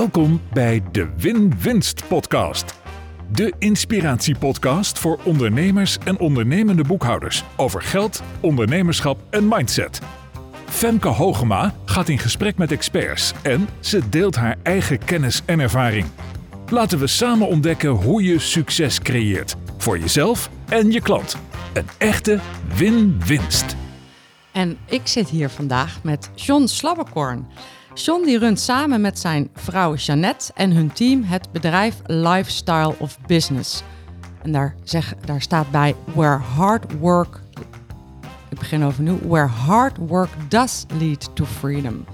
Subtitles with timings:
[0.00, 2.74] Welkom bij de Win-Winst Podcast.
[3.32, 10.00] De inspiratiepodcast voor ondernemers en ondernemende boekhouders over geld, ondernemerschap en mindset.
[10.68, 16.06] Femke Hogema gaat in gesprek met experts en ze deelt haar eigen kennis en ervaring.
[16.70, 21.36] Laten we samen ontdekken hoe je succes creëert voor jezelf en je klant.
[21.72, 22.40] Een echte
[22.74, 23.76] win-winst.
[24.52, 27.46] En ik zit hier vandaag met John Slabbekorn.
[27.94, 33.18] John die runt samen met zijn vrouw Jeannette en hun team het bedrijf Lifestyle of
[33.26, 33.82] Business.
[34.42, 37.40] En daar, zeg, daar staat bij where hard work.
[38.48, 39.18] Ik begin overnieuw.
[39.28, 42.04] Where hard work does lead to freedom.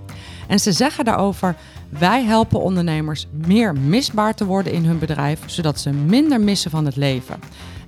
[0.49, 1.57] En ze zeggen daarover:
[1.88, 6.85] wij helpen ondernemers meer misbaar te worden in hun bedrijf, zodat ze minder missen van
[6.85, 7.41] het leven.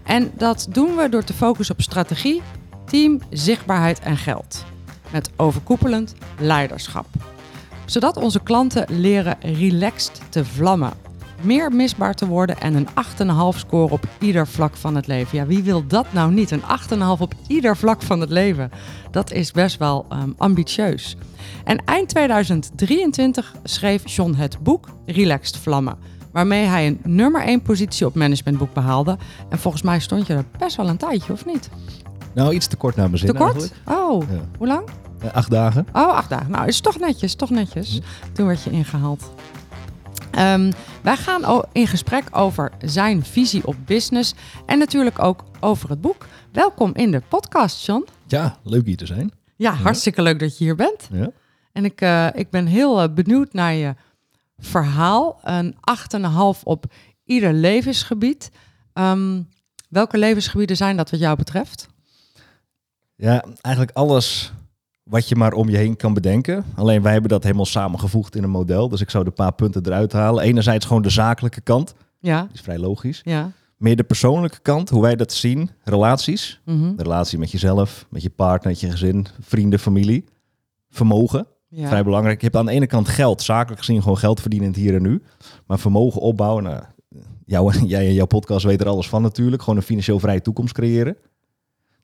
[0.02, 2.42] En dat doen we door te focussen op strategie,
[2.84, 4.64] team, zichtbaarheid en geld.
[5.11, 7.06] Met overkoepelend leiderschap.
[7.91, 10.92] Zodat onze klanten leren relaxed te vlammen.
[11.41, 12.89] Meer misbaar te worden en een
[13.55, 15.39] 8,5 score op ieder vlak van het leven.
[15.39, 16.50] Ja, wie wil dat nou niet?
[16.50, 16.62] Een
[17.16, 18.70] 8,5 op ieder vlak van het leven.
[19.11, 21.16] Dat is best wel um, ambitieus.
[21.64, 25.97] En eind 2023 schreef John het boek Relaxed Vlammen.
[26.33, 29.16] Waarmee hij een nummer 1 positie op managementboek behaalde.
[29.48, 31.69] En volgens mij stond je er best wel een tijdje, of niet?
[32.34, 33.53] Nou, iets te kort naar mijn zin Te kort?
[33.56, 34.00] eigenlijk.
[34.00, 34.41] Oh, Ja.
[34.59, 34.89] hoe lang?
[35.20, 35.86] Eh, acht dagen.
[35.92, 36.50] Oh, acht dagen.
[36.50, 38.00] Nou, is toch netjes, toch netjes.
[38.33, 39.33] Toen werd je ingehaald.
[40.30, 44.34] Ehm, wij gaan in gesprek over zijn visie op business
[44.66, 46.27] en natuurlijk ook over het boek.
[46.52, 48.06] Welkom in de podcast, John.
[48.27, 49.33] Ja, leuk hier te zijn.
[49.56, 51.08] Ja, hartstikke leuk dat je hier bent.
[51.12, 51.30] Ja.
[51.72, 53.94] En ik, eh, ik ben heel eh, benieuwd naar je
[54.58, 55.41] verhaal.
[55.42, 56.84] Een 8,5 op
[57.25, 58.50] ieder levensgebied.
[58.92, 59.42] Ehm,
[59.88, 61.88] welke levensgebieden zijn dat wat jou betreft?
[63.19, 64.53] ja, eigenlijk alles
[65.09, 66.64] wat je maar om je heen kan bedenken.
[66.75, 68.89] Alleen wij hebben dat helemaal samengevoegd in een model.
[68.89, 70.45] Dus ik zou de paar punten eruit halen.
[70.45, 71.94] Enerzijds gewoon de zakelijke kant.
[72.21, 73.21] Ja, Die is vrij logisch.
[73.25, 73.53] ja.
[73.77, 75.71] Meer de persoonlijke kant, hoe wij dat zien.
[75.84, 76.60] Relaties.
[76.65, 80.25] mhm, De relatie met jezelf, met je partner, met je gezin, vrienden, familie.
[80.91, 81.47] Vermogen.
[81.69, 81.88] ja.
[81.88, 82.38] Vrij belangrijk.
[82.41, 85.22] Je hebt aan de ene kant geld, zakelijk gezien gewoon geld verdienen hier en nu.
[85.66, 86.82] Maar vermogen opbouwen, nou,
[87.44, 89.62] jou, jij en jouw podcast weten er alles van natuurlijk.
[89.62, 91.16] Gewoon een financieel vrije toekomst creëren.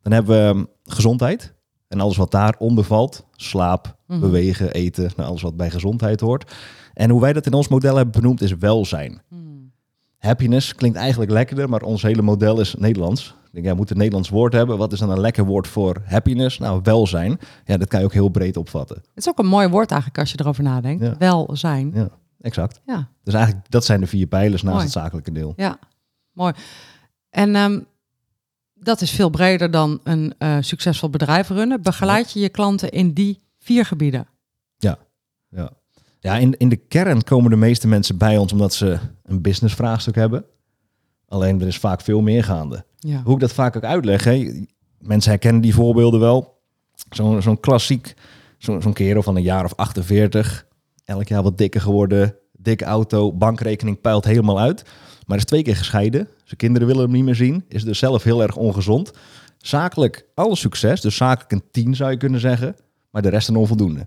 [0.03, 1.54] Dan hebben we um, gezondheid
[1.95, 3.25] en alles wat daaronder valt.
[3.37, 4.21] Slaap, Mhm.
[4.21, 6.53] bewegen, eten, nou, alles wat bij gezondheid hoort.
[6.95, 9.23] En hoe wij dat in ons model hebben benoemd is welzijn.
[9.29, 9.73] Hmm.
[10.19, 13.35] Happiness klinkt eigenlijk lekkerder, maar ons hele model is Nederlands.
[13.45, 14.79] Ik denk, ja, we moeten een Nederlands woord hebben.
[14.79, 16.59] Wat is dan een lekker woord voor happiness?
[16.59, 17.39] Nou, welzijn.
[17.65, 18.97] Ja, dat kan je ook heel breed opvatten.
[18.97, 21.03] Het is ook een mooi woord eigenlijk als je erover nadenkt.
[21.05, 21.15] Ja.
[21.19, 21.91] Welzijn.
[21.95, 22.09] Ja,
[22.41, 22.81] exact.
[22.87, 24.85] Ja, Dus eigenlijk, dat zijn de vier pijlers naast Mooi.
[24.85, 25.53] het zakelijke deel.
[25.57, 25.79] ja.
[26.33, 26.53] Mooi.
[27.31, 27.81] En ehm,
[28.85, 31.83] dat is veel breder dan een eh, succesvol bedrijf runnen.
[31.83, 34.27] Begeleid je je klanten in die vier gebieden?
[35.49, 35.71] Ja,
[36.21, 39.75] ja in, in de kern komen de meeste mensen bij ons omdat ze een business
[39.75, 40.45] vraagstuk hebben.
[41.29, 42.85] Alleen er is vaak veel meer gaande.
[42.99, 43.23] Ja.
[43.25, 44.65] Hoe ik dat vaak ook uitleg, hè?
[44.99, 46.61] mensen herkennen die voorbeelden wel.
[47.11, 48.15] Zo'n zo'n klassiek,
[48.59, 50.67] zo- zo'n kerel van een jaar of 48,
[51.05, 54.85] elk jaar wat dikker geworden, dikke auto, bankrekening peilt helemaal uit.
[55.27, 58.23] Maar is twee keer gescheiden, zijn kinderen willen hem niet meer zien, is dus zelf
[58.23, 59.13] heel erg ongezond.
[59.59, 62.77] Zakelijk alle succes, dus zakelijk een 10 zou je kunnen zeggen,
[63.11, 64.07] maar de rest een onvoldoende.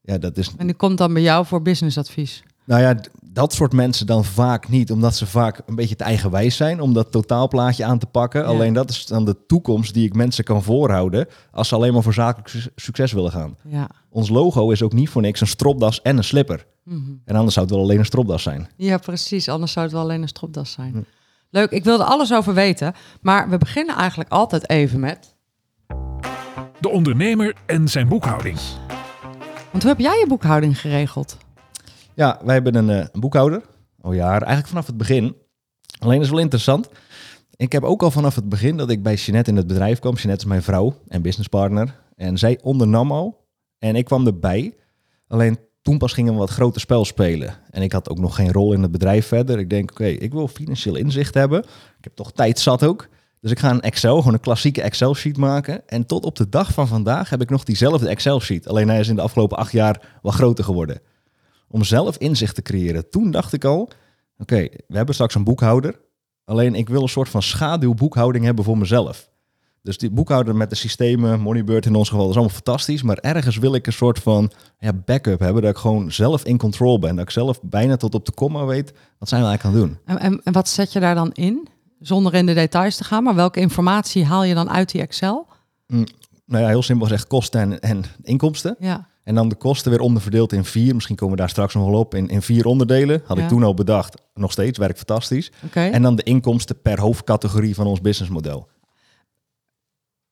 [0.00, 2.42] Ja, dat is En die komt dan bij jou voor businessadvies.
[2.64, 3.00] nou ja,
[3.38, 6.92] dat soort mensen dan vaak niet, omdat ze vaak een beetje te eigenwijs zijn om
[6.92, 8.40] dat totaalplaatje aan te pakken.
[8.40, 8.46] Ja.
[8.46, 12.02] Alleen dat is dan de toekomst die ik mensen kan voorhouden als ze alleen maar
[12.02, 13.56] voor zakelijk su- succes willen gaan.
[13.64, 13.88] Ja.
[14.10, 16.66] Ons logo is ook niet voor niks een stropdas en een slipper.
[16.84, 17.00] Mhm.
[17.24, 18.68] En anders zou het wel alleen een stropdas zijn.
[18.76, 19.48] Ja, precies.
[19.48, 20.92] Anders zou het wel alleen een stropdas zijn.
[20.92, 21.02] Hm.
[21.50, 22.94] Leuk, ik wilde alles over weten.
[23.20, 25.36] Maar we beginnen eigenlijk altijd even met...
[26.80, 28.58] De ondernemer en zijn boekhouding.
[29.70, 31.36] Want hoe heb jij je boekhouding geregeld?
[32.18, 33.62] Ja, wij hebben een, eh, een boekhouder.
[34.00, 35.36] Al jaren, eigenlijk vanaf het begin.
[35.98, 36.88] Alleen is wel interessant.
[37.56, 40.14] Ik heb ook al vanaf het begin dat ik bij Jeanette in het bedrijf kwam.
[40.14, 41.98] Jeanette is mijn vrouw en businesspartner.
[42.14, 43.46] En zij ondernam al.
[43.78, 44.74] En ik kwam erbij.
[45.28, 47.54] Alleen toen pas gingen we wat groter spel spelen.
[47.70, 49.58] En ik had ook nog geen rol in het bedrijf verder.
[49.58, 51.58] Ik denk, oké, ik wil financieel inzicht hebben.
[51.98, 53.08] Ik heb toch tijd zat ook.
[53.40, 55.88] Dus ik ga een Excel, gewoon een klassieke Excel-sheet maken.
[55.88, 58.68] En tot op de dag van vandaag heb ik nog diezelfde Excel-sheet.
[58.68, 61.00] Alleen hij is in de afgelopen acht jaar wat groter geworden
[61.68, 63.10] om zelf inzicht te creëren.
[63.10, 63.90] Toen dacht ik al,
[64.38, 66.00] oké, we hebben straks een boekhouder.
[66.44, 69.30] Alleen ik wil een soort van schaduwboekhouding hebben voor mezelf.
[69.82, 73.02] Dus die boekhouder met de systemen, Moneybird in ons geval, dat is allemaal fantastisch.
[73.02, 76.58] Maar ergens wil ik een soort van ja, backup hebben, dat ik gewoon zelf in
[76.58, 77.16] control ben.
[77.16, 79.90] Dat ik zelf bijna tot op de komma weet, wat zijn we eigenlijk aan het
[79.90, 80.16] doen.
[80.16, 81.68] En, en, en wat zet je daar dan in?
[82.00, 85.46] Zonder in de details te gaan, maar welke informatie haal je dan uit die Excel?
[85.86, 88.76] Nou ja, heel simpel gezegd, kosten en, en inkomsten.
[88.78, 90.94] Ja, En dan de kosten weer onderverdeeld in vier.
[90.94, 92.14] Misschien komen we daar straks nog wel op.
[92.14, 93.22] In, in vier onderdelen.
[93.24, 93.42] Had Ja.
[93.42, 94.22] ik toen al bedacht.
[94.34, 95.52] Nog steeds, werkt fantastisch.
[95.72, 98.68] En dan de inkomsten per hoofdcategorie van ons businessmodel.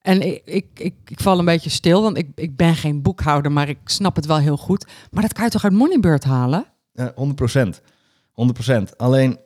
[0.00, 3.52] En ik, ik, ik, ik val een beetje stil, want ik, ik ben geen boekhouder,
[3.52, 4.86] maar ik snap het wel heel goed.
[5.10, 6.66] Maar dat kan je toch uit Moneybird halen?
[6.94, 7.80] Eh 100%.
[8.70, 8.96] 100%.
[8.96, 9.38] Alleen,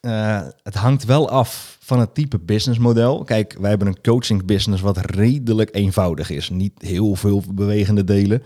[0.00, 3.24] eh, het hangt wel af van het type businessmodel.
[3.24, 6.48] Kijk, wij hebben een coaching business wat redelijk eenvoudig is.
[6.50, 8.42] Niet heel veel bewegende delen.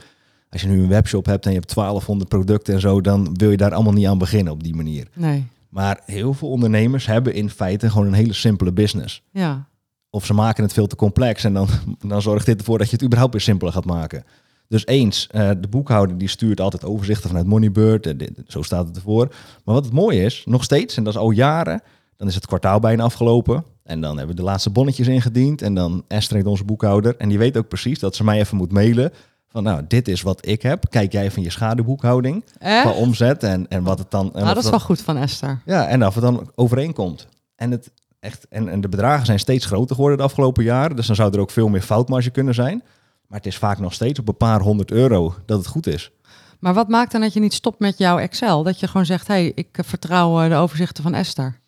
[0.55, 3.51] Als je nu een webshop hebt en je hebt 1200 producten en zo, dan wil
[3.51, 5.07] je daar allemaal niet aan beginnen op die manier.
[5.15, 5.47] Nee.
[5.69, 9.23] Maar heel veel ondernemers hebben in feite gewoon een hele simpele business.
[9.31, 9.67] Ja.
[10.11, 11.69] Of ze maken het veel te complex en dan,
[12.09, 14.25] dan zorgt dit ervoor dat je het überhaupt weer simpeler gaat maken.
[14.69, 18.07] Dus eens, eh, de boekhouder die stuurt altijd overzichten vanuit Moneybird.
[18.07, 19.27] en dit- zo staat het ervoor.
[19.65, 21.83] Maar wat het mooie is, nog steeds, en dat is al jaren,
[22.17, 23.65] dan is het kwartaal bijna afgelopen.
[23.83, 25.63] En dan hebben we de laatste bonnetjes ingediend.
[25.63, 27.17] En dan Esther onze boekhouder.
[27.17, 29.13] En die weet ook precies dat ze mij even moet mailen.
[29.55, 30.85] Van nou, dit is wat ik heb.
[30.91, 32.45] Kijk jij van je schaduwboekhouding.
[32.59, 32.81] Eh?
[32.81, 34.31] Qua omzet en, en wat het dan...
[34.33, 35.63] Nou, dat is wel goed van Esther.
[35.65, 37.29] ja, en of het dan overeenkomt.
[37.57, 37.91] En, het
[38.21, 40.97] echt, en, en de bedragen zijn steeds groter geworden de afgelopen jaren.
[40.97, 42.83] Dus dan zou er ook veel meer foutmarge kunnen zijn.
[43.27, 46.11] Maar het is vaak nog steeds op een paar honderd euro dat het goed is.
[46.59, 48.63] Maar wat maakt dan dat je niet stopt met jouw Excel?
[48.63, 51.61] Dat je gewoon zegt, hé, hey, ik vertrouw eh, de overzichten van Esther.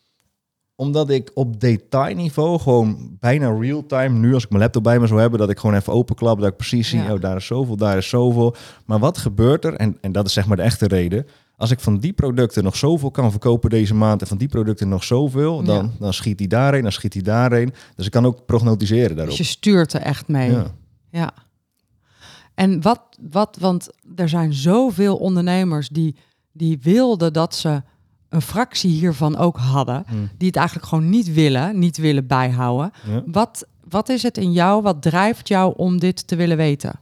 [0.76, 5.20] Omdat ik op detailniveau gewoon bijna real-time, nu als ik mijn laptop bij me zou
[5.20, 7.12] hebben, dat ik gewoon even openklap, dat ik precies zie, Ja.
[7.12, 8.54] oh, daar is zoveel, daar is zoveel.
[8.86, 11.26] Maar wat gebeurt er, en, en dat is zeg maar de echte reden,
[11.56, 14.88] als ik van die producten nog zoveel kan verkopen deze maand en van die producten
[14.88, 15.90] nog zoveel, dan, Ja.
[15.98, 17.72] dan schiet die daarheen, dan schiet die daarheen.
[17.94, 19.36] Dus ik kan ook prognosticeren daarop.
[19.36, 20.50] Dus je stuurt er echt mee.
[20.50, 20.66] Ja.
[21.10, 21.32] Ja.
[22.54, 23.00] En wat,
[23.30, 26.16] wat, want er zijn zoveel ondernemers die,
[26.52, 27.82] die wilden dat ze
[28.28, 30.28] een fractie hiervan ook hadden, Hmm.
[30.38, 32.90] die het eigenlijk gewoon niet willen, niet willen bijhouden.
[33.06, 33.22] Ja.
[33.26, 37.00] Wat, wat is het in jou, wat drijft jou om dit te willen weten?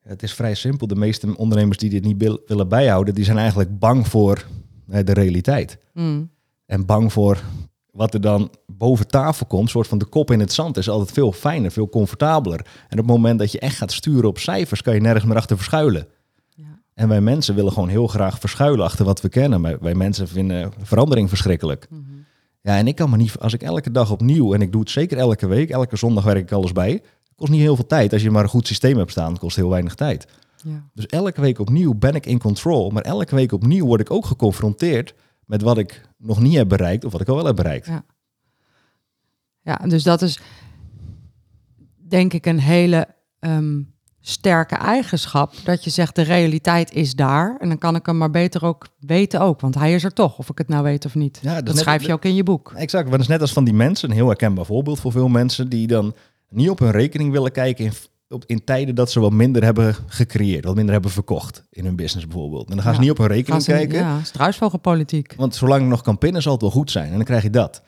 [0.00, 0.86] Het is vrij simpel.
[0.86, 4.44] De meeste ondernemers die dit niet wil- willen bijhouden, die zijn eigenlijk bang voor
[4.88, 5.78] eh, de realiteit.
[5.92, 6.30] Hmm.
[6.66, 7.42] En bang voor
[7.90, 9.62] wat er dan boven tafel komt.
[9.62, 12.58] Een soort van de kop in het zand is altijd veel fijner, veel comfortabeler.
[12.88, 15.36] En op het moment dat je echt gaat sturen op cijfers, kan je nergens meer
[15.36, 16.06] achter verschuilen.
[16.94, 19.60] En wij mensen willen gewoon heel graag verschuilen achter wat we kennen.
[19.60, 21.86] Maar wij mensen vinden verandering verschrikkelijk.
[21.90, 22.02] Mhm.
[22.60, 24.90] Ja, en ik kan me niet, als ik elke dag opnieuw, en ik doe het
[24.90, 26.90] zeker elke week, elke zondag werk ik alles bij.
[26.90, 28.12] Het kost niet heel veel tijd.
[28.12, 30.26] Als je maar een goed systeem hebt staan, het kost heel weinig tijd.
[30.64, 30.88] Ja.
[30.94, 32.90] Dus elke week opnieuw ben ik in control.
[32.90, 35.14] Maar elke week opnieuw word ik ook geconfronteerd
[35.44, 37.86] met wat ik nog niet heb bereikt of wat ik al wel heb bereikt.
[37.86, 38.04] Ja.
[39.62, 40.40] ja, dus dat is
[42.08, 43.06] denk ik een hele
[43.38, 43.80] ehm,
[44.26, 45.52] sterke eigenschap.
[45.64, 47.56] Dat je zegt, de realiteit is daar.
[47.60, 49.60] En dan kan ik hem maar beter ook weten ook.
[49.60, 51.38] Want hij is er toch, of ik het nou weet of niet.
[51.42, 52.72] Ja, dat schrijf je ook in je boek.
[52.76, 55.28] Exact, want dat is net als van die mensen, een heel herkenbaar voorbeeld voor veel
[55.28, 56.14] mensen, die dan
[56.48, 57.92] niet op hun rekening willen kijken in,
[58.28, 61.96] op, in tijden dat ze wat minder hebben gecreëerd, wat minder hebben verkocht in hun
[61.96, 62.68] business bijvoorbeeld.
[62.68, 63.02] En dan gaan ze Ja.
[63.06, 65.34] niet op hun rekening ze kijken, Ja, struisvogelpolitiek.
[65.36, 67.50] want zolang het nog kan pinnen zal het wel goed zijn en dan krijg je
[67.50, 67.82] dat.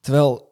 [0.00, 0.50] Terwijl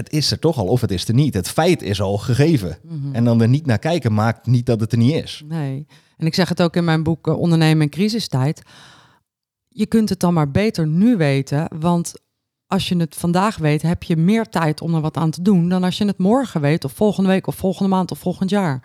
[0.00, 1.34] het is er toch al of het is er niet.
[1.34, 2.78] Het feit is al gegeven.
[2.82, 3.14] Mhm.
[3.14, 5.44] En dan er niet naar kijken maakt niet dat het er niet is.
[5.48, 5.86] Nee.
[6.16, 8.62] En ik zeg het ook in mijn boek eh, Ondernemen in crisistijd.
[9.68, 12.14] Je kunt het dan maar beter nu weten, want
[12.66, 15.68] als je het vandaag weet, heb je meer tijd om er wat aan te doen
[15.68, 18.82] dan als je het morgen weet, of volgende week, of volgende maand, of volgend jaar.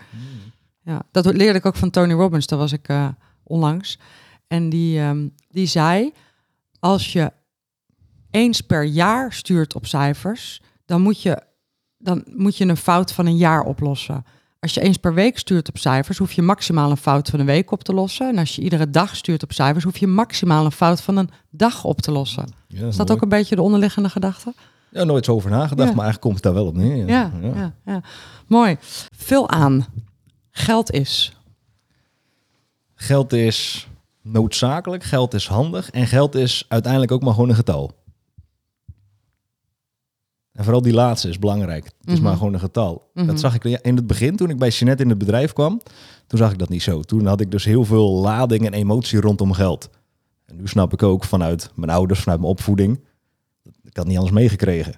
[0.82, 3.08] Ja, dat leerde ik ook van Tony Robbins, daar was ik eh,
[3.44, 4.00] onlangs.
[4.48, 6.14] En die, ehm, die zei,
[6.80, 7.32] als je
[8.32, 11.42] eens per jaar stuurt op cijfers, dan moet je,
[11.98, 14.26] dan moet je een fout van een jaar oplossen.
[14.60, 17.46] Als je eens per week stuurt op cijfers, hoef je maximaal een fout van een
[17.46, 18.28] week op te lossen.
[18.30, 21.30] En als je iedere dag stuurt op cijfers, hoef je maximaal een fout van een
[21.50, 22.48] dag op te lossen.
[22.68, 24.54] Ja, Is dat ook een beetje de onderliggende gedachte?
[24.92, 25.96] Ja, nooit zo over nagedacht, Ja.
[25.96, 27.08] maar eigenlijk komt het daar wel op neer.
[27.08, 27.74] Ja, ja.
[27.86, 28.02] ja,
[28.48, 28.78] Mooi.
[29.16, 29.86] Vul aan.
[30.52, 31.38] Geld is.
[32.96, 33.88] Geld is
[34.22, 37.92] noodzakelijk, geld is handig en geld is uiteindelijk ook maar gewoon een getal.
[40.56, 41.84] En vooral die laatste is belangrijk.
[41.86, 42.24] Het is Mhm.
[42.24, 43.10] maar gewoon een getal.
[43.14, 43.26] Mhm.
[43.26, 45.82] Dat zag ik in het begin, toen ik bij Jeanette in het bedrijf kwam.
[46.28, 47.02] Toen zag ik dat niet zo.
[47.02, 49.90] Toen had ik dus heel veel lading en emotie rondom geld.
[50.46, 53.00] En nu snap ik ook vanuit mijn ouders, vanuit mijn opvoeding.
[53.84, 54.94] Ik had niet anders meegekregen.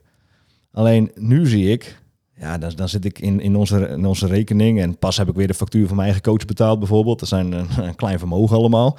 [0.72, 2.02] Alleen nu zie ik,
[2.36, 4.82] ja, dan, dan zit ik in, in, onze, in onze rekening.
[4.82, 7.20] En pas heb ik weer de factuur van mijn eigen coach betaald bijvoorbeeld.
[7.20, 8.98] Dat zijn een, een klein vermogen allemaal.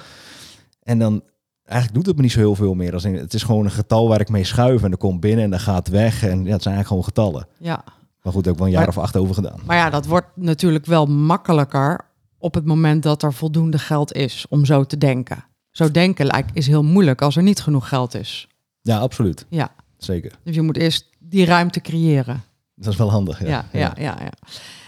[0.83, 1.21] En dan,
[1.69, 2.93] eigenlijk doet het me niet zo heel veel meer.
[2.93, 4.83] Als in, het is gewoon een getal waar ik mee schuif.
[4.83, 6.23] En dat komt binnen en dat gaat weg.
[6.23, 7.47] En ja, het zijn eigenlijk gewoon getallen.
[7.57, 7.83] Ja.
[8.21, 9.59] Maar goed, ook wel een jaar Maar- of acht over gedaan.
[9.65, 11.99] Maar ja, dat wordt natuurlijk wel makkelijker
[12.37, 15.43] op het moment dat er voldoende geld is om zo te denken.
[15.71, 18.47] Zo denken lijkt is heel moeilijk als er niet genoeg geld is.
[18.81, 19.45] Ja, absoluut.
[19.49, 20.31] Ja, Zeker.
[20.43, 22.43] dus je moet eerst die ruimte creëren.
[22.75, 23.39] Dat is wel handig.
[23.41, 24.17] Ja, Ja, ja, ja.
[24.19, 24.31] ja,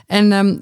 [0.05, 0.57] En ehm,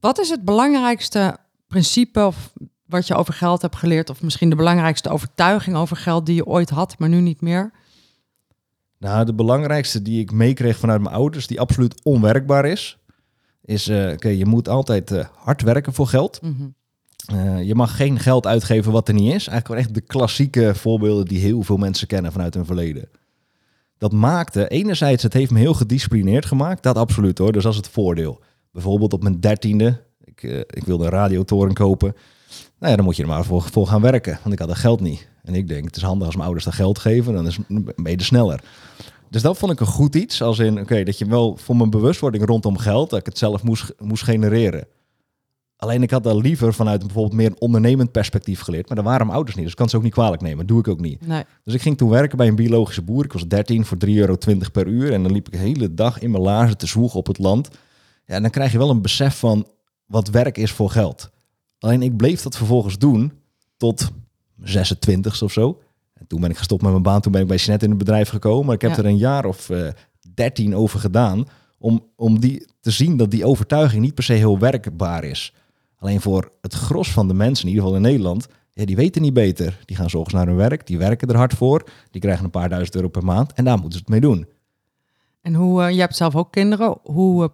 [0.00, 1.36] wat is het belangrijkste
[1.66, 2.52] principe of
[2.94, 6.46] wat je over geld hebt geleerd, of misschien de belangrijkste overtuiging over geld die je
[6.46, 7.72] ooit had, maar nu niet meer?
[8.98, 12.98] Nou, de belangrijkste die ik meekreeg vanuit mijn ouders, die absoluut onwerkbaar is,
[13.64, 16.42] is: uh, oké, je moet altijd uh, hard werken voor geld.
[16.42, 16.68] Mhm.
[17.32, 19.46] Uh, je mag geen geld uitgeven wat er niet is.
[19.48, 23.08] Eigenlijk wel echt de klassieke voorbeelden die heel veel mensen kennen vanuit hun verleden.
[23.98, 26.82] Dat maakte, enerzijds, het heeft me heel gedisciplineerd gemaakt.
[26.82, 28.40] Dat absoluut hoor, dus dat is het voordeel.
[28.72, 32.14] Bijvoorbeeld op mijn dertiende, ik, ik wilde een radiotoren kopen.
[32.78, 34.76] Nou ja, dan moet je er maar voor, voor gaan werken, want ik had dat
[34.76, 35.28] geld niet.
[35.42, 38.10] En ik denk, het is handig als mijn ouders dat geld geven, dan is, ben
[38.10, 38.62] je er sneller.
[39.30, 41.90] Dus dat vond ik een goed iets, als in, oké, dat je wel voor mijn
[41.90, 44.86] bewustwording rondom geld, dat ik het zelf moest, moest genereren.
[45.76, 48.86] Alleen ik had dat liever vanuit bijvoorbeeld meer een ondernemend perspectief geleerd.
[48.86, 50.58] Maar daar waren mijn ouders niet, dus ik kan ze ook niet kwalijk nemen.
[50.58, 51.26] Dat doe ik ook niet.
[51.26, 51.44] Nee.
[51.64, 53.24] Dus ik ging toen werken bij een biologische boer.
[53.24, 54.36] Ik was 13 voor 3,20 euro
[54.72, 55.12] per uur.
[55.12, 57.68] En dan liep ik de hele dag in mijn laarzen te zwoegen op het land.
[58.26, 59.66] Ja, en dan krijg je wel een besef van
[60.06, 61.30] wat werk is voor geld.
[61.84, 63.32] Alleen ik bleef dat vervolgens doen
[63.76, 64.10] tot
[64.62, 65.82] 26 of zo.
[66.14, 67.20] En toen ben ik gestopt met mijn baan.
[67.20, 68.66] Toen ben ik bij Sinet in het bedrijf gekomen.
[68.66, 68.96] Maar ik heb Ja.
[68.96, 69.88] er een jaar of uh,
[70.34, 71.44] 13 over gedaan.
[71.78, 75.54] Om, om die, te zien dat die overtuiging niet per se heel werkbaar is.
[75.98, 79.22] Alleen voor het gros van de mensen, in ieder geval in Nederland, ja, die weten
[79.22, 79.80] niet beter.
[79.84, 82.68] Die gaan zorgens naar hun werk, die werken er hard voor, die krijgen een paar
[82.68, 84.46] duizend euro per maand en daar moeten ze het mee doen.
[85.40, 86.98] En hoe, uh, je hebt zelf ook kinderen.
[87.02, 87.48] Hoe uh,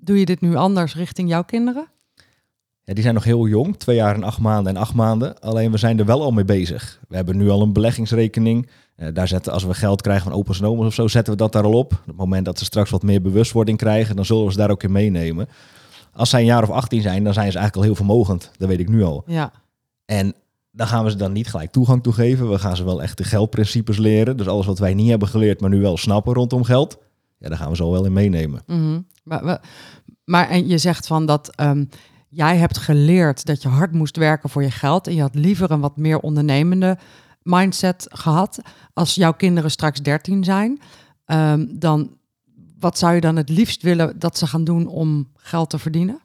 [0.00, 1.88] doe je dit nu anders richting jouw kinderen?
[2.88, 5.40] Ja, die zijn nog heel jong, twee jaar en acht maanden en acht maanden.
[5.40, 7.00] Alleen we zijn er wel al mee bezig.
[7.08, 8.68] We hebben nu al een beleggingsrekening.
[8.96, 11.38] Uh, daar zetten, als we geld krijgen van opa's en oma's of zo, zetten we
[11.38, 11.92] dat daar al op.
[11.92, 14.70] Op het moment dat ze straks wat meer bewustwording krijgen, dan zullen we ze daar
[14.70, 15.48] ook in meenemen.
[16.12, 18.50] Als zij een jaar of 18 zijn, dan zijn ze eigenlijk al heel vermogend.
[18.56, 19.22] Dat weet ik nu al.
[19.26, 19.52] Ja.
[20.04, 20.34] En
[20.70, 22.50] dan gaan we ze dan niet gelijk toegang toe geven.
[22.50, 24.36] We gaan ze wel echt de geldprincipes leren.
[24.36, 26.98] Dus alles wat wij niet hebben geleerd, maar nu wel snappen rondom geld.
[27.38, 28.62] Ja, daar gaan we zo wel in meenemen.
[28.66, 29.06] Mm -hmm.
[29.22, 29.60] maar, maar,
[30.24, 31.88] maar, en je zegt van dat um,
[32.28, 35.06] jij hebt geleerd dat je hard moest werken voor je geld.
[35.06, 36.98] En je had liever een wat meer ondernemende
[37.42, 38.60] mindset gehad.
[38.92, 40.80] Als jouw kinderen straks 13 zijn,
[41.26, 42.16] um, dan
[42.78, 46.20] wat zou je dan het liefst willen dat ze gaan doen om geld te verdienen?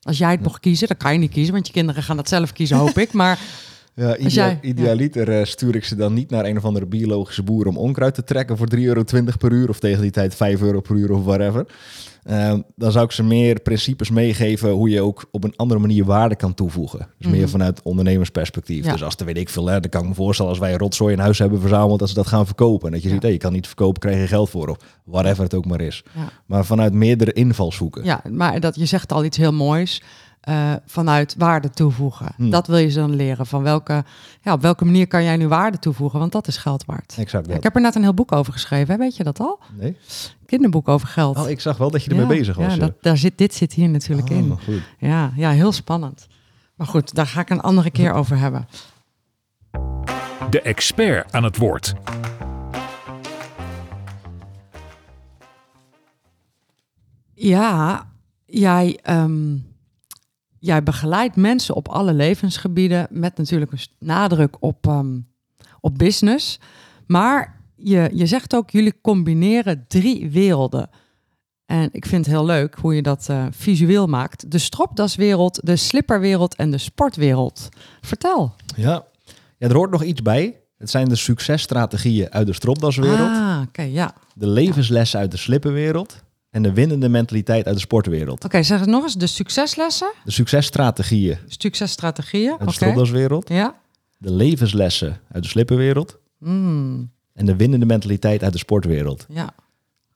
[0.00, 0.44] Als jij het ja.
[0.46, 2.98] mocht kiezen, dan kan je niet kiezen, want je kinderen gaan dat zelf kiezen, hoop
[2.98, 3.12] ik.
[3.12, 3.38] Maar
[3.94, 5.40] ja, idea jij, idealiter ja.
[5.40, 8.24] uh, stuur ik ze dan niet naar een of andere biologische boer om onkruid te
[8.24, 9.04] trekken voor 3,20 euro
[9.38, 11.66] per uur of tegen die tijd 5 euro per uur of whatever.
[12.30, 16.04] Uh, dan zou ik ze meer principes meegeven hoe je ook op een andere manier
[16.04, 16.98] waarde kan toevoegen.
[16.98, 17.40] Dus mm -hmm.
[17.40, 18.84] meer vanuit ondernemersperspectief.
[18.84, 18.92] Ja.
[18.92, 20.78] Dus als er weet ik veel, hè, dan kan ik me voorstellen als wij een
[20.78, 22.86] rotzooi in huis hebben verzameld, dat ze dat gaan verkopen.
[22.86, 23.14] En dat je ja.
[23.14, 24.68] ziet, hey, je kan niet verkopen, krijg je geld voor.
[24.68, 26.04] Of whatever het ook maar is.
[26.14, 26.28] Ja.
[26.46, 28.04] Maar vanuit meerdere invalshoeken.
[28.04, 30.02] Ja, maar dat, je zegt al iets heel moois.
[30.48, 32.32] Uh, vanuit waarde toevoegen.
[32.36, 32.50] Hmm.
[32.50, 33.46] Dat wil je ze dan leren.
[33.46, 34.04] Van welke,
[34.40, 36.18] ja, op welke manier kan jij nu waarde toevoegen?
[36.18, 37.14] Want dat is geld waard.
[37.18, 37.46] Exact.
[37.46, 38.94] Ja, ik heb er net een heel boek over geschreven.
[38.94, 38.98] Hè?
[38.98, 39.58] Weet je dat al?
[39.78, 39.96] Nee.
[40.46, 41.38] Kinderboek over geld.
[41.38, 42.74] Oh, ik zag wel dat je ermee ja, bezig was.
[42.74, 44.58] Ja, dat, daar zit, dit zit hier natuurlijk oh, in.
[44.64, 44.82] Goed.
[44.98, 46.26] Ja, ja, heel spannend.
[46.74, 48.68] Maar goed, daar ga ik een andere keer over hebben.
[50.50, 51.94] De expert aan het woord.
[57.34, 58.06] Ja,
[58.46, 59.71] jij, um,
[60.62, 65.28] jij begeleidt mensen op alle levensgebieden met natuurlijk een nadruk op, um,
[65.80, 66.60] op business.
[67.06, 70.90] Maar je, je zegt ook, jullie combineren drie werelden.
[71.66, 74.50] En ik vind het heel leuk hoe je dat uh, visueel maakt.
[74.50, 77.68] De stropdaswereld, de slipperwereld en de sportwereld.
[78.00, 78.54] Vertel.
[78.76, 79.04] Ja.
[79.58, 80.60] ja, er hoort nog iets bij.
[80.78, 83.30] Het zijn de successtrategieën uit de stropdaswereld.
[83.30, 84.14] Ah, oké, okay, ja.
[84.34, 86.22] De levenslessen uit de slippenwereld.
[86.52, 88.36] En de winnende mentaliteit uit de sportwereld.
[88.36, 89.14] Oké, okay, zeg het nog eens.
[89.14, 90.12] De succeslessen?
[90.24, 91.38] De successtrategieën.
[91.46, 92.74] Successtrategieën, Uit de okay.
[92.74, 93.48] stropdaswereld.
[93.48, 93.80] Ja.
[94.18, 96.18] De levenslessen uit de slippenwereld.
[96.38, 97.10] Mm.
[97.34, 99.26] En de winnende mentaliteit uit de sportwereld.
[99.28, 99.54] Ja.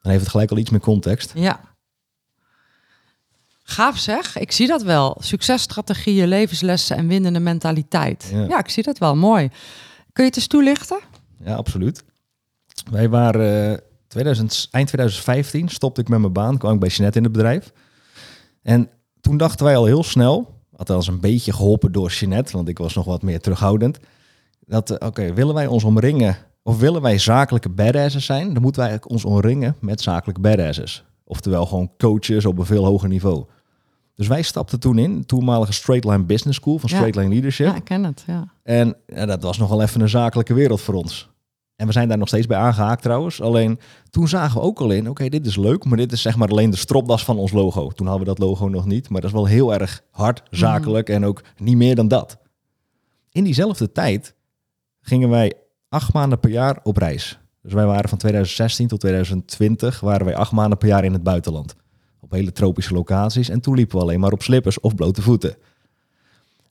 [0.01, 1.31] Dan heeft het gelijk al iets meer context.
[1.35, 1.59] Ja.
[3.63, 5.17] Gaaf zeg, ik zie dat wel.
[5.19, 8.29] Successtrategieën, levenslessen en winnende mentaliteit.
[8.31, 9.15] Ja, ja ik zie dat wel.
[9.15, 9.49] Mooi.
[10.13, 10.99] Kun je het eens toelichten?
[11.43, 12.03] Ja, absoluut.
[12.91, 13.81] Wij waren...
[14.17, 17.33] Uh, 2000, eind 2015 stopte ik met mijn baan, kwam ik bij Jeanette in het
[17.33, 17.71] bedrijf.
[18.61, 18.89] En
[19.21, 22.93] toen dachten wij al heel snel, althans een beetje geholpen door Jeanette, want ik was
[22.93, 23.99] nog wat meer terughoudend,
[24.65, 28.61] dat, uh, oké, okay, willen wij ons omringen, of willen wij zakelijke badasses zijn, dan
[28.61, 31.03] moeten wij eigenlijk ons omringen met zakelijke badasses.
[31.23, 33.45] Oftewel gewoon coaches op een veel hoger niveau.
[34.15, 37.67] Dus wij stapten toen in, toenmalige Straight Line Business School van Straight Line Leadership.
[37.67, 38.47] Ja, ik ken het, ja.
[38.63, 41.29] En ja, dat was nogal even een zakelijke wereld voor ons.
[41.77, 43.41] En we zijn daar nog steeds bij aangehaakt trouwens.
[43.41, 43.79] Alleen
[44.09, 46.35] toen zagen we ook al in, oké, okay, dit is leuk, maar dit is zeg
[46.35, 47.89] maar alleen de stropdas van ons logo.
[47.89, 51.07] Toen hadden we dat logo nog niet, maar dat is wel heel erg hard, zakelijk
[51.07, 51.15] mm.
[51.15, 52.37] en ook niet meer dan dat.
[53.31, 54.35] In diezelfde tijd
[55.01, 55.53] gingen wij
[55.89, 57.39] acht maanden per jaar op reis.
[57.61, 61.23] Dus wij waren van 2016 tot 2020 waren wij acht maanden per jaar in het
[61.23, 61.75] buitenland.
[62.19, 63.49] Op hele tropische locaties.
[63.49, 65.55] En toen liepen we alleen maar op slippers of blote voeten.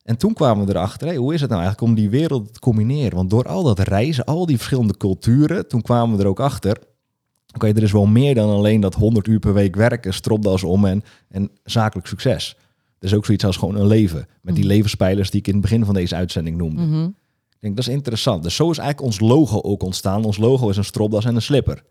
[0.06, 2.60] En toen kwamen we erachter, hey, hoe is het nou eigenlijk om die wereld te
[2.60, 3.16] combineren?
[3.16, 6.78] Want door al dat reizen, al die verschillende culturen, toen kwamen we er ook achter.
[7.54, 10.84] Oké, er is wel meer dan alleen dat 100 uur per week werken, stropdas om
[10.84, 12.56] en, en zakelijk succes.
[12.98, 14.26] Er is ook zoiets als gewoon een leven.
[14.42, 14.72] Met die Mhm.
[14.72, 16.82] levenspijlers die ik in het begin van deze uitzending noemde.
[16.82, 17.04] Mhm.
[17.50, 18.42] Ik denk, dat is interessant.
[18.42, 20.24] Dus zo is eigenlijk ons logo ook ontstaan.
[20.24, 21.84] Ons logo is een stropdas en een slipper.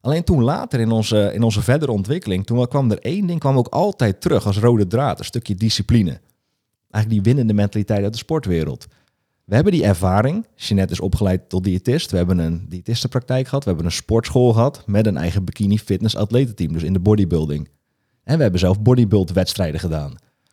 [0.00, 3.56] Alleen toen later in onze, in onze verdere ontwikkeling, toen kwam er één ding kwam
[3.56, 5.18] ook altijd terug als rode draad.
[5.18, 6.20] Een stukje discipline.
[6.94, 8.86] Eigenlijk die winnende mentaliteit uit de sportwereld.
[9.44, 10.46] We hebben die ervaring.
[10.54, 12.10] Jeanette is opgeleid tot diëtist.
[12.10, 13.62] We hebben een diëtistenpraktijk gehad.
[13.62, 16.72] We hebben een sportschool gehad met een eigen bikini fitness atletenteam.
[16.72, 17.68] Dus in de bodybuilding.
[18.24, 20.08] En we hebben zelf bodybuild wedstrijden gedaan.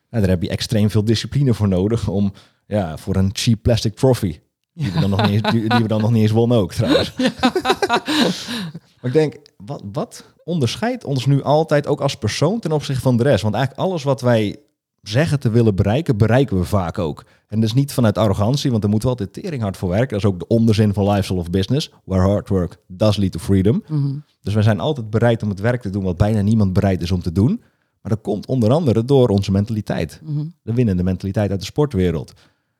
[0.09, 2.33] Nou, daar heb je extreem veel discipline voor nodig om
[2.67, 4.39] ja, voor een cheap plastic trophy.
[4.73, 6.73] Die we dan nog niet eens, die, die we dan nog niet eens wonnen ook
[6.73, 7.13] trouwens.
[9.01, 13.17] maar ik denk, wat, wat onderscheidt ons nu altijd ook als persoon ten opzichte van
[13.17, 13.41] de rest?
[13.41, 14.59] Want eigenlijk alles wat wij
[15.01, 17.25] zeggen te willen bereiken, bereiken we vaak ook.
[17.47, 20.09] En dat is niet vanuit arrogantie, want daar moeten we altijd tering hard voor werken.
[20.09, 23.39] Dat is ook de onderzin van lifestyle of business, where hard work does lead to
[23.39, 23.83] freedom.
[23.87, 24.15] Mhm.
[24.41, 27.11] Dus wij zijn altijd bereid om het werk te doen wat bijna niemand bereid is
[27.11, 27.61] om te doen.
[28.01, 30.21] Maar dat komt onder andere door onze mentaliteit.
[30.23, 30.45] Mhm.
[30.63, 32.33] De winnende mentaliteit uit de sportwereld.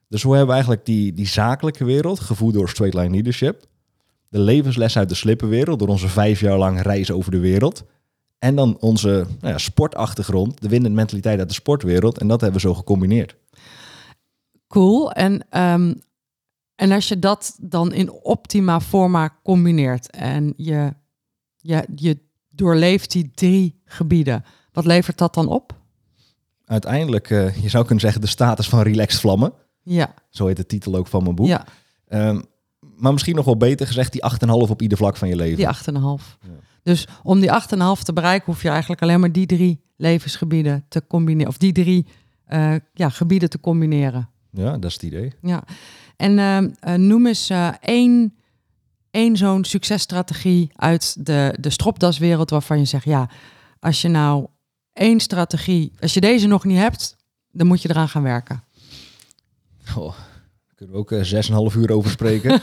[0.07, 3.65] Dus hoe hebben we eigenlijk die, die zakelijke wereld, gevoed door straight line leadership.
[4.27, 7.83] De levensles uit de slippenwereld, door onze vijf jaar lang reizen over de wereld.
[8.41, 9.07] En dan onze
[9.39, 12.17] nou ja, sportachtergrond, de winnende mentaliteit uit de sportwereld.
[12.17, 13.35] En dat hebben we zo gecombineerd.
[14.67, 15.11] Cool.
[15.11, 15.93] En, ehm,
[16.75, 20.93] en als je dat dan in optima forma combineert en je,
[21.57, 22.19] je, je
[22.49, 25.79] doorleeft die drie gebieden, wat levert dat dan op?
[26.65, 29.53] Uiteindelijk, eh, je zou kunnen zeggen, de status van relaxed vlammen.
[29.83, 31.47] Ja, Zo heet de titel ook van mijn boek.
[31.47, 31.65] ja
[32.07, 32.41] Ehm,
[32.97, 35.57] maar misschien nog wel beter gezegd, die 8,5 op ieder vlak van je leven.
[35.57, 36.37] die 8,5.
[36.41, 36.49] Ja.
[36.83, 41.07] Dus om die 8,5 te bereiken, hoef je eigenlijk alleen maar die drie levensgebieden te
[41.07, 41.47] combineren.
[41.47, 42.05] Of die drie
[42.45, 44.29] eh, ja, gebieden te combineren.
[44.51, 45.33] Ja, dat is het idee.
[45.41, 45.63] Ja.
[46.17, 48.35] En ehm, eh, noem eens eh, één,
[49.11, 53.29] één zo'n successtrategie uit de, de stropdaswereld waarvan je zegt, ja,
[53.79, 54.47] als je nou
[54.93, 57.17] één strategie, als je deze nog niet hebt,
[57.51, 58.63] dan moet je eraan gaan werken.
[59.85, 62.61] Goh, daar kunnen we ook eh, 6,5 uur over spreken.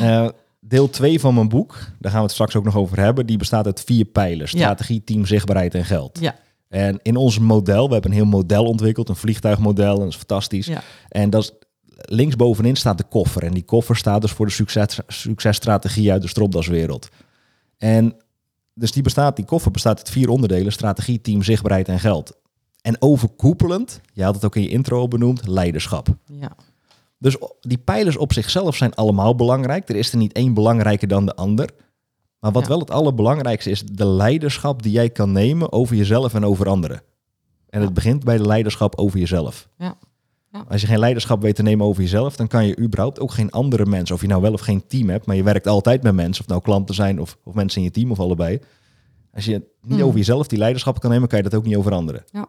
[0.64, 3.36] Deel 2 van mijn boek, daar gaan we het straks ook nog over hebben, die
[3.36, 4.52] bestaat uit vier pijlers.
[4.52, 4.58] Ja.
[4.58, 6.18] Strategie, team, zichtbaarheid en geld.
[6.20, 6.36] Ja.
[6.68, 10.16] En in ons model, we hebben een heel model ontwikkeld, een vliegtuigmodel, en dat is
[10.16, 10.66] fantastisch.
[10.66, 10.82] Ja.
[11.08, 11.52] En dat is,
[11.94, 13.42] linksbovenin staat de koffer.
[13.42, 17.08] En die koffer staat dus voor de succes, successtrategie uit de stropdaswereld.
[17.78, 18.16] En
[18.74, 20.72] dus die, bestaat, die koffer bestaat uit vier onderdelen.
[20.72, 22.36] Strategie, team, zichtbaarheid en geld.
[22.80, 26.08] En overkoepelend, je had het ook in je intro benoemd, leiderschap.
[26.24, 26.56] Ja.
[27.22, 29.88] Dus die pijlers op zichzelf zijn allemaal belangrijk.
[29.88, 31.70] Er is er niet één belangrijker dan de ander.
[32.40, 32.68] Maar wat Ja.
[32.68, 37.02] wel het allerbelangrijkste is, de leiderschap die jij kan nemen over jezelf en over anderen.
[37.68, 37.84] En Ja.
[37.84, 39.68] het begint bij de leiderschap over jezelf.
[39.78, 39.94] Ja.
[40.52, 40.64] Ja.
[40.68, 43.50] Als je geen leiderschap weet te nemen over jezelf, dan kan je überhaupt ook geen
[43.50, 46.14] andere mensen, of je nou wel of geen team hebt, maar je werkt altijd met
[46.14, 48.58] mensen, of nou klanten zijn of, of mensen in je team of allebei.
[49.34, 50.02] Als je niet Hmm.
[50.02, 52.24] over jezelf die leiderschap kan nemen, kan je dat ook niet over anderen.
[52.32, 52.46] Ja.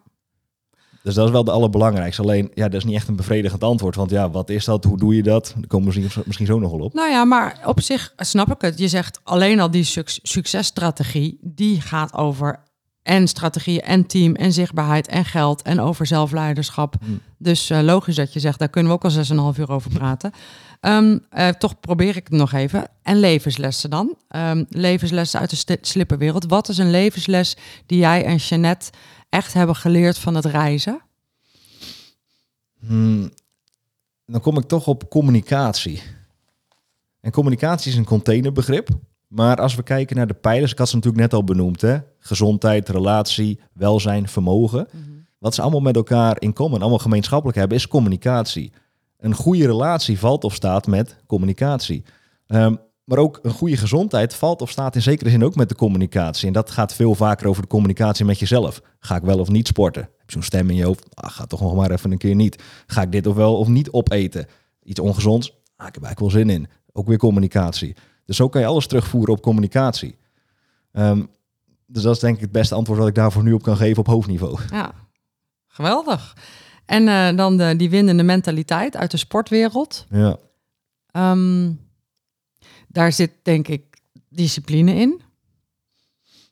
[1.03, 2.21] Dus dat is wel de allerbelangrijkste.
[2.21, 3.95] Alleen, ja, dat is niet echt een bevredigend antwoord.
[3.95, 4.83] Want ja, wat is dat?
[4.83, 5.53] Hoe doe je dat?
[5.55, 6.93] Daar komen we misschien, misschien zo nog wel op.
[6.93, 8.77] Nou ja, maar op zich snap ik het.
[8.77, 12.63] Je zegt alleen al die suc- successtrategie, die gaat over
[13.01, 16.95] en strategie en team en zichtbaarheid en geld en over zelfleiderschap.
[17.03, 17.19] Hmm.
[17.37, 20.31] Dus eh, logisch dat je zegt, daar kunnen we ook al 6,5 uur over praten.
[20.79, 22.87] Ehm, eh, toch probeer ik het nog even.
[23.01, 24.15] En levenslessen dan?
[24.27, 26.45] Ehm, levenslessen uit de slippenwereld.
[26.45, 28.89] Wat is een levensles die jij en Jeannette
[29.33, 31.01] echt hebben geleerd van het reizen?
[32.79, 33.31] Hmm,
[34.25, 36.01] dan kom ik toch op communicatie.
[37.19, 38.89] En communicatie is een containerbegrip.
[39.27, 41.97] Maar als we kijken naar de pijlers, ik had ze natuurlijk net al benoemd, hè?
[42.19, 44.87] gezondheid, relatie, welzijn, vermogen.
[45.37, 48.71] Wat ze allemaal met elkaar in common, allemaal gemeenschappelijk hebben, is communicatie.
[49.17, 52.03] Een goede relatie valt of staat met communicatie.
[52.47, 55.75] Ehm, maar ook een goede gezondheid valt of staat in zekere zin ook met de
[55.75, 56.47] communicatie.
[56.47, 58.81] En dat gaat veel vaker over de communicatie met jezelf.
[58.99, 60.01] Ga ik wel of niet sporten?
[60.01, 61.15] Heb je zo'n stem in je hoofd?
[61.15, 62.63] Ah, ga toch nog maar even een keer niet.
[62.87, 64.47] Ga ik dit of wel of niet opeten?
[64.83, 65.49] Iets ongezonds?
[65.75, 66.67] Ah, ik heb eigenlijk wel zin in.
[66.91, 67.95] Ook weer communicatie.
[68.25, 70.17] Dus zo kan je alles terugvoeren op communicatie.
[70.91, 71.23] Ehm,
[71.85, 73.97] dus dat is denk ik het beste antwoord dat ik daarvoor nu op kan geven
[73.97, 74.57] op hoofdniveau.
[74.71, 74.93] Ja,
[75.67, 76.37] geweldig.
[76.85, 80.05] En eh, dan de, die winnende mentaliteit uit de sportwereld.
[80.09, 80.37] Ja.
[81.11, 81.71] Ehm,
[82.93, 83.83] daar zit denk ik
[84.29, 85.21] discipline in.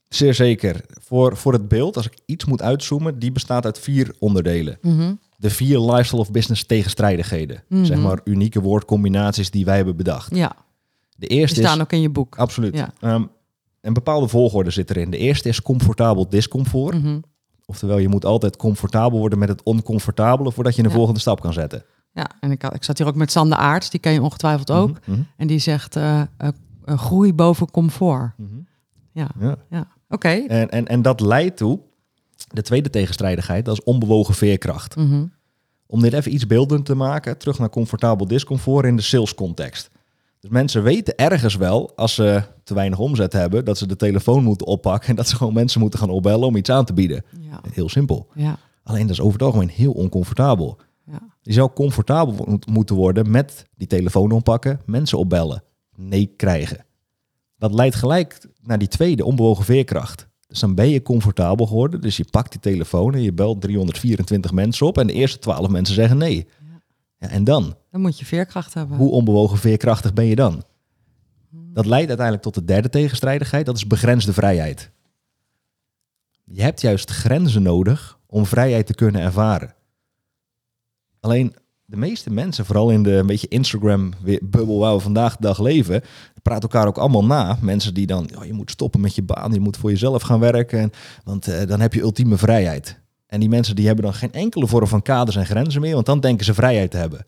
[0.09, 0.85] Zeer zeker.
[1.01, 4.77] Voor, voor het beeld, als ik iets moet uitzoomen, die bestaat uit vier onderdelen.
[5.37, 7.63] De vier lifestyle of business tegenstrijdigheden.
[7.67, 7.83] Mhm.
[7.85, 10.35] Zeg maar unieke woordcombinaties die wij hebben bedacht.
[10.35, 10.55] Ja,
[11.17, 11.81] De die eerste staan is...
[11.83, 12.35] ook in je boek.
[12.37, 12.75] Absoluut.
[12.75, 12.93] Ja.
[12.99, 13.23] Ehm,
[13.81, 15.09] een bepaalde volgorde zit erin.
[15.11, 17.01] De eerste is comfortabel discomfort.
[17.03, 17.19] Mhm.
[17.65, 20.95] Oftewel, je moet altijd comfortabel worden met het oncomfortabele voordat je een Ja.
[20.95, 21.83] volgende stap kan zetten.
[22.13, 24.89] Ja, en ik, ik zat hier ook met Sander Aarts, die ken je ongetwijfeld ook.
[24.89, 26.27] Mhm, mhm, En die zegt eh, eh,
[26.85, 28.31] eh, groei boven comfort.
[28.37, 28.49] mhm.
[29.13, 29.57] Ja, Ja.
[29.69, 29.87] ja.
[30.09, 30.27] oké.
[30.29, 31.79] En, en, en dat leidt toe,
[32.47, 34.95] de tweede tegenstrijdigheid, dat is onbewogen veerkracht.
[34.95, 35.25] Mhm.
[35.85, 39.89] Om dit even iets beeldend te maken, terug naar comfortabel discomfort in de salescontext.
[40.39, 44.43] Dus mensen weten ergens wel, als ze te weinig omzet hebben, dat ze de telefoon
[44.43, 47.23] moeten oppakken en dat ze gewoon mensen moeten gaan opbellen om iets aan te bieden.
[47.39, 48.27] Ja, Heel simpel.
[48.35, 50.77] ja, Alleen dat is over het algemeen heel oncomfortabel.
[51.41, 55.63] Je zou comfortabel moeten worden met die telefoon oppakken, mensen opbellen,
[55.95, 56.85] nee krijgen.
[57.57, 60.27] Dat leidt gelijk naar die tweede onbewogen veerkracht.
[60.47, 62.01] Dus dan ben je comfortabel geworden.
[62.01, 65.69] Dus je pakt die telefoon en je belt 324 mensen op en de eerste 12
[65.69, 66.47] mensen zeggen nee.
[67.17, 67.75] Ja, en dan?
[67.91, 68.97] Dan moet je veerkracht hebben.
[68.97, 70.63] Hoe onbewogen veerkrachtig ben je dan?
[71.49, 74.91] Dat leidt uiteindelijk tot de derde tegenstrijdigheid, dat is begrensde vrijheid.
[76.43, 79.75] Je hebt juist grenzen nodig om vrijheid te kunnen ervaren.
[81.21, 81.55] Alleen
[81.85, 86.01] de meeste mensen, vooral in de een beetje Instagram-bubbel waar we vandaag de dag leven,
[86.41, 87.57] praten elkaar ook allemaal na.
[87.61, 90.39] Mensen die dan, "Oh, je moet stoppen met je baan, je moet voor jezelf gaan
[90.39, 90.91] werken, en,
[91.23, 92.99] want eh, dan heb je ultieme vrijheid.
[93.27, 96.05] En die mensen die hebben dan geen enkele vorm van kaders en grenzen meer, want
[96.05, 97.25] dan denken ze vrijheid te hebben.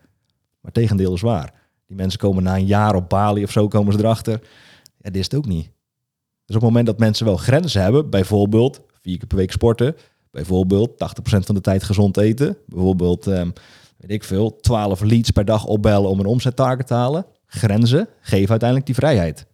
[0.61, 1.53] Maar tegendeel is waar.
[1.87, 4.39] Die mensen komen na een jaar op Bali of zo, komen ze erachter.
[4.97, 5.71] Ja, dit is het ook niet.
[6.45, 9.95] Dus op het moment dat mensen wel grenzen hebben, bijvoorbeeld vier keer per week sporten,
[10.31, 13.49] bijvoorbeeld 80% van de tijd gezond eten, bijvoorbeeld, ehm,
[14.07, 17.25] weet ik veel, 12 leads per dag opbellen om een omzettarget te halen.
[17.45, 19.45] Grenzen geven uiteindelijk die vrijheid.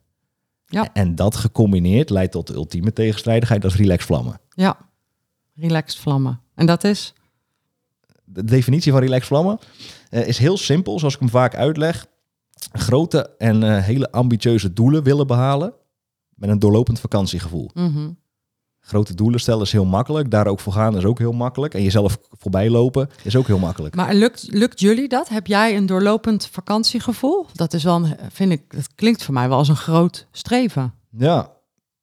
[0.65, 0.93] Ja.
[0.93, 4.39] En dat gecombineerd leidt tot de ultieme tegenstrijdigheid, dat is relax vlammen.
[4.49, 4.77] Ja,
[5.55, 6.41] relaxed vlammen.
[6.55, 7.13] En dat is?
[8.23, 9.59] De definitie van relax vlammen
[10.09, 12.07] eh, is heel simpel, zoals ik hem vaak uitleg.
[12.71, 15.73] Grote en eh, hele ambitieuze doelen willen behalen
[16.35, 17.69] met een doorlopend vakantiegevoel.
[17.73, 18.09] Mhm.
[18.81, 20.31] Grote doelen stellen is heel makkelijk.
[20.31, 21.73] Daar ook voor gaan is ook heel makkelijk.
[21.73, 23.95] En jezelf voorbij lopen is ook heel makkelijk.
[23.95, 25.29] Maar lukt, lukt jullie dat?
[25.29, 27.45] Heb jij een doorlopend vakantiegevoel?
[27.53, 30.93] Dat is wel, een, vind ik, dat klinkt voor mij wel als een groot streven.
[31.17, 31.51] Ja.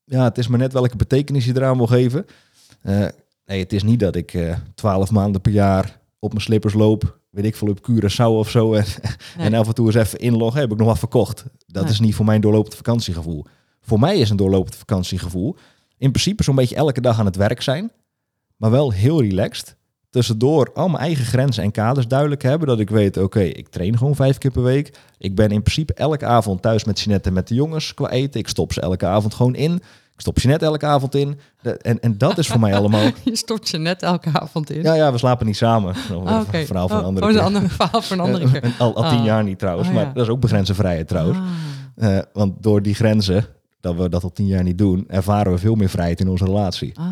[0.05, 2.27] ja, het is maar net welke betekenis je eraan wil geven.
[2.83, 3.07] Eh,
[3.47, 7.19] nee, het is niet dat ik eh, twaalf maanden per jaar op mijn slippers loop.
[7.31, 8.73] Weet ik veel, op Curaçao of zo.
[8.75, 8.85] En,
[9.37, 9.47] Nee.
[9.47, 10.61] en af en toe eens even inloggen.
[10.61, 11.45] Heb ik nog wat verkocht.
[11.67, 11.93] Dat Nee.
[11.93, 13.45] is niet voor mijn doorlopend vakantiegevoel.
[13.81, 15.57] Voor mij is een doorlopend vakantiegevoel
[15.99, 17.91] in principe zo'n beetje elke dag aan het werk zijn.
[18.57, 19.77] Maar wel heel relaxed.
[20.11, 22.69] Tussendoor al mijn eigen grenzen en kaders duidelijk hebben.
[22.69, 24.99] Dat ik weet, oké, ik train gewoon vijf keer per week.
[25.19, 28.41] Ik ben in principe elke avond thuis met Jeanette en met de jongens qua eten.
[28.41, 29.73] Ik stop ze elke avond gewoon in.
[30.15, 31.39] Ik stop Jeanette elke avond in.
[31.63, 33.03] De- en, en dat is voor mij allemaal...
[33.25, 34.83] Je stopt je net elke avond in.
[34.83, 35.95] Ja, ja, we slapen niet samen.
[36.11, 36.65] Nog Ah, een oké.
[36.67, 37.41] verhaal van een Oh, andere oh, keer.
[37.41, 38.75] een ander verhaal voor een andere keer.
[38.79, 39.25] Al, al tien Ah.
[39.25, 39.89] jaar niet trouwens.
[39.89, 41.39] Oh, Maar dat is ook begrensde vrijheid trouwens.
[41.39, 42.17] Ah.
[42.17, 43.47] Eh, want door die grenzen,
[43.87, 46.44] dat we dat al tien jaar niet doen, ervaren we veel meer vrijheid in onze
[46.44, 46.99] relatie.
[46.99, 47.07] Ah,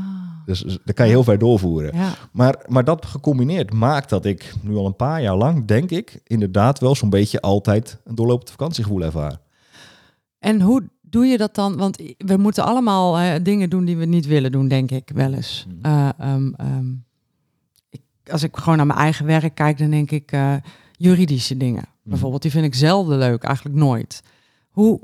[0.47, 1.97] Dus, dus dat kan je heel ver doorvoeren.
[1.97, 2.13] ja.
[2.33, 6.21] Maar, maar dat gecombineerd maakt dat ik nu al een paar jaar lang, denk ik,
[6.27, 9.39] inderdaad wel zo'n beetje altijd een doorlopend vakantiegevoel ervaar.
[10.39, 11.77] En hoe doe je dat dan?
[11.77, 15.33] Want we moeten allemaal eh, dingen doen die we niet willen doen, denk ik wel
[15.33, 15.67] eens.
[15.69, 15.87] Mhm.
[15.87, 16.91] Eh, ehm, ehm,
[17.91, 20.55] ik, als ik gewoon naar mijn eigen werk kijk, dan denk ik eh,
[20.93, 21.85] juridische dingen.
[22.03, 24.23] Bijvoorbeeld, die vind ik zelden leuk, eigenlijk nooit.
[24.71, 25.01] Hoe,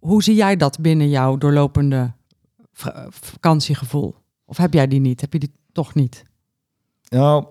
[0.00, 2.12] hoe zie jij dat binnen jouw doorlopende
[3.10, 4.14] vakantiegevoel?
[4.44, 5.20] Of heb jij die niet?
[5.20, 6.22] Heb je die toch niet?
[7.08, 7.46] Nou,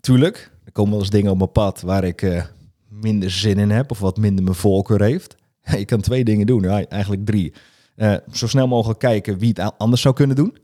[0.00, 2.44] tuurlijk, er komen wel eens dingen op mijn pad waar ik eh,
[2.88, 5.36] minder zin in heb of wat minder mijn voorkeur heeft.
[5.78, 7.54] Je kan twee dingen doen, eigenlijk drie.
[7.96, 10.58] Eh, zo snel mogelijk kijken wie het anders zou kunnen doen.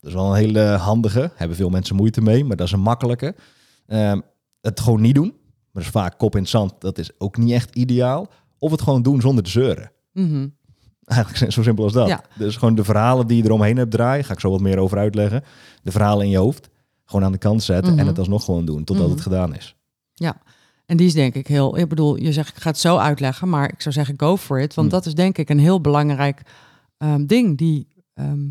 [0.00, 1.30] Dat is wel een hele handige.
[1.34, 3.34] Hebben veel mensen moeite mee, maar dat is een makkelijke.
[3.86, 4.20] Ehm,
[4.60, 5.28] het gewoon niet doen.
[5.28, 6.80] Maar dat is vaak kop in het zand.
[6.80, 8.28] Dat is ook niet echt ideaal.
[8.58, 9.91] Of het gewoon doen zonder te zeuren.
[10.12, 10.46] Mhm.
[11.04, 12.08] Eigenlijk zo simpel als dat.
[12.08, 12.22] Ja.
[12.34, 14.98] Dus gewoon de verhalen die je eromheen hebt draaien, ga ik zo wat meer over
[14.98, 15.42] uitleggen.
[15.82, 16.68] De verhalen in je hoofd,
[17.04, 18.00] gewoon aan de kant zetten Mhm.
[18.00, 19.14] en het alsnog gewoon doen totdat Mhm.
[19.14, 19.76] het gedaan is.
[20.86, 21.78] En die is denk ik heel.
[21.78, 24.60] Ik bedoel, je zegt ik ga het zo uitleggen, maar ik zou zeggen go for
[24.60, 24.94] it, want Hm.
[24.94, 26.42] dat is denk ik een heel belangrijk
[26.98, 27.58] ehm, ding.
[27.58, 28.42] Die, ehm,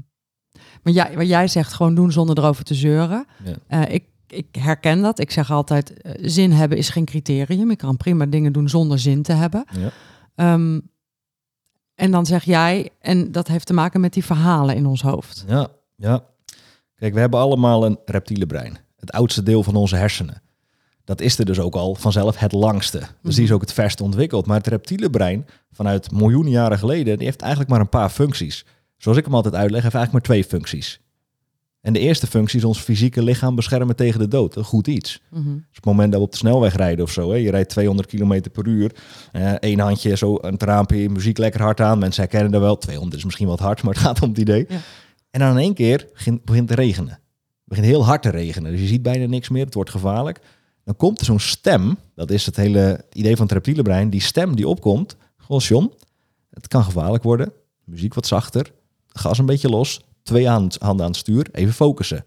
[0.84, 3.26] maar jij, wat jij zegt, gewoon doen zonder erover te zeuren.
[3.44, 3.56] Ja.
[3.68, 5.20] Eh, ik, ik herken dat.
[5.20, 7.70] Ik zeg altijd, eh, zin hebben is geen criterium.
[7.70, 9.66] Je kan prima dingen doen zonder zin te hebben.
[9.80, 9.90] Ja.
[10.36, 10.80] Ehm,
[12.02, 15.44] en dan zeg jij, en dat heeft te maken met die verhalen in ons hoofd.
[15.48, 16.24] Ja, ja.
[16.96, 18.78] Kijk, we hebben allemaal een reptiele brein.
[18.96, 20.42] Het oudste deel van onze hersenen.
[21.04, 22.98] Dat is er dus ook al vanzelf het langste.
[23.22, 23.54] Dus die is Mhm.
[23.54, 24.46] ook het verst ontwikkeld.
[24.46, 28.66] Maar het reptiele brein, vanuit miljoenen jaren geleden, die heeft eigenlijk maar een paar functies.
[28.98, 31.00] Zoals ik hem altijd uitleg, heeft eigenlijk maar twee functies.
[31.82, 34.56] En de eerste functie is ons fysieke lichaam beschermen tegen de dood.
[34.56, 35.22] Een goed iets.
[35.30, 35.44] Mhm.
[35.44, 37.70] Dus op het moment dat we op de snelweg rijden of zo, hè, je rijdt
[37.70, 38.96] 200 km per uur,
[39.32, 42.00] eh één handje zo aan het raampje, muziek lekker hard aan.
[42.00, 42.78] Mensen herkennen dat wel.
[42.78, 44.66] 200 is misschien wat hard, maar het gaat om het idee.
[44.70, 44.80] Ja.
[45.32, 46.08] En dan in één keer
[46.44, 47.20] begint, te regenen.
[47.66, 48.72] begint heel hard te regenen.
[48.72, 49.66] Dus je ziet bijna niks meer.
[49.66, 50.40] Het wordt gevaarlijk.
[50.84, 51.98] Dan komt er zo'n stem.
[52.16, 54.10] Dat is het hele idee van het reptiele brein.
[54.10, 55.16] Die stem die opkomt.
[55.38, 55.92] Goh, John,
[56.50, 57.54] het kan gevaarlijk worden.
[57.86, 58.72] Muziek wat zachter.
[59.08, 60.02] Gas een beetje los.
[60.24, 61.48] Twee hand- handen aan het stuur.
[61.52, 62.26] Even focussen.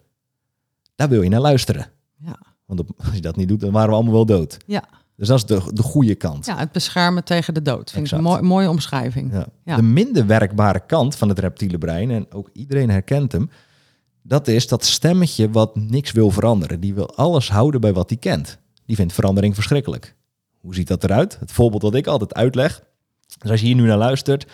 [0.95, 1.87] Daar wil je naar luisteren.
[2.17, 2.39] Ja.
[2.67, 4.57] Want als je dat niet doet, dan waren we allemaal wel dood.
[4.67, 4.85] Ja.
[5.17, 6.47] Dus dat is de, de goede kant.
[6.47, 7.91] ja, het beschermen tegen de dood.
[7.91, 9.33] Vind ik een mooi, mooie omschrijving.
[9.33, 9.47] Ja.
[9.65, 9.77] Ja.
[9.77, 13.51] De minder werkbare kant van het reptiele brein, en ook iedereen herkent hem,
[14.23, 16.81] dat is dat stemmetje wat niks wil veranderen.
[16.81, 18.59] Die wil alles houden bij wat hij kent.
[18.87, 20.15] Die vindt verandering verschrikkelijk.
[20.61, 21.37] Hoe ziet dat eruit?
[21.41, 22.83] Het voorbeeld dat ik altijd uitleg.
[23.39, 24.47] Dus als je hier nu naar luistert,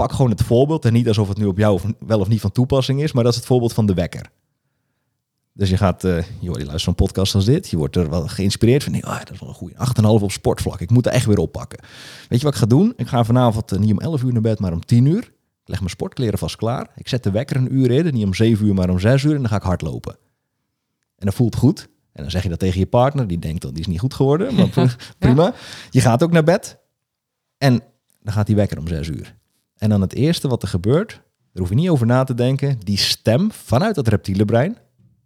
[0.00, 0.84] pak gewoon het voorbeeld.
[0.84, 3.22] En niet alsof het nu op jou of- wel of niet van toepassing is, maar
[3.24, 4.30] dat is het voorbeeld van de wekker.
[5.52, 7.68] Dus je gaat, eh joh, je luistert zo'n podcast als dit.
[7.68, 10.30] Je wordt er wel geïnspireerd van, nee, ah, dat is wel een goede 8,5 op
[10.32, 10.80] sportvlak.
[10.80, 11.78] Ik moet er echt weer oppakken.
[12.28, 12.92] Weet je wat ik ga doen?
[12.96, 15.22] Ik ga vanavond eh, niet om 11 uur naar bed, maar om 10 uur.
[15.62, 16.90] Ik leg mijn sportkleren vast klaar.
[16.96, 19.34] Ik zet de wekker een uur in, niet om 7 uur, maar om 6 uur.
[19.34, 20.16] En dan ga ik hardlopen.
[21.16, 21.88] En dat voelt goed.
[22.12, 23.26] En dan zeg je dat tegen je partner.
[23.26, 24.54] Die denkt dat die is niet goed geworden.
[24.54, 25.54] Maar pri- prima.
[25.90, 26.78] Je gaat ook naar bed.
[27.58, 27.80] En
[28.22, 29.38] dan gaat die wekker om 6 uur.
[29.80, 31.20] En dan het eerste wat er gebeurt, daar
[31.62, 32.78] hoef je niet over na te denken.
[32.84, 34.76] Die stem vanuit dat reptiele brein.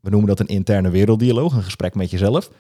[0.01, 2.51] We noemen dat een interne werelddialoog, een gesprek met jezelf.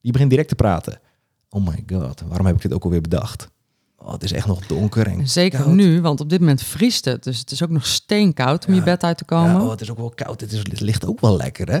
[0.00, 1.00] Die begint direct te praten.
[1.48, 3.48] Oh my god, waarom heb ik dit ook alweer bedacht?
[3.96, 5.74] Oh, het is echt nog donker en Zeker koud.
[5.74, 7.22] nu, want op dit moment vriest het.
[7.24, 8.78] Dus het is ook nog steenkoud om Ja.
[8.78, 9.52] je bed uit te komen.
[9.52, 10.40] Ja, oh, het is ook wel koud.
[10.40, 11.78] Het, is, het ligt ook wel lekker, hè?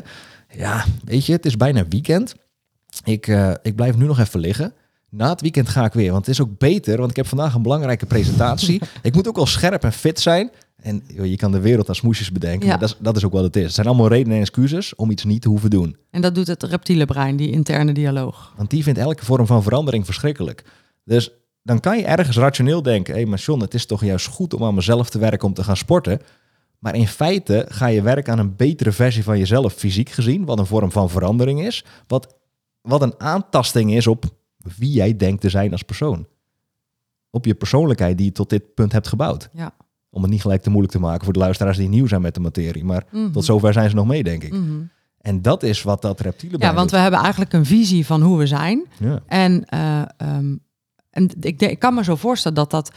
[0.58, 2.34] Ja, weet je, het is bijna weekend.
[3.04, 4.72] Ik, eh, ik blijf nu nog even liggen.
[5.16, 6.98] Na het weekend ga ik weer, want het is ook beter.
[6.98, 8.80] Want ik heb vandaag een belangrijke presentatie.
[9.02, 10.50] ik moet ook wel scherp en fit zijn.
[10.76, 12.66] En joh, je kan de wereld aan smoesjes bedenken.
[12.66, 12.70] Ja.
[12.70, 13.62] Maar dat is, dat is ook wat het is.
[13.62, 15.96] Het zijn allemaal redenen en excuses om iets niet te hoeven doen.
[16.10, 18.52] En dat doet het reptiele brein, die interne dialoog.
[18.56, 20.64] Want die vindt elke vorm van verandering verschrikkelijk.
[21.04, 21.30] Dus
[21.62, 23.14] dan kan je ergens rationeel denken...
[23.14, 25.54] hé, hey, maar John, het is toch juist goed om aan mezelf te werken om
[25.54, 26.20] te gaan sporten.
[26.78, 30.44] Maar in feite ga je werken aan een betere versie van jezelf fysiek gezien...
[30.44, 31.84] wat een vorm van verandering is.
[32.06, 32.34] Wat,
[32.80, 34.24] wat een aantasting is op
[34.78, 36.26] wie jij denkt te zijn als persoon.
[37.30, 39.48] Op je persoonlijkheid die je tot dit punt hebt gebouwd.
[39.52, 39.74] Ja.
[40.10, 42.34] Om het niet gelijk te moeilijk te maken voor de luisteraars die nieuw zijn met
[42.34, 42.84] de materie.
[42.84, 43.30] Maar Mhm.
[43.32, 44.52] tot zover zijn ze nog mee, denk ik.
[44.52, 44.82] Mhm.
[45.20, 48.38] En dat is wat dat reptiele Ja, want we hebben eigenlijk een visie van hoe
[48.38, 48.86] we zijn.
[48.98, 49.20] Ja.
[49.26, 50.56] En, eh, ehm,
[51.10, 52.90] en ik, ik kan me zo voorstellen dat dat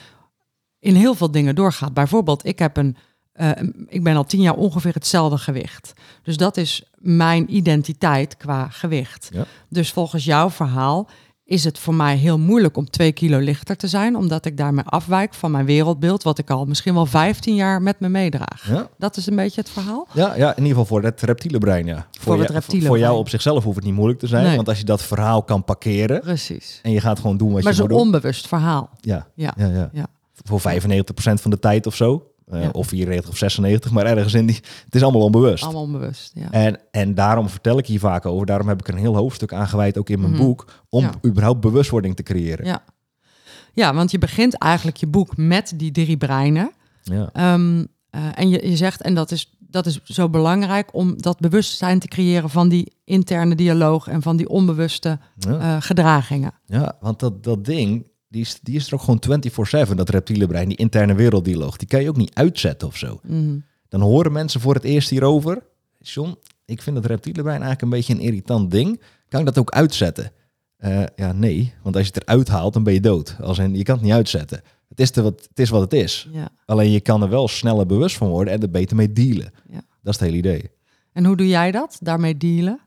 [0.79, 1.93] in heel veel dingen doorgaat.
[1.93, 2.95] Bijvoorbeeld, ik, heb een,
[3.31, 3.49] eh,
[3.87, 5.93] ik ben al tien jaar ongeveer hetzelfde gewicht.
[6.23, 9.29] Dus dat is mijn identiteit qua gewicht.
[9.33, 9.45] Ja.
[9.69, 11.09] Dus volgens jouw verhaal
[11.49, 14.83] is het voor mij heel moeilijk om twee kilo lichter te zijn, omdat ik daarmee
[14.83, 18.67] afwijk van mijn wereldbeeld, wat ik al misschien wel 15 jaar met me meedraag.
[18.69, 18.87] Ja.
[18.97, 20.07] Dat is een beetje het verhaal.
[20.13, 22.07] Ja, ja, in ieder geval voor het reptiele brein, ja.
[22.19, 24.43] Voor het je- reptiele Voor jou op zichzelf hoeft het niet moeilijk te zijn.
[24.45, 24.55] Nee.
[24.55, 26.79] Want als je dat verhaal kan parkeren Precies.
[26.83, 28.05] en je gaat gewoon doen wat Maar je zo'n moet doen.
[28.05, 28.89] onbewust verhaal.
[29.01, 29.53] Ja, Ja.
[29.57, 29.89] ja, ja.
[29.93, 30.05] Ja.
[30.43, 32.31] Voor 95% van de tijd of zo.
[32.51, 32.69] Ja.
[32.71, 34.55] Of 94 of 96, maar ergens in die...
[34.85, 35.63] Het is allemaal onbewust.
[35.63, 36.31] Allemaal onbewust.
[36.35, 36.51] Ja.
[36.51, 38.45] En, en daarom vertel ik hier vaak over.
[38.45, 40.41] Daarom heb ik er een heel hoofdstuk aan gewijd, ook in mijn Mhm.
[40.41, 40.65] boek.
[40.89, 41.11] Om Ja.
[41.25, 42.65] überhaupt bewustwording te creëren.
[42.65, 42.83] Ja.
[43.73, 46.71] ja, want je begint eigenlijk je boek met die drie breinen.
[47.03, 47.29] Ja.
[47.33, 51.39] Ehm, eh, en je, je zegt, en dat is, dat is zo belangrijk om dat
[51.39, 55.59] bewustzijn te creëren van die interne dialoog en van die onbewuste Ja.
[55.59, 56.51] eh, gedragingen.
[56.65, 60.47] Ja, want dat, dat ding, die is, die is er ook gewoon 24-7, dat reptiele
[60.47, 61.77] brein, die interne werelddialoog.
[61.77, 63.19] Die kan je ook niet uitzetten of zo.
[63.23, 63.59] Mhm.
[63.89, 65.63] Dan horen mensen voor het eerst hierover.
[65.99, 69.01] John, ik vind dat reptiele brein eigenlijk een beetje een irritant ding.
[69.29, 70.31] Kan ik dat ook uitzetten?
[70.77, 71.73] Eh, ja, nee.
[71.83, 73.35] Want als je het eruit haalt, dan ben je dood.
[73.41, 74.61] Als in, je kan het niet uitzetten.
[74.89, 76.29] Het is, te wat, het is wat het is.
[76.31, 76.49] Ja.
[76.65, 79.51] Alleen je kan er wel sneller bewust van worden en er beter mee dealen.
[79.69, 79.81] Ja.
[80.01, 80.69] Dat is het hele idee.
[81.13, 81.97] En hoe doe jij dat?
[82.01, 82.79] Daarmee dealen?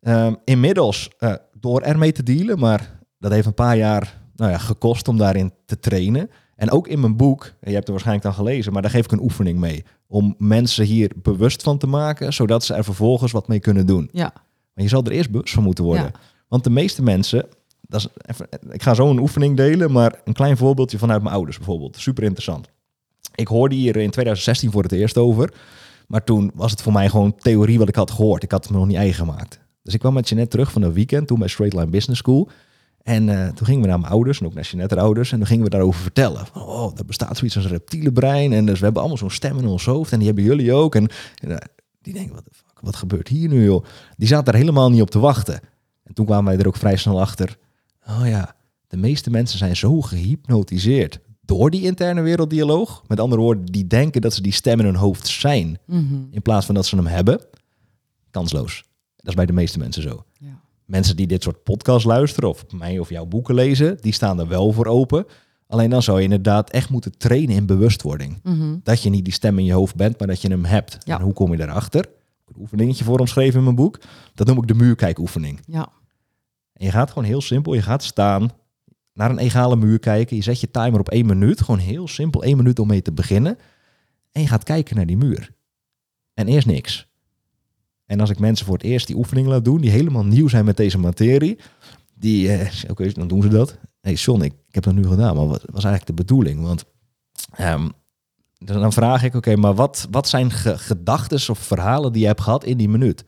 [0.00, 4.58] Ehm, inmiddels eh, door ermee te dealen, maar dat heeft een paar jaar nou ja,
[4.58, 6.30] gekost om daarin te trainen.
[6.56, 9.12] En ook in mijn boek, je hebt er waarschijnlijk dan gelezen, maar daar geef ik
[9.12, 9.84] een oefening mee.
[10.06, 14.08] Om mensen hier bewust van te maken, zodat ze er vervolgens wat mee kunnen doen.
[14.12, 14.32] Ja.
[14.74, 16.04] Maar je zal er eerst bewust van moeten worden.
[16.04, 16.20] Ja.
[16.48, 17.46] Want de meeste mensen,
[17.80, 21.34] dat is even, ik ga zo een oefening delen, maar een klein voorbeeldje vanuit mijn
[21.34, 21.96] ouders bijvoorbeeld.
[21.96, 22.68] Super interessant.
[23.34, 25.54] Ik hoorde hier in 2016 voor het eerst over.
[26.06, 28.42] Maar toen was het voor mij gewoon theorie wat ik had gehoord.
[28.42, 29.60] Ik had het me nog niet eigen gemaakt.
[29.82, 32.48] Dus ik kwam met Jeanette terug van een weekend, toen bij Straight Line Business School.
[33.02, 35.32] En eh, toen gingen we naar mijn ouders en ook naar Jeanette ouders.
[35.32, 36.46] En dan gingen we daarover vertellen.
[36.46, 38.52] Van, oh, er bestaat zoiets als een reptiele brein.
[38.52, 40.12] En dus we hebben allemaal zo'n stem in ons hoofd.
[40.12, 40.94] En die hebben jullie ook.
[40.94, 41.08] En,
[41.42, 41.66] en, eh,
[42.02, 43.84] die denken, wat, fuck, wat gebeurt hier nu joh?
[44.16, 45.60] Die zaten daar helemaal niet op te wachten.
[46.04, 47.58] En toen kwamen wij er ook vrij snel achter.
[48.08, 48.54] Oh ja,
[48.88, 53.02] de meeste mensen zijn zo gehypnotiseerd door die interne werelddialoog.
[53.06, 55.78] Met andere woorden, die denken dat ze die stem in hun hoofd zijn.
[55.86, 56.14] Mhm.
[56.30, 57.40] In plaats van dat ze hem hebben.
[58.30, 58.84] Kansloos.
[59.16, 60.24] Dat is bij de meeste mensen zo.
[60.84, 64.48] Mensen die dit soort podcasts luisteren of mij of jouw boeken lezen, die staan er
[64.48, 65.26] wel voor open.
[65.66, 68.40] Alleen dan zou je inderdaad echt moeten trainen in bewustwording.
[68.42, 68.76] Mhm.
[68.82, 70.98] Dat je niet die stem in je hoofd bent, maar dat je hem hebt.
[71.04, 71.18] Ja.
[71.18, 72.08] En hoe kom je daarachter?
[72.46, 73.98] Een oefeningetje voor omschreven in mijn boek.
[74.34, 75.60] Dat noem ik de muurkijkoefening.
[75.66, 75.88] Ja.
[76.72, 78.50] En je gaat gewoon heel simpel, je gaat staan,
[79.12, 80.36] naar een egale muur kijken.
[80.36, 83.12] Je zet je timer op één minuut, gewoon heel simpel, één minuut om mee te
[83.12, 83.58] beginnen.
[84.32, 85.50] En je gaat kijken naar die muur.
[86.34, 87.11] En eerst niks.
[88.12, 90.64] En als ik mensen voor het eerst die oefening laat doen, die helemaal nieuw zijn
[90.64, 91.58] met deze materie,
[92.14, 93.78] die, eh, oké, dan doen ze dat.
[94.00, 96.62] hey John, ik, ik heb dat nu gedaan, maar wat was eigenlijk de bedoeling?
[96.62, 96.84] Want
[97.52, 97.88] ehm,
[98.58, 102.40] dan vraag ik, oké, maar wat, wat zijn ge gedachten of verhalen die je hebt
[102.40, 103.24] gehad in die minuut?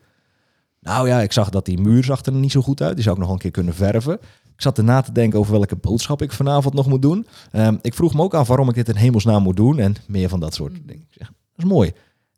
[0.79, 2.95] Nou ja, ik zag dat die muur zag er niet zo goed uit.
[2.95, 4.13] Die zou ik nog een keer kunnen verven.
[4.55, 7.27] Ik zat erna te denken over welke boodschap ik vanavond nog moet doen.
[7.51, 9.79] Ehm, ik vroeg me ook af waarom ik dit in hemelsnaam moet doen.
[9.79, 10.87] En meer van dat soort Mm.
[10.87, 11.07] dingen.
[11.17, 11.89] Dat is mooi.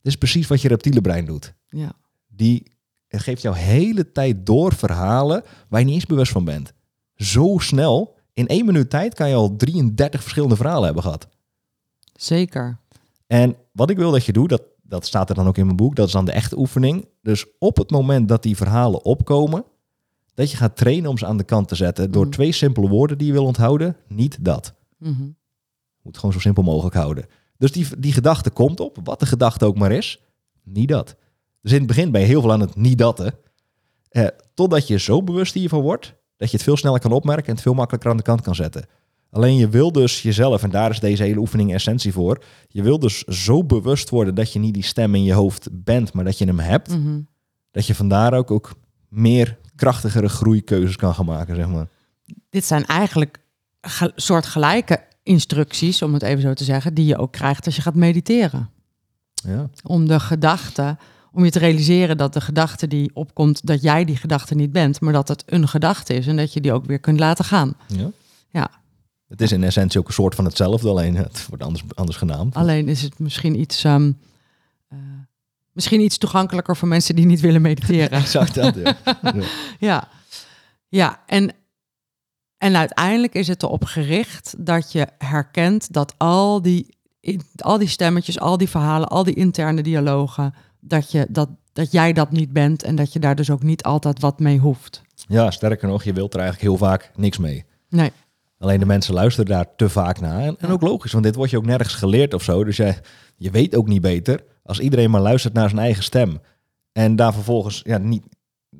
[0.02, 1.54] Dit is precies wat je reptiele brein doet.
[1.66, 1.92] Ja.
[2.38, 2.72] Die
[3.08, 6.74] geeft jou hele tijd door verhalen waar je niet eens bewust van bent.
[7.16, 11.28] Zo snel, in één minuut tijd kan je al 33 verschillende verhalen hebben gehad.
[12.14, 12.80] Zeker.
[13.28, 15.78] En wat ik wil dat je doet, dat, dat staat er dan ook in mijn
[15.78, 17.08] boek, dat is dan de echte oefening.
[17.22, 19.64] Dus op het moment dat die verhalen opkomen,
[20.34, 22.32] dat je gaat trainen om ze aan de kant te zetten door Mhm.
[22.32, 23.96] twee simpele woorden die je wil onthouden.
[24.08, 24.74] Niet dat.
[24.98, 25.24] Mhm.
[25.24, 27.26] Je moet het gewoon zo simpel mogelijk houden.
[27.58, 30.22] Dus die, die gedachte komt op, wat de gedachte ook maar is,
[30.64, 31.16] niet dat.
[31.62, 33.34] Dus in het begin ben je heel veel aan het niet datten.
[34.10, 37.54] Eh, totdat je zo bewust hiervan wordt, dat je het veel sneller kan opmerken en
[37.54, 38.86] het veel makkelijker aan de kant kan zetten.
[39.32, 43.00] Alleen je wil dus jezelf, en daar is deze hele oefening essentie voor, je wil
[43.00, 46.38] dus zo bewust worden dat je niet die stem in je hoofd bent, maar dat
[46.38, 46.90] je hem hebt.
[46.98, 47.20] Mhm.
[47.72, 48.72] Dat je vandaar ook, ook
[49.10, 51.88] meer krachtigere groeikeuzes kan gaan maken, zeg maar.
[52.50, 53.40] Dit zijn eigenlijk
[53.82, 57.82] ge- soortgelijke instructies, om het even zo te zeggen, die je ook krijgt als je
[57.82, 58.70] gaat mediteren.
[59.34, 60.98] Ja, Om de gedachte,
[61.38, 65.02] om je te realiseren dat de gedachte die opkomt, dat jij die gedachte niet bent,
[65.02, 67.74] maar dat het een gedachte is en dat je die ook weer kunt laten gaan.
[67.88, 68.12] ja.
[68.50, 68.70] Ja.
[69.28, 72.56] Het is in essentie ook een soort van hetzelfde, alleen het wordt anders, anders genaamd.
[72.56, 74.12] Alleen is het misschien iets, ehm,
[74.88, 74.98] eh,
[75.72, 78.18] misschien iets toegankelijker voor mensen die niet willen mediteren.
[78.22, 78.98] Exact dat, ja.
[79.22, 79.34] ja.
[79.80, 80.08] Ja,
[80.88, 81.54] ja en,
[82.58, 86.98] en uiteindelijk is het erop gericht dat je herkent dat al die,
[87.58, 92.14] al die stemmetjes, al die verhalen, al die interne dialogen, dat, je, dat, dat jij
[92.14, 95.02] dat niet bent en dat je daar dus ook niet altijd wat mee hoeft.
[95.28, 97.66] Ja, sterker nog, je wilt er eigenlijk heel vaak niks mee.
[97.90, 98.12] Nee,
[98.60, 100.40] Alleen de mensen luisteren daar te vaak naar.
[100.42, 102.64] En, en ook logisch, want dit wordt je ook nergens geleerd of zo.
[102.64, 102.96] Dus je,
[103.36, 106.42] je weet ook niet beter als iedereen maar luistert naar zijn eigen stem.
[106.92, 108.24] En daar vervolgens, ja, niet.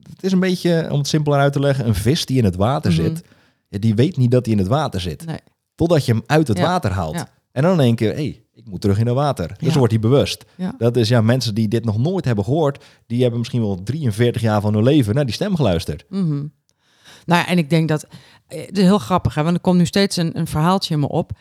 [0.10, 2.56] Het is een beetje, om het simpeler uit te leggen, een vis die in het
[2.56, 3.02] water Mhm.
[3.02, 3.24] zit.
[3.68, 5.26] Ja, die weet niet dat hij in het water zit.
[5.26, 5.40] nee.
[5.76, 7.16] Totdat je hem uit het Ja, water haalt.
[7.16, 7.28] ja.
[7.52, 9.56] En dan in één keer, hé, hey, moet terug in het water.
[9.60, 10.46] Dus wordt hij bewust.
[10.56, 10.76] Ja.
[10.78, 14.42] Dat is ja, mensen die dit nog nooit hebben gehoord, die hebben misschien wel 43
[14.42, 16.06] jaar van hun leven naar die stem geluisterd.
[16.10, 16.46] Mhm.
[17.26, 18.08] Nou ja, en ik denk dat
[18.48, 21.00] eh, het is heel grappig, hè, want er komt nu steeds een, een verhaaltje in
[21.00, 21.32] me op.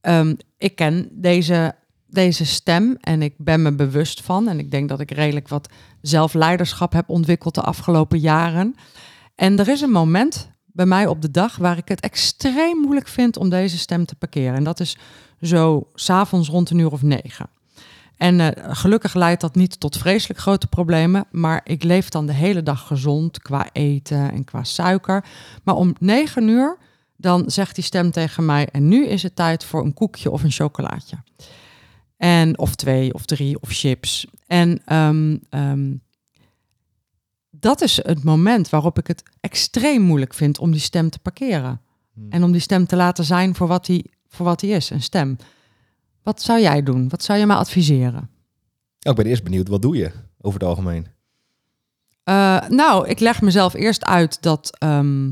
[0.00, 1.74] Ehm, ik ken deze,
[2.06, 4.48] deze stem en ik ben me bewust van.
[4.48, 5.68] En ik denk dat ik redelijk wat
[6.00, 8.74] zelfleiderschap heb ontwikkeld de afgelopen jaren.
[9.34, 13.08] En er is een moment bij mij op de dag waar ik het extreem moeilijk
[13.08, 14.54] vind om deze stem te parkeren.
[14.54, 14.96] En dat is
[15.40, 17.48] zo s'avonds rond een uur of negen.
[18.16, 22.32] En eh, gelukkig leidt dat niet tot vreselijk grote problemen, maar ik leef dan de
[22.32, 25.24] hele dag gezond qua eten en qua suiker.
[25.64, 26.78] Maar om negen uur,
[27.16, 30.42] dan zegt die stem tegen mij, en nu is het tijd voor een koekje of
[30.42, 31.16] een chocolaatje.
[32.16, 34.26] En, of twee, of drie, of chips.
[34.46, 35.94] En ehm, ehm,
[37.60, 41.80] dat is het moment waarop ik het extreem moeilijk vind om die stem te parkeren.
[42.30, 45.02] En om die stem te laten zijn voor wat die, voor wat die is, een
[45.02, 45.36] stem.
[46.22, 47.08] Wat zou jij doen?
[47.08, 48.30] Wat zou je mij adviseren?
[48.98, 51.06] Ik ben eerst benieuwd, wat doe je over het algemeen?
[52.24, 55.30] Eh, nou, ik leg mezelf eerst uit dat, ehm,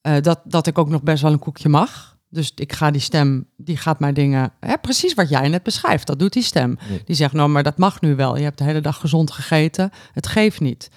[0.00, 2.16] eh, dat, dat ik ook nog best wel een koekje mag.
[2.28, 4.52] Dus ik ga die stem, die gaat mij dingen...
[4.60, 6.78] Hè, precies wat jij net beschrijft, dat doet die stem.
[7.04, 8.36] Die zegt, nou, maar dat mag nu wel.
[8.36, 9.90] Je hebt de hele dag gezond gegeten.
[10.12, 10.90] Het geeft niet.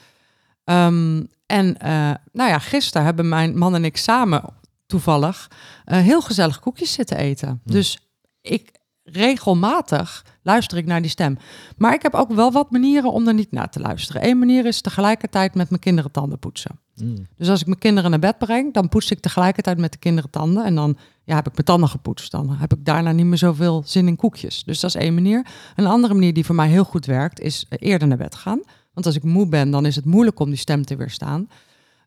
[0.65, 4.43] Ehm, en eh, nou ja, gisteren hebben mijn man en ik samen
[4.85, 5.51] toevallig
[5.85, 7.61] eh, heel gezellig koekjes zitten eten.
[7.63, 7.71] Hm.
[7.71, 7.99] Dus
[8.41, 8.71] ik
[9.03, 11.37] regelmatig luister ik naar die stem.
[11.77, 14.27] Maar ik heb ook wel wat manieren om er niet naar te luisteren.
[14.27, 16.79] Eén manier is tegelijkertijd met mijn kinderen tanden poetsen.
[16.95, 17.27] Mm.
[17.37, 20.29] Dus als ik mijn kinderen naar bed breng, dan poets ik tegelijkertijd met de kinderen
[20.29, 20.65] tanden.
[20.65, 22.31] En dan ja, heb ik mijn tanden gepoetst.
[22.31, 24.63] Dan heb ik daarna niet meer zoveel zin in koekjes.
[24.63, 25.45] Dus dat is één manier.
[25.75, 28.61] Een andere manier die voor mij heel goed werkt, is eh, eerder naar bed gaan.
[28.95, 31.49] Want als ik moe ben, dan is het moeilijk om die stem te weerstaan.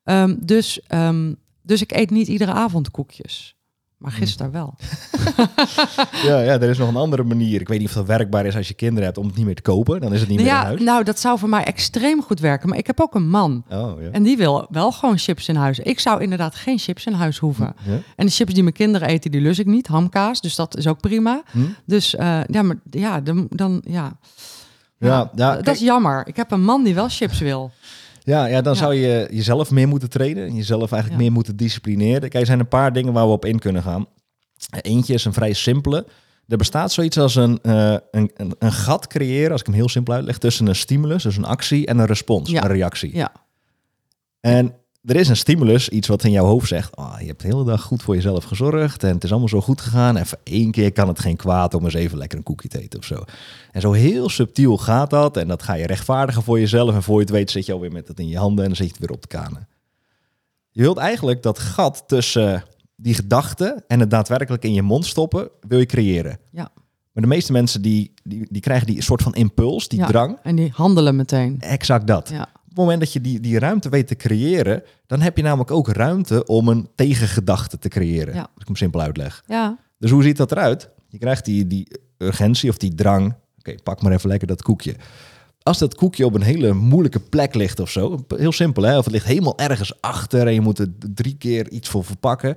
[0.04, 1.32] Ehm, dus, ehm,
[1.62, 3.56] dus ik eet niet iedere avond koekjes.
[3.98, 4.74] Maar gisteren wel.
[6.24, 7.60] Ja, ja, er is nog een andere manier.
[7.60, 9.54] Ik weet niet of dat werkbaar is als je kinderen hebt om het niet meer
[9.54, 10.00] te kopen.
[10.00, 10.80] Dan is het niet meer in ja, huis.
[10.80, 12.68] nou, dat zou voor mij extreem goed werken.
[12.68, 13.64] Maar ik heb ook een man.
[13.70, 14.10] Oh, ja.
[14.10, 15.78] En die wil wel gewoon chips in huis.
[15.78, 17.74] Ik zou inderdaad geen chips in huis hoeven.
[17.84, 17.98] Ja?
[18.16, 19.86] En de chips die mijn kinderen eten, die lus ik niet.
[19.86, 21.42] Hamkaas, dus dat is ook prima.
[21.50, 21.58] Hm?
[21.84, 24.18] Dus eh, ja, maar ja, dan, dan ja.
[24.98, 26.26] Ja, ja, dat kijk- is jammer.
[26.26, 27.70] Ik heb een man die wel chips wil.
[28.22, 28.78] Ja, ja dan Ja.
[28.78, 30.46] zou je jezelf meer moeten trainen.
[30.46, 31.26] en Jezelf eigenlijk Ja.
[31.26, 32.20] meer moeten disciplineren.
[32.20, 34.06] Kijk, er zijn een paar dingen waar we op in kunnen gaan.
[34.80, 36.06] Eentje is een vrij simpele.
[36.48, 39.88] Er bestaat zoiets als een, eh, een, een, een gat creëren, als ik hem heel
[39.88, 43.16] simpel uitleg, tussen een stimulus, dus een actie, en een respons, een reactie.
[43.16, 43.32] Ja,
[44.40, 47.46] En er is een stimulus, iets wat in jouw hoofd zegt, oh, je hebt de
[47.48, 50.16] hele dag goed voor jezelf gezorgd en het is allemaal zo goed gegaan.
[50.16, 52.98] Even één keer kan het geen kwaad om eens even lekker een koekje te eten
[52.98, 53.22] of zo.
[53.72, 57.14] En zo heel subtiel gaat dat en dat ga je rechtvaardigen voor jezelf en voor
[57.14, 58.92] je het weet zit je alweer met het in je handen en dan zit je
[58.92, 59.68] het weer op de kanen.
[60.70, 62.64] Je wilt eigenlijk dat gat tussen
[62.96, 66.38] die gedachte en het daadwerkelijk in je mond stoppen, wil je creëren.
[66.50, 66.68] ja.
[67.12, 70.06] Maar de meeste mensen die, die, die krijgen die soort van impuls, die Ja.
[70.06, 71.56] drang, En die handelen meteen.
[71.60, 72.28] exact dat.
[72.28, 75.70] Ja, het moment dat je die, die ruimte weet te creëren, dan heb je namelijk
[75.70, 78.34] ook ruimte om een tegengedachte te creëren.
[78.34, 78.40] Ja.
[78.40, 79.42] Als ik hem simpel uitleg.
[79.46, 80.90] ja, Dus hoe ziet dat eruit?
[81.08, 83.34] Je krijgt die, die urgentie of die drang.
[83.58, 84.96] Oké, pak maar even lekker dat koekje.
[85.62, 89.04] Als dat koekje op een hele moeilijke plek ligt of zo, heel simpel hè, of
[89.04, 92.56] het ligt helemaal ergens achter en je moet er drie keer iets voor verpakken,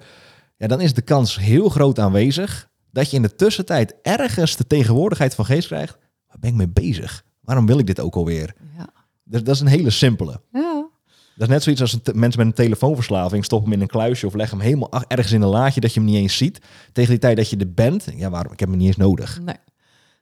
[0.58, 4.68] ja, dan is de kans heel groot aanwezig dat je in de tussentijd ergens de
[4.68, 5.98] tegenwoordigheid van geest krijgt.
[6.28, 7.24] Waar ben ik mee bezig?
[7.42, 8.54] Waarom wil ik dit ook alweer?
[8.78, 8.90] ja.
[9.32, 10.42] Dus dat is een hele simpele.
[10.52, 10.90] ja.
[11.36, 13.46] Dat is net zoiets als een mensen met een telefoonverslaving.
[13.46, 16.00] Stop hem in een kluisje of leg hem helemaal ergens in een laadje dat je
[16.00, 16.60] hem niet eens ziet.
[16.92, 18.54] Tegen die tijd dat je er bent, ja, waarom?
[18.54, 19.40] Ik heb hem niet eens nodig.
[19.42, 19.56] Nee.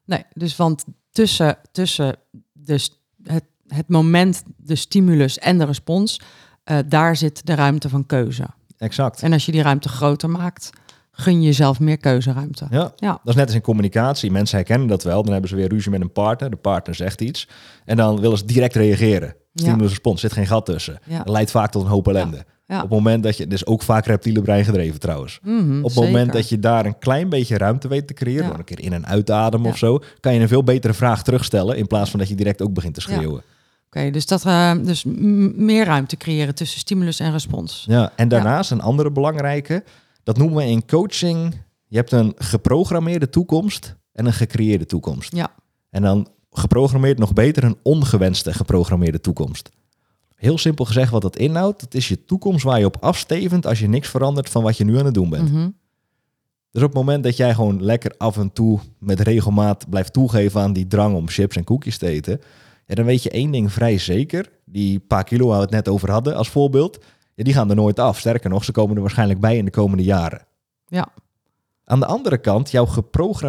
[0.06, 2.16] nee, dus want tussen, tussen
[2.52, 6.22] de, st- het, het moment, de stimulus en de respons,
[6.64, 8.46] eh, daar zit de ruimte van keuze.
[8.78, 9.22] Exact.
[9.24, 10.70] En als je die ruimte groter maakt,
[11.20, 12.68] gun je jezelf meer keuzeruimte.
[12.70, 14.32] Ja, Ja, dat is net als in communicatie.
[14.32, 15.22] Mensen herkennen dat wel.
[15.24, 16.50] Dan hebben ze weer ruzie met een partner.
[16.50, 17.48] De partner zegt iets.
[17.86, 19.36] En dan willen ze direct reageren.
[19.54, 21.00] Stimulus respons, zit geen gat tussen.
[21.06, 21.18] Ja.
[21.18, 22.46] Dat leidt vaak tot een hoop ellende.
[22.66, 22.76] ja.
[22.76, 25.40] Op het moment dat je, dus ook vaak reptiele brein gedreven trouwens.
[25.44, 26.10] Mhm, Op het zeker.
[26.12, 28.50] moment dat je daar een klein beetje ruimte weet te creëren, Ja.
[28.50, 29.72] door een keer in- en uitademen Ja.
[29.72, 32.62] of zo, kan je een veel betere vraag terugstellen in plaats van dat je direct
[32.62, 33.42] ook begint te schreeuwen.
[33.88, 35.04] Oké, dus, dat, eh, dus
[35.56, 37.86] meer ruimte creëren tussen stimulus en respons.
[37.88, 39.84] Ja, en daarnaast een andere belangrijke,
[40.30, 41.54] dat noemen we in coaching,
[41.88, 45.36] je hebt een geprogrammeerde toekomst en een gecreëerde toekomst.
[45.36, 45.52] Ja,
[45.90, 49.70] En dan geprogrammeerd nog beter een ongewenste geprogrammeerde toekomst.
[50.36, 53.80] Heel simpel gezegd wat dat inhoudt, dat is je toekomst waar je op afstevend als
[53.80, 55.52] je niks verandert van wat je nu aan het doen bent.
[55.52, 55.70] mhm,
[56.72, 60.62] Dus op het moment dat jij gewoon lekker af en toe met regelmaat blijft toegeven
[60.62, 62.42] aan die drang om chips en koekjes te eten,
[62.86, 64.52] ja, dan weet je één ding vrij zeker.
[64.66, 66.98] Die paar kilo waar we het net over hadden als voorbeeld,
[67.40, 68.20] ja, die gaan er nooit af.
[68.20, 70.46] Sterker nog, ze komen er waarschijnlijk bij in de komende jaren.
[70.88, 71.08] ja,
[71.86, 72.88] Aan de andere kant, jouw,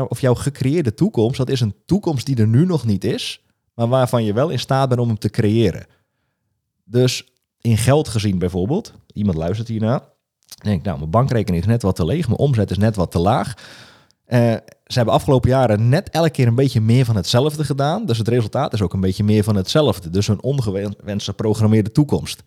[0.09, 3.88] of jouw gecreëerde toekomst, dat is een toekomst die er nu nog niet is, maar
[3.88, 5.86] waarvan je wel in staat bent om hem te creëren.
[6.84, 7.24] Dus
[7.61, 10.09] in geld gezien bijvoorbeeld, iemand luistert hierna, dan
[10.62, 13.11] denk ik, nou, mijn bankrekening is net wat te leeg, mijn omzet is net wat
[13.11, 13.55] te laag.
[14.24, 14.38] Eh,
[14.86, 18.28] ze hebben afgelopen jaren net elke keer een beetje meer van hetzelfde gedaan, dus het
[18.28, 20.11] resultaat is ook een beetje meer van hetzelfde.
[20.11, 22.43] Dus een ongewenst geprogrammeerde toekomst.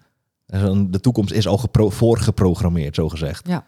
[0.90, 3.48] De toekomst is al gepro- voorgeprogrammeerd, zo gezegd.
[3.48, 3.66] ja,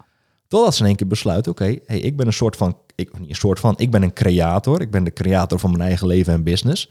[0.48, 3.30] Totdat ze in één keer besluiten, oké, hey, ik ben een soort van, ik, niet
[3.30, 4.82] een soort van, ik ben een creator.
[4.82, 6.90] Ik ben de creator van mijn eigen leven en business.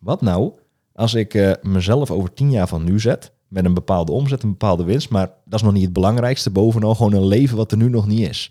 [0.00, 0.52] Wat nou
[0.92, 4.50] als ik eh, mezelf over tien jaar van nu zet, met een bepaalde omzet, een
[4.50, 6.50] bepaalde winst, maar dat is nog niet het belangrijkste.
[6.50, 8.50] Bovenal gewoon een leven wat er nu nog niet is.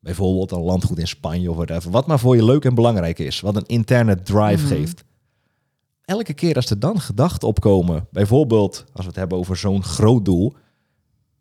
[0.00, 1.90] Bijvoorbeeld een landgoed in Spanje of whatever.
[1.90, 3.40] Wat maar voor je leuk en belangrijk is.
[3.40, 4.74] Wat een interne drive Mhm.
[4.74, 5.04] geeft.
[6.04, 10.24] Elke keer als er dan gedachten opkomen, bijvoorbeeld als we het hebben over zo'n groot
[10.24, 10.54] doel,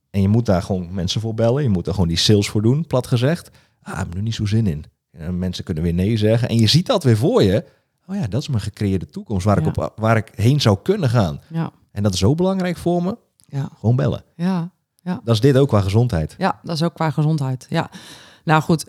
[0.10, 1.64] en je moet daar gewoon mensen voor bellen.
[1.64, 3.50] Je moet er gewoon die sales voor doen, plat gezegd.
[3.82, 4.86] Ah, ik heb er nu niet zo zin in.
[5.12, 6.50] En mensen kunnen weer nee zeggen.
[6.50, 7.66] En je ziet dat weer voor je.
[8.08, 9.68] Oh ja, dat is mijn gecreëerde toekomst waar, Ja.
[9.70, 11.42] ik, op, waar ik heen zou kunnen gaan.
[11.50, 13.18] ja, En dat is zo belangrijk voor me.
[13.46, 14.24] ja, Gewoon bellen.
[14.36, 14.72] ja.
[15.04, 16.36] Dat is dit ook qua gezondheid.
[16.38, 17.66] Ja, dat is ook qua gezondheid.
[17.70, 17.90] Ja,
[18.44, 18.86] nou goed.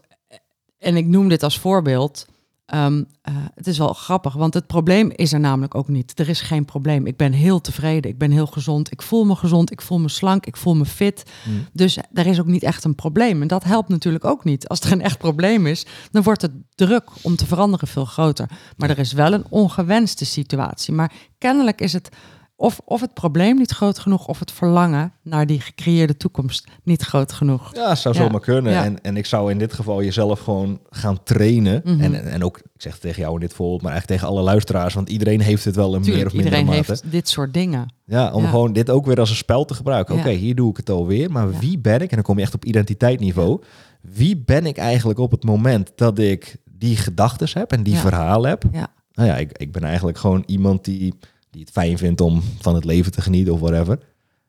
[0.79, 2.27] En ik noem dit als voorbeeld.
[2.67, 6.19] Ehm, eh, het is wel grappig, want het probleem is er namelijk ook niet.
[6.19, 7.07] Er is geen probleem.
[7.07, 8.11] Ik ben heel tevreden.
[8.11, 8.93] Ik ben heel gezond.
[8.93, 9.71] Ik voel me gezond.
[9.71, 10.47] Ik voel me slank.
[10.47, 11.23] Ik voel me fit.
[11.43, 11.67] Hmm.
[11.73, 13.43] Dus er is ook niet echt een probleem.
[13.43, 14.69] En dat helpt natuurlijk ook niet.
[14.69, 18.49] Als er een echt probleem is, dan wordt het druk om te veranderen veel groter.
[18.77, 20.95] Maar er is wel een ongewenste situatie.
[20.95, 22.09] Maar kennelijk is het
[22.57, 27.03] of, of het probleem niet groot genoeg, of het verlangen naar die gecreëerde toekomst niet
[27.03, 27.75] groot genoeg.
[27.75, 28.23] Ja, zou Ja.
[28.23, 28.73] zomaar kunnen.
[28.73, 28.85] Ja.
[28.85, 31.81] En, en ik zou in dit geval jezelf gewoon gaan trainen.
[31.85, 32.01] Mhm.
[32.01, 34.45] en, en ook, ik zeg het tegen jou in dit voorbeeld, maar eigenlijk tegen alle
[34.47, 34.95] luisteraars.
[34.95, 36.77] Want iedereen heeft het wel een meer of minder iedereen mate.
[36.77, 37.93] heeft dit soort dingen.
[38.05, 38.49] Ja, om Ja.
[38.51, 40.15] gewoon dit ook weer als een spel te gebruiken.
[40.19, 41.31] Oké, hier doe ik het alweer.
[41.31, 42.09] Maar wie ben ik?
[42.09, 43.63] En dan kom je echt op identiteitsniveau.
[44.01, 48.01] Wie ben ik eigenlijk op het moment dat ik die gedachten heb en die Ja.
[48.01, 48.65] verhalen heb?
[48.73, 48.87] Ja.
[49.13, 51.15] Nou ja, ik, ik ben eigenlijk gewoon iemand die,
[51.55, 53.99] die het fijn vindt om van het leven te genieten of whatever.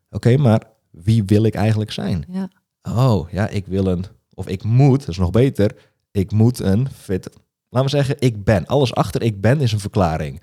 [0.09, 2.25] Oké, maar wie wil ik eigenlijk zijn?
[2.29, 2.49] Ja.
[2.81, 4.05] Oh, ja, ik wil een...
[4.33, 5.75] Of ik moet, dat is nog beter.
[6.11, 7.29] Ik moet een fit...
[7.69, 8.65] Laten we zeggen, ik ben.
[8.65, 10.41] Alles achter ik ben is een verklaring.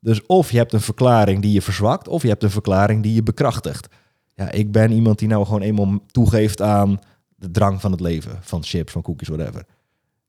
[0.00, 3.14] Dus of je hebt een verklaring die je verzwakt, of je hebt een verklaring die
[3.14, 3.88] je bekrachtigt.
[4.34, 6.98] Ja, ik ben iemand die nou gewoon eenmaal toegeeft aan
[7.36, 8.38] de drang van het leven.
[8.40, 9.66] Van chips, van cookies, whatever.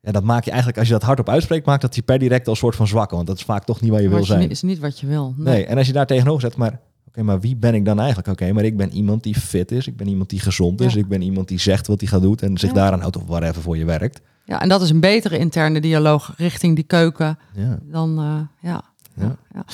[0.06, 2.45] Ja, dat maak je eigenlijk, als je dat hardop uitspreekt, maakt dat je per direct
[2.45, 3.16] al een soort van zwakken.
[3.16, 4.49] Want dat is vaak toch niet waar je wil zijn.
[4.49, 5.34] is niet wat je wil.
[5.38, 8.28] Nee, en als je daar tegenover zet, maar oké, maar wie ben ik dan eigenlijk?
[8.28, 10.99] Oké, maar ik ben iemand die fit is, ik ben iemand die gezond is, Ja.
[10.99, 12.76] ik ben iemand die zegt wat hij gaat doen en zich Ja.
[12.76, 14.22] daaraan houdt of whatever voor je werkt.
[14.45, 18.82] Ja, en dat is een betere interne dialoog richting die keuken Ja, dan, eh, ja.
[19.16, 19.36] Ja.
[19.54, 19.66] ja.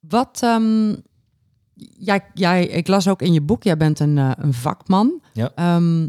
[0.00, 0.94] Wat, ehm,
[1.98, 5.20] jij, jij, ik las ook in je boek, jij bent een, eh, een vakman.
[5.32, 5.50] Ja.
[5.54, 6.06] Ehm,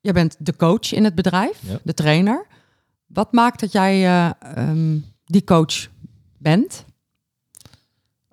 [0.00, 1.78] jij bent de coach in het bedrijf, Ja.
[1.82, 2.46] de trainer.
[3.06, 5.88] Wat maakt dat jij eh, ehm, die coach
[6.38, 6.86] bent?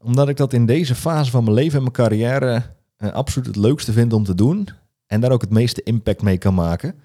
[0.05, 2.61] omdat ik dat in deze fase van mijn leven en mijn carrière
[2.97, 4.70] eh, absoluut het leukste vind om te doen
[5.07, 6.95] en daar ook het meeste impact mee kan maken.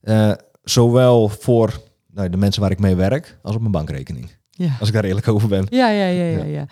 [0.00, 0.32] Eh,
[0.62, 4.30] zowel voor nou, de mensen waar ik mee werk als op mijn bankrekening.
[4.50, 4.76] Ja.
[4.80, 5.66] Als ik daar eerlijk over ben.
[5.70, 6.36] Ja, ja, ja, ja.
[6.38, 6.44] Ja.
[6.44, 6.66] ja.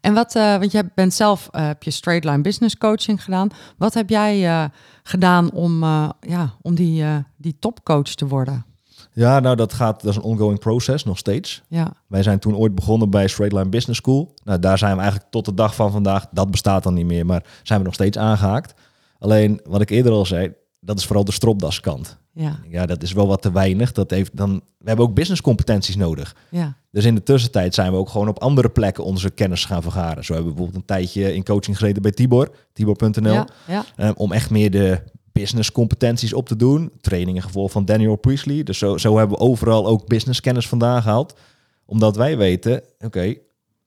[0.00, 3.48] En wat, eh, want jij bent zelf, eh, heb je straight line business coaching gedaan.
[3.76, 4.64] Wat heb jij eh,
[5.02, 5.82] gedaan om,
[6.20, 7.04] ja, om die,
[7.36, 8.64] die topcoach te worden?
[9.12, 11.62] Ja, nou dat gaat, dat is een ongoing process nog steeds.
[11.68, 14.34] Ja, Wij zijn toen ooit begonnen bij Straight Line Business School.
[14.44, 17.26] Nou, daar zijn we eigenlijk tot de dag van vandaag, dat bestaat dan niet meer,
[17.26, 18.74] maar zijn we nog steeds aangehaakt.
[19.18, 22.18] Alleen, wat ik eerder al zei, dat is vooral de stropdaskant.
[22.40, 23.92] Ja, Ja, dat is wel wat te weinig.
[23.92, 26.36] Dat heeft dan, we hebben ook businesscompetenties nodig.
[26.50, 29.82] ja, Dus in de tussentijd zijn we ook gewoon op andere plekken onze kennis gaan
[29.82, 30.24] vergaren.
[30.24, 33.32] Zo hebben we bijvoorbeeld een tijdje in coaching gezeten bij Tibor, tibor.nl.
[33.32, 36.92] ja, ja, Eh, om echt meer de business competenties op te doen.
[37.00, 38.62] Trainingen gevolgd van Daniel Priestley.
[38.62, 41.38] Dus zo, zo hebben we overal ook business kennis vandaan gehaald.
[41.86, 43.34] Omdat wij weten, oké,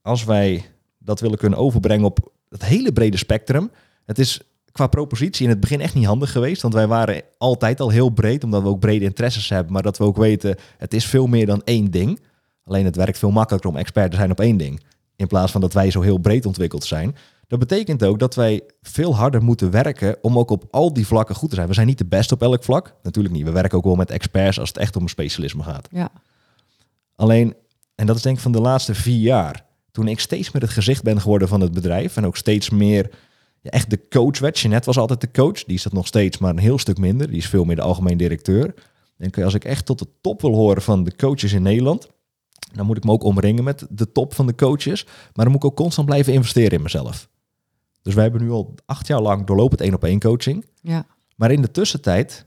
[0.02, 0.66] als wij
[1.00, 3.72] dat willen kunnen overbrengen op het hele brede spectrum.
[4.06, 4.42] Het is
[4.74, 6.62] qua propositie in het begin echt niet handig geweest.
[6.62, 9.74] Want wij waren altijd al heel breed, omdat we ook brede interesses hebben.
[9.74, 12.20] Maar dat we ook weten, het is veel meer dan één ding.
[12.66, 14.84] Alleen het werkt veel makkelijker om expert te zijn op één ding.
[15.16, 17.16] In plaats van dat wij zo heel breed ontwikkeld zijn.
[17.48, 21.36] Dat betekent ook dat wij veel harder moeten werken om ook op al die vlakken
[21.36, 21.68] goed te zijn.
[21.68, 22.96] We zijn niet de beste op elk vlak.
[23.04, 23.44] Natuurlijk niet.
[23.44, 25.88] We werken ook wel met experts als het echt om een specialisme gaat.
[25.92, 26.10] ja,
[27.16, 27.56] Alleen,
[27.96, 30.72] en dat is denk ik van de laatste vier jaar, toen ik steeds meer het
[30.72, 33.10] gezicht ben geworden van het bedrijf en ook steeds meer
[33.64, 34.60] ja, echt de coach werd.
[34.60, 37.28] Jeanette was altijd de coach, die is dat nog steeds, maar een heel stuk minder.
[37.28, 38.74] Die is veel meer de algemeen directeur.
[39.18, 42.08] En als ik echt tot de top wil horen van de coaches in Nederland,
[42.74, 45.06] dan moet ik me ook omringen met de top van de coaches.
[45.06, 47.30] Maar dan moet ik ook constant blijven investeren in mezelf.
[48.02, 50.66] Dus wij hebben nu al acht jaar lang doorlopend één op één coaching.
[50.82, 51.06] ja,
[51.36, 52.46] Maar in de tussentijd,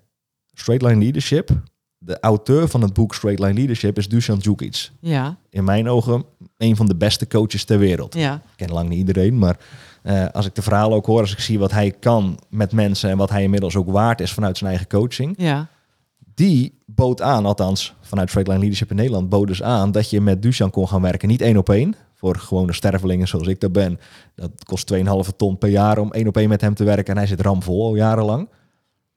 [0.52, 1.50] Straight Line Leadership,
[1.98, 4.90] de auteur van het boek Straight Line Leadership is Dusan Djukic.
[5.00, 6.24] ja, In mijn ogen
[6.56, 8.14] een van de beste coaches ter wereld.
[8.14, 9.58] ja, Ik ken lang niet iedereen, maar
[10.06, 13.10] eh, als ik de verhalen ook hoor, als ik zie wat hij kan met mensen
[13.10, 15.68] en wat hij inmiddels ook waard is vanuit zijn eigen coaching, ja,
[16.34, 20.20] die bood aan, althans vanuit Straight Line Leadership in Nederland, bood dus aan dat je
[20.20, 21.28] met Dusan kon gaan werken.
[21.28, 24.00] Niet één op één, voor gewone stervelingen zoals ik dat ben.
[24.34, 25.02] Dat kost 2,5
[25.36, 27.84] ton per jaar om één op één met hem te werken en hij zit ramvol
[27.84, 28.48] al jarenlang.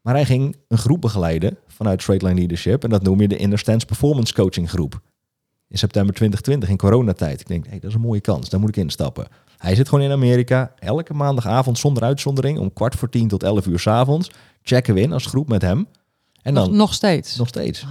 [0.02, 3.38] Maar hij ging een groep begeleiden vanuit Straight Line Leadership en dat noem je de
[3.38, 5.02] Inner Stance Performance Coaching Groep.
[5.68, 7.42] In september 2020, in coronatijd.
[7.42, 9.28] Ik denk, hey, dat is een mooie kans, daar moet ik instappen.
[9.60, 13.68] Hij zit gewoon in Amerika, elke maandagavond zonder uitzondering, om kwart voor tien tot elf
[13.68, 14.32] uur 's avonds.
[14.62, 15.88] Checken we in als groep met hem.
[16.42, 17.36] En dan nog, nog steeds.
[17.36, 17.84] nog steeds.
[17.84, 17.90] Ah,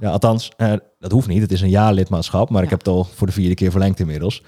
[0.00, 1.42] Ja, althans, eh, dat hoeft niet.
[1.42, 4.00] Het is een jaar lidmaatschap, maar ik heb het al voor de vierde keer verlengd
[4.00, 4.42] inmiddels.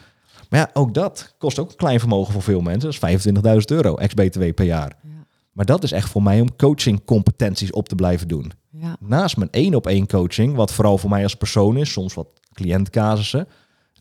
[0.49, 2.81] Maar ja, ook dat kost ook een klein vermogen voor veel mensen.
[2.81, 4.93] Dat is 25.000 euro, ex-BTW per jaar.
[5.03, 5.09] Ja.
[5.53, 8.53] Maar dat is echt voor mij om coachingcompetenties op te blijven doen.
[8.71, 12.15] ja, Naast mijn één op één coaching, wat vooral voor mij als persoon is, soms
[12.15, 13.49] wat cliëntcasussen.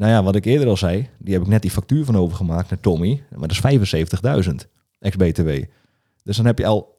[0.01, 2.69] Nou ja, wat ik eerder al zei, die heb ik net die factuur van overgemaakt
[2.69, 3.23] naar Tommy.
[3.29, 4.55] Maar dat is 75.000
[4.99, 5.49] ex-BTW.
[6.23, 6.95] Dus dan heb je al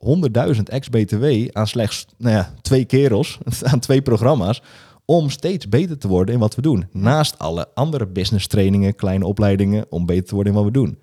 [0.55, 3.39] 100.000 ex-BTW aan slechts nou ja, twee kerels,
[3.71, 4.63] aan twee programma's,
[5.05, 6.87] om steeds beter te worden in wat we doen.
[6.93, 10.99] Naast alle andere business trainingen, kleine opleidingen, om beter te worden in wat we doen.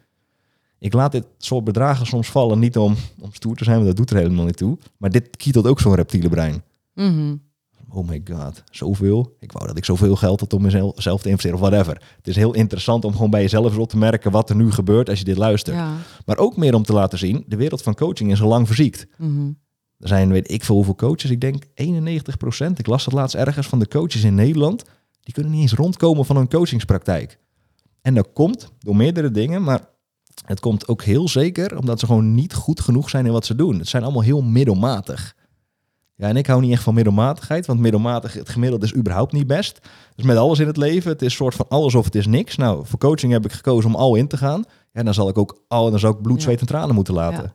[0.78, 3.98] Ik laat dit soort bedragen soms vallen, niet om, om stoer te zijn, want dat
[3.98, 4.78] doet er helemaal niet toe.
[4.98, 6.64] Maar dit kietelt ook zo'n reptiele brein.
[6.94, 7.36] mhm,
[7.92, 9.36] Oh my god, zoveel.
[9.40, 12.02] Ik wou dat ik zoveel geld had om mezelf zelf te investeren of whatever.
[12.18, 14.72] Het is heel interessant om gewoon bij jezelf eens op te merken wat er nu
[14.72, 15.76] gebeurt als je dit luistert.
[15.76, 15.94] ja,
[16.26, 19.08] Maar ook meer om te laten zien, de wereld van coaching is al lang verziekt.
[19.18, 19.52] mhm,
[20.00, 21.68] Er zijn, weet ik veel hoeveel coaches, ik denk 91%
[22.76, 24.84] Ik las het laatst ergens van de coaches in Nederland.
[25.22, 27.40] Die kunnen niet eens rondkomen van hun coachingspraktijk.
[28.02, 29.90] En dat komt door meerdere dingen, maar
[30.46, 33.56] het komt ook heel zeker omdat ze gewoon niet goed genoeg zijn in wat ze
[33.56, 33.78] doen.
[33.80, 35.36] Het zijn allemaal heel middelmatig.
[36.20, 39.48] Ja, en ik hou niet echt van middelmatigheid, want middelmatig, het gemiddelde is überhaupt niet
[39.48, 39.80] best.
[40.16, 42.56] Dus met alles in het leven, het is soort van alles of het is niks.
[42.56, 44.64] Nou, voor coaching heb ik gekozen om al in te gaan.
[44.94, 47.44] Ja, dan zal ik ook al, dan zal ik bloed, zweet en tranen moeten laten.
[47.44, 47.54] Ja.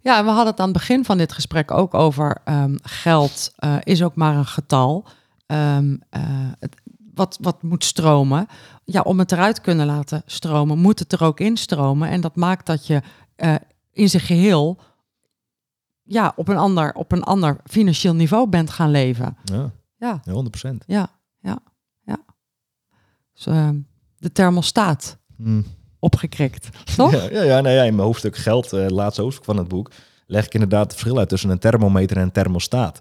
[0.00, 3.52] Ja, en we hadden het aan het begin van dit gesprek ook over ehm, geld
[3.56, 5.04] eh, is ook maar een getal.
[5.46, 6.20] Ehm, eh,
[6.58, 6.80] het-
[7.14, 8.46] wat, wat moet stromen.
[8.84, 12.08] Ja, om het eruit te kunnen laten stromen, moet het er ook instromen.
[12.08, 13.00] En dat maakt dat je
[13.36, 13.54] eh,
[13.92, 14.78] in zijn geheel
[16.02, 19.36] ja, op, een ander, op een ander financieel niveau bent gaan leven.
[19.44, 20.84] Ja, Ja, 100%.
[20.86, 21.58] ja, ja,
[22.04, 22.18] ja.
[23.34, 23.68] Dus, eh,
[24.18, 25.62] de thermostaat Hm.
[25.98, 27.12] opgekrikt, toch?
[27.12, 29.90] Ja, ja, ja, nou ja, in mijn hoofdstuk geld, eh laatste hoofdstuk van het boek,
[30.26, 32.98] leg ik inderdaad het verschil uit tussen een thermometer en een thermostaat.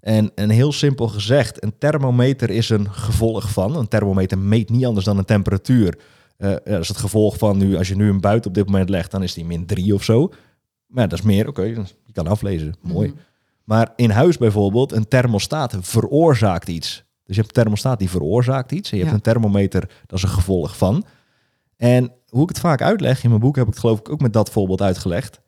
[0.00, 3.76] En, en heel simpel gezegd, een thermometer is een gevolg van.
[3.76, 5.98] Een thermometer meet niet anders dan een temperatuur.
[6.36, 8.66] Eh, ja, dat is het gevolg van nu, als je nu een buiten op dit
[8.66, 10.32] moment legt, dan is die min 3 of zo.
[10.90, 13.08] Maar ja, dat is meer, oké, je kan aflezen, mooi.
[13.08, 13.18] Mhm.
[13.64, 17.04] Maar in huis bijvoorbeeld, een thermostaat veroorzaakt iets.
[17.24, 18.90] Dus je hebt een thermostaat die veroorzaakt iets.
[18.90, 19.16] En je hebt Ja.
[19.26, 21.04] een thermometer, dat is een gevolg van.
[21.76, 24.20] En hoe ik het vaak uitleg, in mijn boek heb ik het geloof ik ook
[24.20, 25.40] met dat voorbeeld uitgelegd.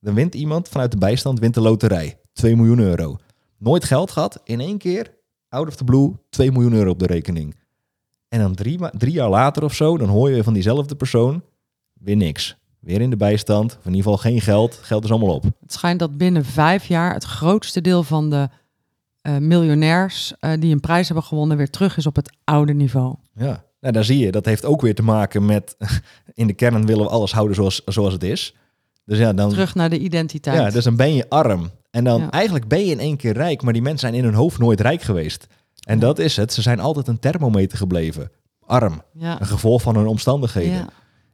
[0.00, 2.20] Dan wint iemand vanuit de bijstand, wint de loterij.
[2.32, 3.16] 2 miljoen euro.
[3.58, 5.14] Nooit geld gehad, in één keer,
[5.48, 7.54] out of the blue, 2 miljoen euro op de rekening.
[8.28, 11.42] En dan drie, drie jaar later of zo, dan hoor je van diezelfde persoon,
[11.92, 12.56] weer niks.
[12.86, 14.78] Weer in de bijstand, of in ieder geval geen geld.
[14.82, 15.42] Geld is allemaal op.
[15.44, 18.48] Het schijnt dat binnen vijf jaar het grootste deel van de
[19.20, 23.14] eh, miljonairs eh, die een prijs hebben gewonnen weer terug is op het oude niveau.
[23.34, 24.30] Ja, nou, daar zie je.
[24.32, 25.76] Dat heeft ook weer te maken met...
[26.34, 28.54] In de kern willen we alles houden zoals, zoals het is.
[29.04, 30.56] Dus ja, dan, Terug naar de identiteit.
[30.56, 31.70] ja, dus dan ben je arm.
[31.90, 32.30] En dan Ja.
[32.30, 33.62] eigenlijk ben je in één keer rijk.
[33.62, 35.46] Maar die mensen zijn in hun hoofd nooit rijk geweest.
[35.86, 36.52] En dat is het.
[36.52, 38.30] Ze zijn altijd een thermometer gebleven.
[38.66, 39.02] Arm.
[39.12, 39.40] ja.
[39.40, 40.86] Een gevolg van hun omstandigheden.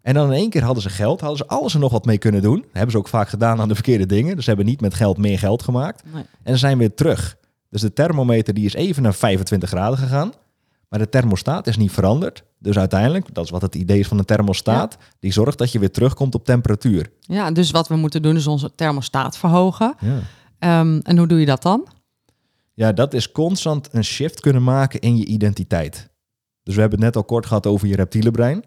[0.03, 1.21] En dan in één keer hadden ze geld.
[1.21, 2.57] Hadden ze alles er nog wat mee kunnen doen.
[2.57, 4.35] Dat hebben ze ook vaak gedaan aan de verkeerde dingen.
[4.35, 6.03] Dus ze hebben niet met geld meer geld gemaakt.
[6.13, 6.25] Nee.
[6.43, 7.37] En ze zijn weer terug.
[7.71, 10.33] Dus de thermometer die is even naar 25 graden gegaan.
[10.89, 12.45] Maar de thermostaat is niet veranderd.
[12.59, 14.97] Dus uiteindelijk, dat is wat het idee is van een thermostaat.
[15.19, 17.11] Die zorgt dat je weer terugkomt op temperatuur.
[17.21, 19.95] ja, dus wat we moeten doen is onze thermostaat verhogen.
[20.01, 20.19] Ja.
[20.59, 21.89] Ehm, en hoe doe je dat dan?
[22.75, 26.11] ja, dat is constant een shift kunnen maken in je identiteit.
[26.63, 28.65] Dus we hebben het net al kort gehad over je reptiele brein.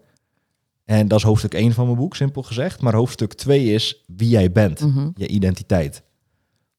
[0.86, 2.82] En dat is hoofdstuk 1 van mijn boek, simpel gezegd.
[2.82, 5.10] Maar hoofdstuk 2 is wie jij bent, Mhm.
[5.16, 6.04] je identiteit.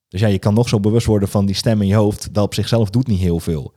[0.09, 2.34] Dus ja, je kan nog zo bewust worden van die stem in je hoofd.
[2.34, 3.74] Dat op zichzelf doet niet heel veel.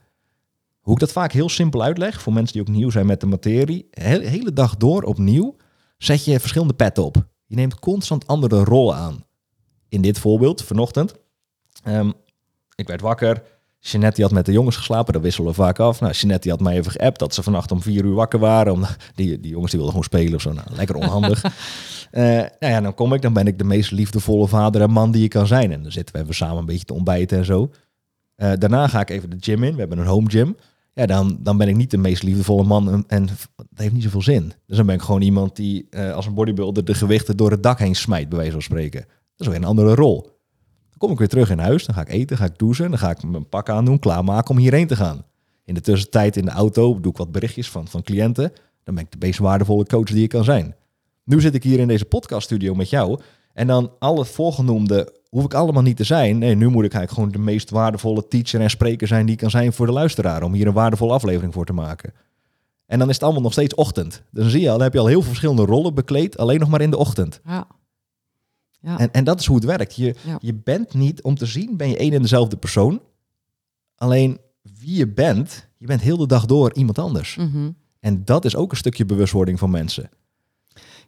[0.80, 3.26] Hoe ik dat vaak heel simpel uitleg, voor mensen die ook nieuw zijn met de
[3.26, 3.88] materie.
[3.90, 5.56] De hele, dag door opnieuw
[5.98, 7.28] zet je verschillende petten op.
[7.46, 9.24] Je neemt constant andere rollen aan.
[9.90, 11.14] In dit voorbeeld, vanochtend.
[11.84, 12.12] ehm,
[12.76, 13.44] ik werd wakker.
[13.80, 16.00] Jeanette die had met de jongens geslapen, dat wisselen we vaak af.
[16.00, 18.74] Nou, Jeanette die had mij even geappt dat ze vannacht om vier uur wakker waren.
[18.74, 20.54] Om, die, die jongens die wilden gewoon spelen of zo.
[20.54, 21.44] Nou, lekker onhandig.
[22.10, 25.12] Eh, nou ja, dan kom ik, dan ben ik de meest liefdevolle vader en man
[25.12, 25.72] die je kan zijn.
[25.72, 27.72] En dan zitten we even samen een beetje te ontbijten en zo.
[28.36, 29.74] Eh, daarna ga ik even de gym in.
[29.74, 30.56] We hebben een home gym.
[30.94, 33.26] Ja, dan, dan ben ik niet de meest liefdevolle man en, en
[33.56, 34.54] dat heeft niet zoveel zin.
[34.66, 37.64] Dus dan ben ik gewoon iemand die eh, als een bodybuilder de gewichten door het
[37.64, 39.00] dak heen smijt, bij wijze van spreken.
[39.00, 40.39] Dat is weer een andere rol.
[41.00, 43.10] Kom ik weer terug in huis, dan ga ik eten, ga ik douchen, dan ga
[43.10, 45.24] ik mijn pak aandoen, klaarmaken om hierheen te gaan.
[45.66, 48.52] In de tussentijd in de auto doe ik wat berichtjes van, van cliënten.
[48.84, 50.76] Dan ben ik de meest waardevolle coach die ik kan zijn.
[51.24, 53.20] Nu zit ik hier in deze podcaststudio met jou.
[53.54, 56.38] En dan al het voorgenoemde hoef ik allemaal niet te zijn.
[56.38, 59.40] Nee, nu moet ik eigenlijk gewoon de meest waardevolle teacher en spreker zijn die ik
[59.40, 60.44] kan zijn voor de luisteraar.
[60.44, 62.14] Om hier een waardevolle aflevering voor te maken.
[62.86, 64.24] En dan is het allemaal nog steeds ochtend.
[64.32, 66.70] Dan zie je al, dan heb je al heel veel verschillende rollen bekleed, alleen nog
[66.70, 67.42] maar in de ochtend.
[67.46, 67.68] Ja.
[68.82, 68.98] Ja.
[69.00, 69.96] En, en dat is hoe het werkt.
[69.96, 70.38] Je, Ja.
[70.42, 73.02] je bent niet, om te zien, ben je één en dezelfde persoon.
[73.96, 74.38] Alleen
[74.80, 77.36] wie je bent, je bent heel de dag door iemand anders.
[77.36, 77.72] Mhm.
[78.00, 80.10] En dat is ook een stukje bewustwording van mensen.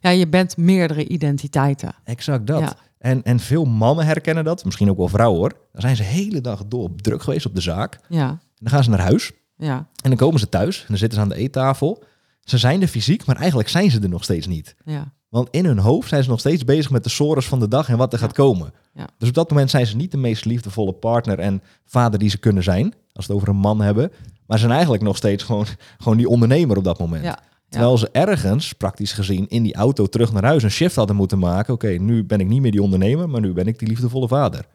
[0.00, 1.94] ja, je bent meerdere identiteiten.
[2.04, 2.60] Exact dat.
[2.60, 2.76] Ja.
[2.98, 5.52] En, en veel mannen herkennen dat, misschien ook wel vrouwen hoor.
[5.72, 7.94] Dan zijn ze de hele dag door druk geweest op de zaak.
[7.94, 10.96] En Ja, dan gaan ze naar huis ja, en dan komen ze thuis en dan
[10.96, 12.04] zitten ze aan de eettafel.
[12.40, 14.74] Ze zijn er fysiek, maar eigenlijk zijn ze er nog steeds niet.
[14.84, 15.12] ja.
[15.32, 17.88] Want in hun hoofd zijn ze nog steeds bezig met de sores van de dag
[17.88, 18.24] en wat er Ja.
[18.24, 18.72] gaat komen.
[18.94, 19.06] Ja.
[19.18, 22.38] Dus op dat moment zijn ze niet de meest liefdevolle partner en vader die ze
[22.38, 22.84] kunnen zijn.
[23.12, 24.12] Als we het over een man hebben.
[24.46, 25.66] Maar ze zijn eigenlijk nog steeds gewoon,
[26.02, 27.24] gewoon die ondernemer op dat moment.
[27.24, 27.38] Ja.
[27.68, 31.38] Terwijl ze ergens, praktisch gezien, in die auto terug naar huis een shift hadden moeten
[31.38, 31.74] maken.
[31.74, 34.66] Oké, nu ben ik niet meer die ondernemer, maar nu ben ik die liefdevolle vader.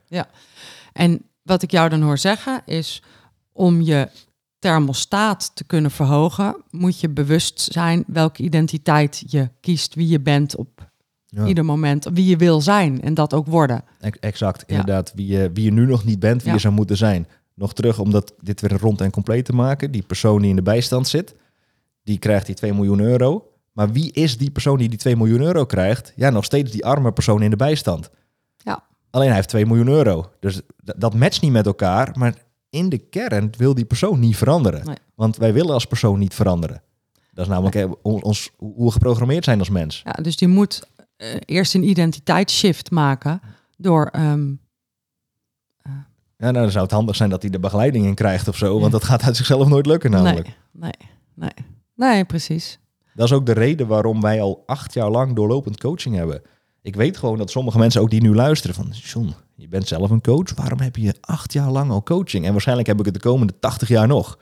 [0.94, 3.04] En wat ik jou dan hoor zeggen is,
[3.52, 4.10] om je
[4.60, 10.56] thermostaat te kunnen verhogen, moet je bewust zijn welke identiteit je kiest, wie je bent
[10.56, 10.90] op
[11.26, 11.46] Ja.
[11.46, 13.84] ieder moment, wie je wil zijn en dat ook worden.
[14.00, 15.12] Ex- Exact, inderdaad.
[15.16, 16.54] Wie, je, wie je nu nog niet bent, wie Ja.
[16.56, 17.28] je zou moeten zijn.
[17.54, 19.92] Nog terug om dat, dit weer rond en compleet te maken.
[19.92, 21.36] Die persoon die in de bijstand zit,
[22.04, 23.52] die krijgt die 2 miljoen euro.
[23.72, 26.14] Maar wie is die persoon die die 2 miljoen euro krijgt?
[26.16, 28.10] Ja, nog steeds die arme persoon in de bijstand.
[28.58, 28.84] Ja.
[29.10, 30.30] Alleen hij heeft 2 miljoen euro.
[30.40, 32.12] Dus dat matcht niet met elkaar.
[32.18, 32.34] Maar
[32.78, 34.86] in de kern wil die persoon niet veranderen.
[34.86, 34.96] Nee.
[35.16, 36.82] Want wij willen als persoon niet veranderen.
[37.34, 40.02] Dat is namelijk ons, ons, hoe we geprogrammeerd zijn als mens.
[40.04, 43.42] Ja, dus die moet eh, eerst een identiteitsshift maken
[43.78, 44.22] door eh,
[46.38, 48.80] Ja, nou, dan zou het handig zijn dat hij de begeleiding in krijgt of zo.
[48.80, 50.48] Want dat gaat uit zichzelf nooit lukken namelijk.
[50.72, 50.92] Nee,
[51.34, 51.66] nee, nee.
[51.96, 52.80] Nee, precies.
[53.14, 56.42] Dat is ook de reden waarom wij al acht jaar lang doorlopend coaching hebben.
[56.82, 58.90] Ik weet gewoon dat sommige mensen ook die nu luisteren van...
[58.92, 60.54] John, je bent zelf een coach.
[60.56, 62.46] Waarom heb je acht jaar lang al coaching?
[62.46, 64.40] En waarschijnlijk heb ik het de komende 80 jaar nog.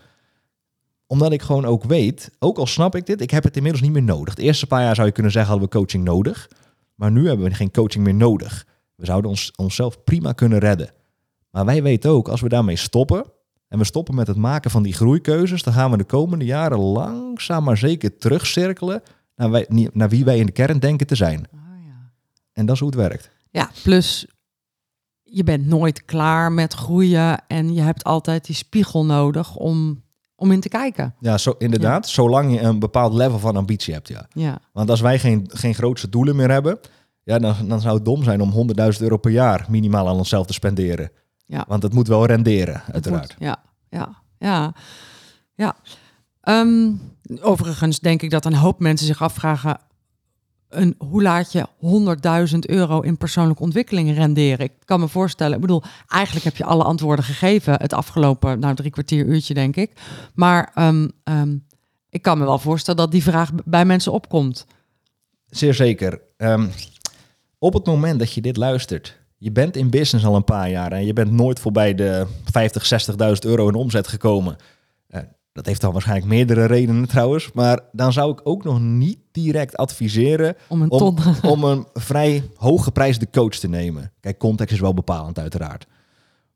[1.08, 3.94] Omdat ik gewoon ook weet, ook al snap ik dit, ik heb het inmiddels niet
[3.94, 4.34] meer nodig.
[4.34, 6.50] De eerste paar jaar zou je kunnen zeggen, hadden we coaching nodig.
[6.96, 8.66] Maar nu hebben we geen coaching meer nodig.
[8.96, 10.90] We zouden ons, onszelf prima kunnen redden.
[11.50, 13.26] Maar wij weten ook, als we daarmee stoppen...
[13.68, 15.64] en we stoppen met het maken van die groeikeuzes...
[15.64, 19.02] dan gaan we de komende jaren langzaam maar zeker terugcirkelen...
[19.36, 21.48] naar, wij, naar wie wij in de kern denken te zijn.
[21.54, 22.12] Oh, ja.
[22.54, 23.30] En dat is hoe het werkt.
[23.52, 24.28] ja, plus
[25.28, 30.04] je bent nooit klaar met groeien en je hebt altijd die spiegel nodig om,
[30.36, 31.16] om in te kijken.
[31.20, 32.08] Ja, zo, inderdaad.
[32.08, 34.28] Zolang je een bepaald level van ambitie hebt, ja.
[34.30, 36.80] Ja, Want als wij geen, geen grootste doelen meer hebben...
[37.24, 40.46] Ja, dan, dan zou het dom zijn om 100.000 euro per jaar minimaal aan onszelf
[40.46, 41.12] te spenderen.
[41.46, 41.66] Ja.
[41.68, 43.36] Want het moet wel renderen, uiteraard.
[43.40, 44.74] Ja, ja, ja.
[45.56, 45.76] ja.
[46.42, 46.92] Ehm,
[47.42, 49.80] overigens denk ik dat een hoop mensen zich afvragen...
[50.98, 51.68] Hoe laat je
[52.52, 54.66] 100.000 euro in persoonlijke ontwikkeling renderen?
[54.66, 57.74] Ik kan me voorstellen, ik bedoel, eigenlijk heb je alle antwoorden gegeven...
[57.74, 59.92] het afgelopen nou, drie kwartier uurtje, denk ik.
[60.34, 61.56] Maar ehm, ehm,
[62.10, 64.66] ik kan me wel voorstellen dat die vraag bij mensen opkomt.
[65.50, 66.22] Zeer zeker.
[66.38, 66.68] Ehm,
[67.60, 70.92] op het moment dat je dit luistert, je bent in business al een paar jaar
[70.92, 74.58] en je bent nooit voorbij de 50, 60.000 euro in omzet gekomen.
[75.56, 79.78] Dat heeft dan waarschijnlijk meerdere redenen trouwens, maar dan zou ik ook nog niet direct
[79.78, 81.18] adviseren Om een om,
[81.54, 84.12] om een vrij hooggeprijsde coach te nemen.
[84.20, 85.86] Kijk, context is wel bepalend uiteraard.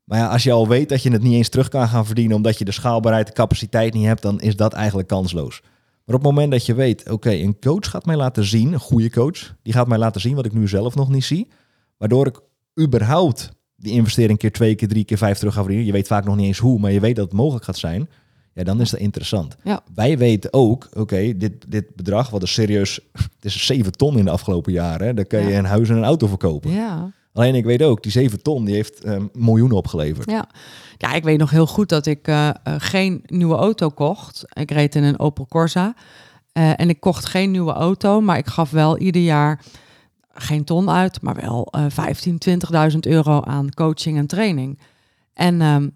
[0.04, 2.36] Maar ja, als je al weet dat je het niet eens terug kan gaan verdienen
[2.36, 5.60] omdat je de schaalbaarheid, de capaciteit niet hebt, dan is dat eigenlijk kansloos.
[6.04, 8.78] Maar op het moment dat je weet, oké, een coach gaat mij laten zien, een
[8.78, 11.48] goede coach, die gaat mij laten zien wat ik nu zelf nog niet zie,
[11.96, 12.40] waardoor ik
[12.80, 15.86] überhaupt die investering keer twee, keer drie, keer vijf terug ga verdienen.
[15.86, 18.08] Je weet vaak nog niet eens hoe, maar je weet dat het mogelijk gaat zijn.
[18.60, 19.56] Ja, dan is dat interessant.
[19.64, 19.80] Ja.
[19.94, 24.24] Wij weten ook, oké, dit, dit bedrag, wat is serieus, het is 7 ton in
[24.24, 25.06] de afgelopen jaren.
[25.06, 25.14] Hè?
[25.14, 25.58] Daar kan je Ja.
[25.58, 26.70] een huis en een auto verkopen.
[26.70, 27.12] Ja.
[27.32, 30.30] Alleen ik weet ook, die 7 ton, die heeft ehm, miljoenen opgeleverd.
[30.30, 30.48] Ja.
[30.96, 34.44] ja, ik weet nog heel goed dat ik eh, eh, geen nieuwe auto kocht.
[34.52, 35.94] Ik reed in een Opel Corsa.
[36.52, 39.60] Eh, en ik kocht geen nieuwe auto, maar ik gaf wel ieder jaar
[40.32, 42.38] geen ton uit, maar wel eh 15,
[42.92, 44.78] 20.000 euro aan coaching en training.
[45.34, 45.88] En ehm,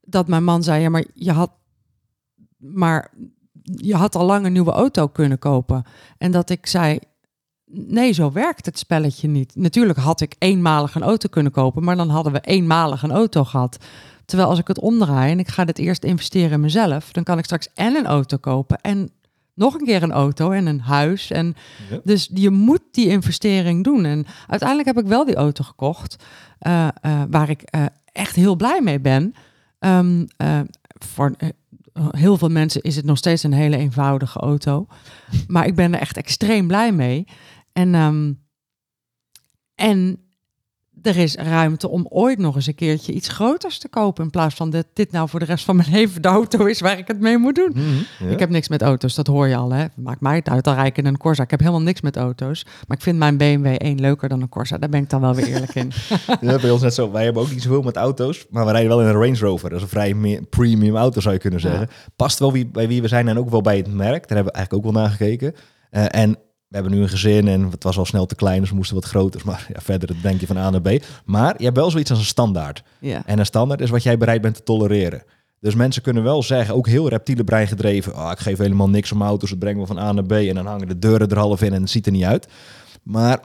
[0.00, 1.50] dat mijn man zei, ja, maar je had,
[2.62, 3.10] maar
[3.64, 5.84] je had al lang een nieuwe auto kunnen kopen.
[6.18, 6.98] En dat ik zei,
[7.66, 9.54] nee, zo werkt het spelletje niet.
[9.56, 13.44] Natuurlijk had ik eenmalig een auto kunnen kopen, maar dan hadden we eenmalig een auto
[13.44, 13.76] gehad.
[14.24, 17.38] Terwijl als ik het omdraai en ik ga dit eerst investeren in mezelf, dan kan
[17.38, 19.10] ik straks en een auto kopen en
[19.54, 21.30] nog een keer een auto en een huis.
[21.30, 21.54] En
[21.90, 22.00] Ja.
[22.04, 24.04] dus je moet die investering doen.
[24.04, 26.16] En uiteindelijk heb ik wel die auto gekocht,
[26.58, 29.34] eh, eh, waar ik eh, echt heel blij mee ben.
[29.78, 30.60] Ehm, eh,
[30.98, 31.32] voor
[32.10, 34.86] heel veel mensen is het nog steeds een hele eenvoudige auto.
[35.46, 37.26] Maar ik ben er echt extreem blij mee.
[37.72, 38.32] En, ehm,
[39.74, 40.18] en
[41.02, 44.24] er is ruimte om ooit nog eens een keertje iets groters te kopen.
[44.24, 46.80] In plaats van dat dit nou voor de rest van mijn leven de auto is
[46.80, 47.70] waar ik het mee moet doen.
[47.74, 48.30] Mhm, ja.
[48.30, 49.72] Ik heb niks met auto's, dat hoor je al.
[49.72, 49.84] Hè?
[49.96, 51.42] Maakt mij het uit, dan rijd ik in een Corsa.
[51.42, 52.64] Ik heb helemaal niks met auto's.
[52.86, 54.78] Maar ik vind mijn BMW 1 leuker dan een Corsa.
[54.78, 55.92] Daar ben ik dan wel weer eerlijk in.
[56.40, 57.10] Ja, bij ons net zo.
[57.10, 59.68] Wij hebben ook niet zoveel met auto's, maar we rijden wel in een Range Rover.
[59.68, 61.68] Dat is een vrij meer premium auto, zou je kunnen Ja.
[61.68, 61.88] zeggen.
[62.16, 64.28] Past wel wie, bij wie we zijn en ook wel bij het merk.
[64.28, 65.54] Daar hebben we eigenlijk ook wel naar gekeken.
[65.90, 66.38] Eh, en
[66.72, 68.96] we hebben nu een gezin en het was al snel te klein, dus we moesten
[68.96, 69.40] wat groter.
[69.44, 71.04] Maar ja, verder denk je van A naar B.
[71.24, 72.82] Maar je hebt wel zoiets als een standaard.
[72.98, 73.22] Ja.
[73.26, 75.22] En een standaard is wat jij bereid bent te tolereren.
[75.60, 79.12] Dus mensen kunnen wel zeggen, ook heel reptiele brein gedreven, oh, ik geef helemaal niks
[79.12, 81.38] om auto's, het brengt me van A naar B en dan hangen de deuren er
[81.38, 82.48] half in en het ziet er niet uit.
[83.02, 83.40] Maar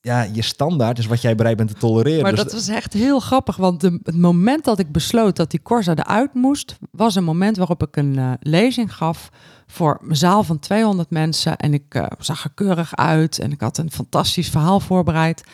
[0.00, 2.22] ja, je standaard is wat jij bereid bent te tolereren.
[2.22, 5.50] Maar Dus dat was echt heel grappig, want de, het moment dat ik besloot dat
[5.50, 9.30] die Corsa eruit moest, was een moment waarop ik een eh, lezing gaf
[9.70, 11.56] voor een zaal van 200 mensen.
[11.56, 15.44] En ik eh, zag er keurig uit en ik had een fantastisch verhaal voorbereid.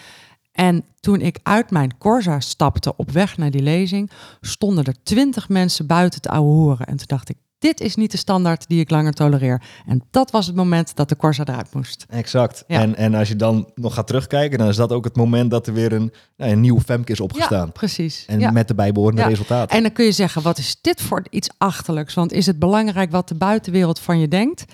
[0.53, 4.11] En toen ik uit mijn Corsa stapte op weg naar die lezing,
[4.41, 6.87] stonden er 20 mensen buiten te ouwe horen.
[6.87, 7.37] En toen dacht ik,
[7.67, 9.63] dit is niet de standaard die ik langer tolereer.
[9.87, 12.07] En dat was het moment dat de Corsa eruit moest.
[12.09, 12.65] Exact.
[12.67, 12.81] Ja.
[12.81, 15.67] En, en als je dan nog gaat terugkijken, dan is dat ook het moment dat
[15.67, 17.73] er weer een, nou, een nieuw Femke is Ja, opgestaan.
[17.73, 18.25] precies.
[18.27, 18.51] En ja.
[18.51, 19.29] met de bijbehorende Ja.
[19.29, 19.77] resultaten.
[19.77, 22.15] En dan kun je zeggen, wat is dit voor iets achterlijks?
[22.15, 24.65] Want is het belangrijk wat de buitenwereld van je denkt?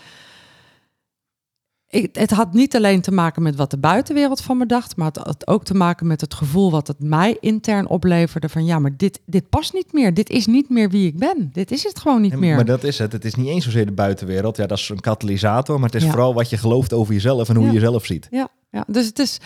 [1.93, 5.07] Ik, het had niet alleen te maken met wat de buitenwereld van me dacht, maar
[5.07, 8.79] het had ook te maken met het gevoel wat het mij intern opleverde van ja,
[8.79, 10.15] maar dit, dit past niet meer.
[10.15, 11.51] Dit is niet meer wie ik ben.
[11.53, 12.55] Dit is het gewoon niet En- meer.
[12.55, 13.13] Maar dat is het.
[13.13, 14.57] Het is niet eens zozeer de buitenwereld.
[14.57, 15.77] Ja, dat is een katalysator.
[15.77, 16.11] Maar het is Ja.
[16.11, 17.71] vooral wat je gelooft over jezelf en hoe Ja.
[17.73, 18.29] je jezelf ziet.
[18.31, 19.39] Ja, ja, dus het is,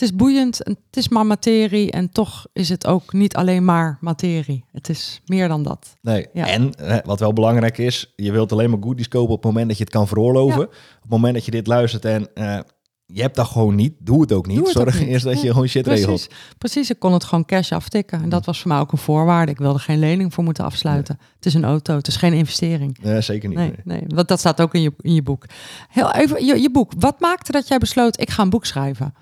[0.00, 3.64] het is boeiend, en het is maar materie en toch is het ook niet alleen
[3.64, 4.64] maar materie.
[4.72, 5.96] Het is meer dan dat.
[6.02, 6.26] Nee.
[6.32, 6.46] Ja.
[6.46, 6.72] En
[7.04, 9.84] wat wel belangrijk is, je wilt alleen maar goodies kopen op het moment dat je
[9.84, 10.58] het kan veroorloven.
[10.60, 10.64] Ja.
[10.64, 12.58] Op het moment dat je dit luistert en eh,
[13.06, 14.58] je hebt dat gewoon niet, doe het ook niet.
[14.58, 15.08] Het Zorg ook niet.
[15.08, 16.06] eerst dat je Ja, gewoon shit regelt.
[16.06, 18.22] Precies, precies, ik kon het gewoon cash aftikken.
[18.22, 19.52] En dat was voor mij ook een voorwaarde.
[19.52, 21.18] Ik wilde geen lening voor moeten afsluiten.
[21.36, 22.98] Het is een auto, het is geen investering.
[23.02, 23.58] Nee, zeker niet.
[23.58, 23.98] Nee, nee.
[23.98, 25.44] nee, want dat staat ook in je, in je boek.
[25.88, 26.92] Heel even, je, je boek.
[26.98, 29.14] Wat maakte dat jij besloot, ik ga een boek schrijven?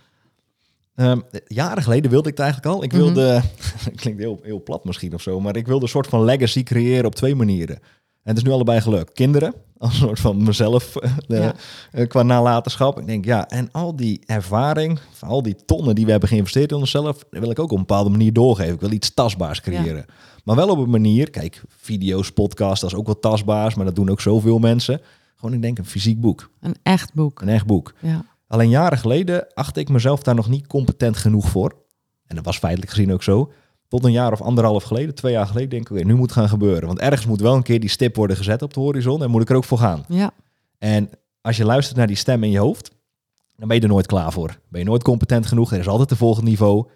[0.99, 2.82] Ehm, jaren geleden wilde ik het eigenlijk al.
[2.82, 3.01] Ik Mhm.
[3.03, 3.22] wilde,
[3.90, 6.62] het klinkt heel, heel plat misschien of zo, maar ik wilde een soort van legacy
[6.62, 7.76] creëren op twee manieren.
[8.22, 9.12] En het is nu allebei gelukt.
[9.12, 11.55] Kinderen, als een soort van mezelf eh, de- Ja.
[11.92, 12.99] eh, qua nalatenschap.
[13.01, 16.76] Ik denk, ja, en al die ervaring, al die tonnen die we hebben geïnvesteerd in
[16.76, 18.74] onszelf, wil ik ook op een bepaalde manier doorgeven.
[18.74, 20.05] Ik wil iets tastbaars creëren.
[20.44, 23.94] Maar wel op een manier, kijk, video's, podcasts, dat is ook wel tastbaars, maar dat
[23.96, 25.01] doen ook zoveel mensen.
[25.36, 27.40] Gewoon, ik denk, een fysiek boek, Een echt boek.
[27.42, 27.94] een echt boek.
[28.01, 28.24] Ja.
[28.49, 31.74] Alleen jaren geleden achtte ik mezelf daar nog niet competent genoeg voor.
[32.26, 33.53] En dat was feitelijk gezien ook zo.
[33.88, 36.38] Tot een jaar of anderhalf geleden, twee jaar geleden, denk ik, oké, nu moet het
[36.38, 36.86] gaan gebeuren.
[36.86, 39.42] Want ergens moet wel een keer die stip worden gezet op de horizon en moet
[39.42, 40.05] ik er ook voor gaan.
[40.09, 40.30] ja,
[40.78, 42.90] En als je luistert naar die stem in je hoofd,
[43.57, 44.59] dan ben je er nooit klaar voor.
[44.68, 46.86] Ben je nooit competent genoeg, er is altijd een volgend niveau.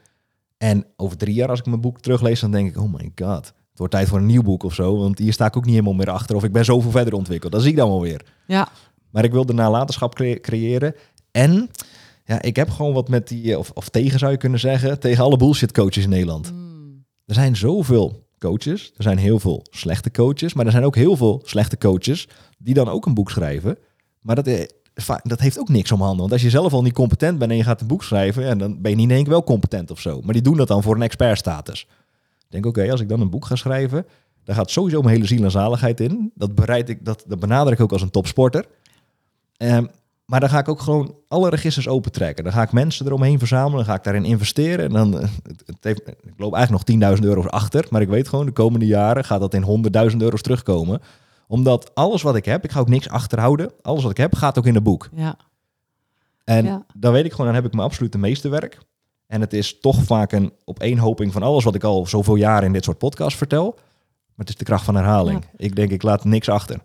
[0.58, 3.44] En over drie jaar, als ik mijn boek teruglees, dan denk ik, oh my god,
[3.46, 4.98] het wordt tijd voor een nieuw boek of zo.
[4.98, 6.36] Want hier sta ik ook niet helemaal meer achter.
[6.36, 7.52] Of ik ben zoveel verder ontwikkeld.
[7.52, 8.24] Dat zie ik dan wel weer.
[8.46, 8.68] ja,
[9.10, 10.94] Maar ik wilde nalatenschap cre- creëren.
[11.32, 11.70] En
[12.24, 15.00] ja, ik heb gewoon wat met die, eh, of, of tegen zou je kunnen zeggen,
[15.00, 16.52] tegen alle bullshit coaches in Nederland.
[17.26, 21.16] Er zijn zoveel coaches, er zijn heel veel slechte coaches, maar er zijn ook heel
[21.16, 22.28] veel slechte coaches
[22.58, 23.78] die dan ook een boek schrijven.
[24.20, 24.66] Maar dat, eh,
[25.22, 26.20] dat heeft ook niks om handen.
[26.20, 28.54] Want als je zelf al niet competent bent en je gaat een boek schrijven, ja,
[28.54, 30.20] dan ben je niet in één keer wel competent of zo.
[30.22, 31.86] Maar die doen dat dan voor een expertstatus.
[32.38, 34.06] Ik denk, oké, als ik dan een boek ga schrijven,
[34.44, 36.32] daar gaat sowieso mijn hele ziel en zaligheid in.
[36.34, 38.66] Dat, bereid ik, dat, dat benader ik ook als een topsporter.
[39.56, 39.84] Ehm,
[40.32, 42.44] maar dan ga ik ook gewoon alle registers opentrekken.
[42.44, 43.76] Dan ga ik mensen eromheen verzamelen.
[43.76, 44.84] Dan ga ik daarin investeren.
[44.84, 45.28] En dan, eh,
[45.66, 47.86] het, heeft, ik loop eigenlijk nog 10.000 euro's achter.
[47.90, 49.62] Maar ik weet gewoon, de komende jaren gaat dat in
[50.10, 51.00] 100.000 euro's terugkomen.
[51.46, 53.72] Omdat alles wat ik heb, ik ga ook niks achterhouden.
[53.82, 55.08] Alles wat ik heb, gaat ook in het boek.
[55.14, 55.36] ja.
[56.44, 56.86] En Ja.
[56.96, 58.78] dan weet ik gewoon, dan heb ik mijn absolute meeste werk.
[59.26, 62.72] En het is toch vaak een opeenhoping van alles wat ik al zoveel jaren in
[62.72, 63.72] dit soort podcasts vertel.
[63.74, 65.44] Maar het is de kracht van herhaling.
[65.56, 66.78] Ik denk, ik laat niks achter.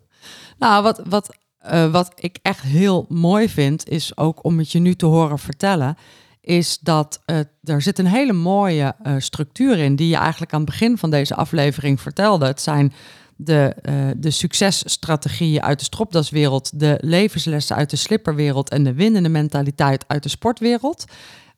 [0.58, 4.80] Nou, wat, wat, eh, wat ik echt heel mooi vind, is ook om het je
[4.80, 5.98] nu te horen vertellen,
[6.42, 10.62] is dat eh, er zit een hele mooie eh, structuur in die je eigenlijk aan
[10.62, 12.46] het begin van deze aflevering vertelde.
[12.46, 12.94] Het zijn
[13.36, 13.76] de,
[14.18, 20.24] de successtrategieën uit de stropdaswereld, de levenslessen uit de slipperwereld en de winnende mentaliteit uit
[20.24, 21.06] de sportwereld.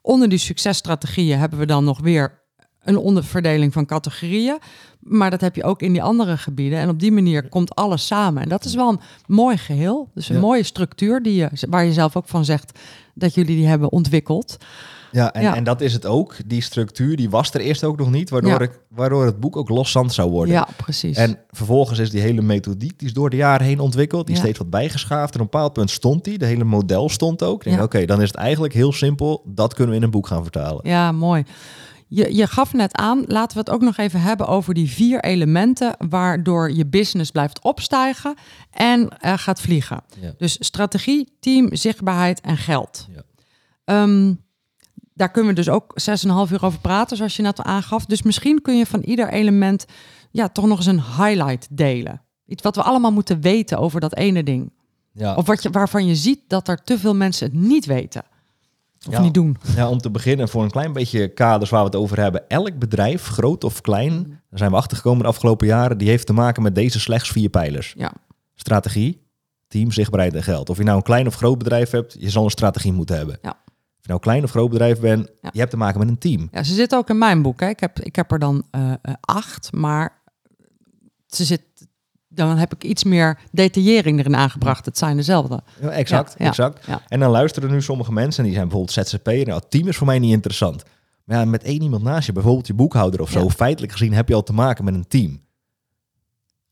[0.01, 2.38] Onder die successtrategieën hebben we dan nog weer
[2.89, 4.57] een onderverdeling van categorieën.
[4.99, 6.79] Maar dat heb je ook in die andere gebieden.
[6.79, 8.43] En op die manier komt alles samen.
[8.43, 10.09] En dat is wel een mooi geheel.
[10.13, 10.41] Dus een Ja.
[10.41, 12.79] mooie structuur die je, waar je zelf ook van zegt
[13.13, 14.57] dat jullie die hebben ontwikkeld.
[15.11, 15.55] Ja en, Ja.
[15.55, 16.35] en dat is het ook.
[16.45, 18.29] Die structuur, die was er eerst ook nog niet.
[18.29, 18.59] Waardoor, Ja.
[18.59, 20.53] ik, waardoor het boek ook loszand zou worden.
[20.53, 21.17] Ja, precies.
[21.17, 24.25] En vervolgens is die hele methodiek, die is door de jaren heen ontwikkeld.
[24.25, 25.33] Die is steeds wat bijgeschaafd.
[25.35, 26.37] En op een bepaald punt stond die.
[26.37, 27.63] De hele model stond ook.
[27.63, 29.43] Denk, oké, dan is het eigenlijk heel simpel.
[29.45, 30.79] Dat kunnen we in een boek gaan vertalen.
[30.83, 31.43] Ja, mooi.
[32.11, 35.23] Je, je gaf net aan, laten we het ook nog even hebben over die vier
[35.23, 38.35] elementen waardoor je business blijft opstijgen
[38.71, 40.01] en eh, gaat vliegen.
[40.19, 40.33] Ja.
[40.37, 43.07] Dus strategie, team, zichtbaarheid en geld.
[43.13, 43.23] Ja.
[43.83, 44.33] Ehm,
[45.13, 48.05] daar kunnen we dus ook 6,5 uur over praten, zoals je net al aangaf.
[48.05, 49.85] Dus misschien kun je van ieder element
[50.31, 52.21] ja, toch nog eens een highlight delen.
[52.45, 54.71] Iets wat we allemaal moeten weten over dat ene ding.
[55.11, 55.35] Ja.
[55.35, 58.23] Of wat je, waarvan je ziet dat er te veel mensen het niet weten.
[59.07, 59.21] Of Ja.
[59.21, 59.57] niet doen.
[59.75, 62.49] Ja, om te beginnen, voor een klein beetje kaders waar we het over hebben.
[62.49, 66.33] Elk bedrijf, groot of klein, daar zijn we achtergekomen de afgelopen jaren, die heeft te
[66.33, 67.93] maken met deze slechts vier pijlers.
[67.97, 68.11] Ja.
[68.55, 69.21] Strategie,
[69.67, 70.69] team, zichtbaarheid en geld.
[70.69, 73.37] Of je nou een klein of groot bedrijf hebt, je zal een strategie moeten hebben.
[73.41, 73.49] Ja.
[73.49, 75.49] Of je nou een klein of groot bedrijf bent, Ja.
[75.53, 76.47] je hebt te maken met een team.
[76.51, 77.59] Ja, ze zit ook in mijn boek.
[77.59, 77.67] Hè.
[77.67, 80.21] Ik, heb, ik heb er dan eh, eh, acht, maar
[81.27, 81.61] ze zit,
[82.47, 84.85] dan heb ik iets meer detaillering erin aangebracht.
[84.85, 85.61] Het zijn dezelfde.
[85.81, 86.85] Ja, exact, Ja, exact.
[86.85, 87.01] ja.
[87.07, 89.45] En dan luisteren nu sommige mensen, en die zijn bijvoorbeeld ZZP'er.
[89.45, 90.83] Nou, het team is voor mij niet interessant.
[91.25, 94.27] Maar ja, met één iemand naast je, bijvoorbeeld je boekhouder of zo, feitelijk gezien heb
[94.27, 95.39] je al te maken met een team.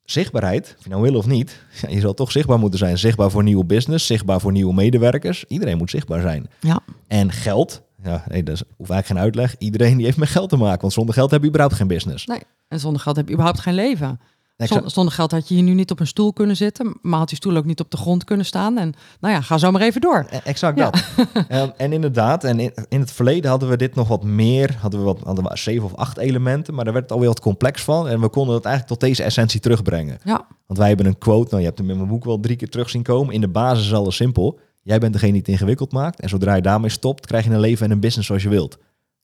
[0.04, 2.98] Zichtbaarheid, of je nou wil of niet, je zal toch zichtbaar moeten zijn.
[2.98, 5.46] Zichtbaar voor nieuwe business, zichtbaar voor nieuwe medewerkers.
[5.48, 6.50] Iedereen moet zichtbaar zijn.
[6.60, 9.56] Ja, En geld, ja, nee, dat hoeft eigenlijk geen uitleg.
[9.58, 12.26] Iedereen die heeft met geld te maken, want zonder geld heb je überhaupt geen business.
[12.26, 12.42] nee.
[12.68, 14.20] En zonder geld heb je überhaupt geen leven.
[14.58, 17.28] Nee, Zonder geld had je hier nu niet op een stoel kunnen zitten, maar had
[17.28, 18.78] die stoel ook niet op de grond kunnen staan.
[18.78, 20.26] En nou ja, ga zo maar even door.
[20.30, 20.90] E- Exact Ja.
[20.90, 21.04] dat.
[21.48, 25.00] en, en inderdaad, en in, in het verleden hadden we dit nog wat meer, hadden
[25.00, 27.84] we wat, hadden we zeven of acht elementen, maar daar werd het alweer wat complex
[27.84, 30.18] van en we konden het eigenlijk tot deze essentie terugbrengen.
[30.24, 32.56] Ja, Want wij hebben een quote, nou je hebt hem in mijn boek wel drie
[32.56, 34.60] keer terug zien komen, in de basis is alles simpel.
[34.82, 36.20] Jij bent degene die het ingewikkeld maakt.
[36.20, 38.78] En zodra je daarmee stopt, krijg je een leven en een business zoals je wilt.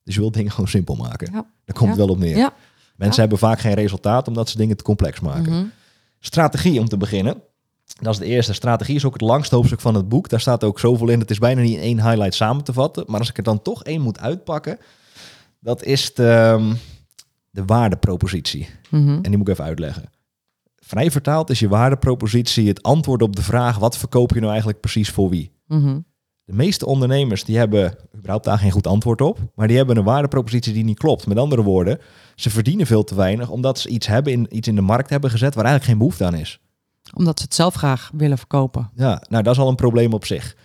[0.04, 1.28] Dus je wilt dingen gewoon simpel maken.
[1.34, 1.46] Ja.
[1.66, 1.88] Daar komt Ja.
[1.88, 2.38] het wel op neer.
[2.38, 2.54] Ja.
[3.04, 5.52] Mensen hebben vaak geen resultaat omdat ze dingen te complex maken.
[5.52, 5.66] Mhm.
[6.20, 7.42] Strategie om te beginnen.
[8.02, 8.54] Dat is de eerste.
[8.54, 10.30] Strategie is ook het langste hoofdstuk van het boek.
[10.30, 11.20] Daar staat ook zoveel in.
[11.20, 13.04] Het is bijna niet in één highlight samen te vatten.
[13.08, 14.78] Maar als ik er dan toch één moet uitpakken,
[15.60, 16.74] dat is de, ehm,
[17.50, 18.70] de waardepropositie.
[18.90, 19.10] Mhm.
[19.10, 20.10] En die moet ik even uitleggen.
[20.76, 24.80] Vrij vertaald is je waardepropositie het antwoord op de vraag: wat verkoop je nou eigenlijk
[24.80, 25.52] precies voor wie?
[25.68, 26.00] Mhm.
[26.44, 30.04] De meeste ondernemers die hebben überhaupt daar geen goed antwoord op, maar die hebben een
[30.04, 31.28] waardepropositie die niet klopt.
[31.28, 32.00] Met andere woorden,
[32.36, 35.30] ze verdienen veel te weinig omdat ze iets hebben in iets in de markt hebben
[35.30, 36.60] gezet waar eigenlijk geen behoefte aan is.
[37.14, 38.90] Omdat ze het zelf graag willen verkopen.
[38.96, 40.56] Ja, nou dat is al een probleem op zich.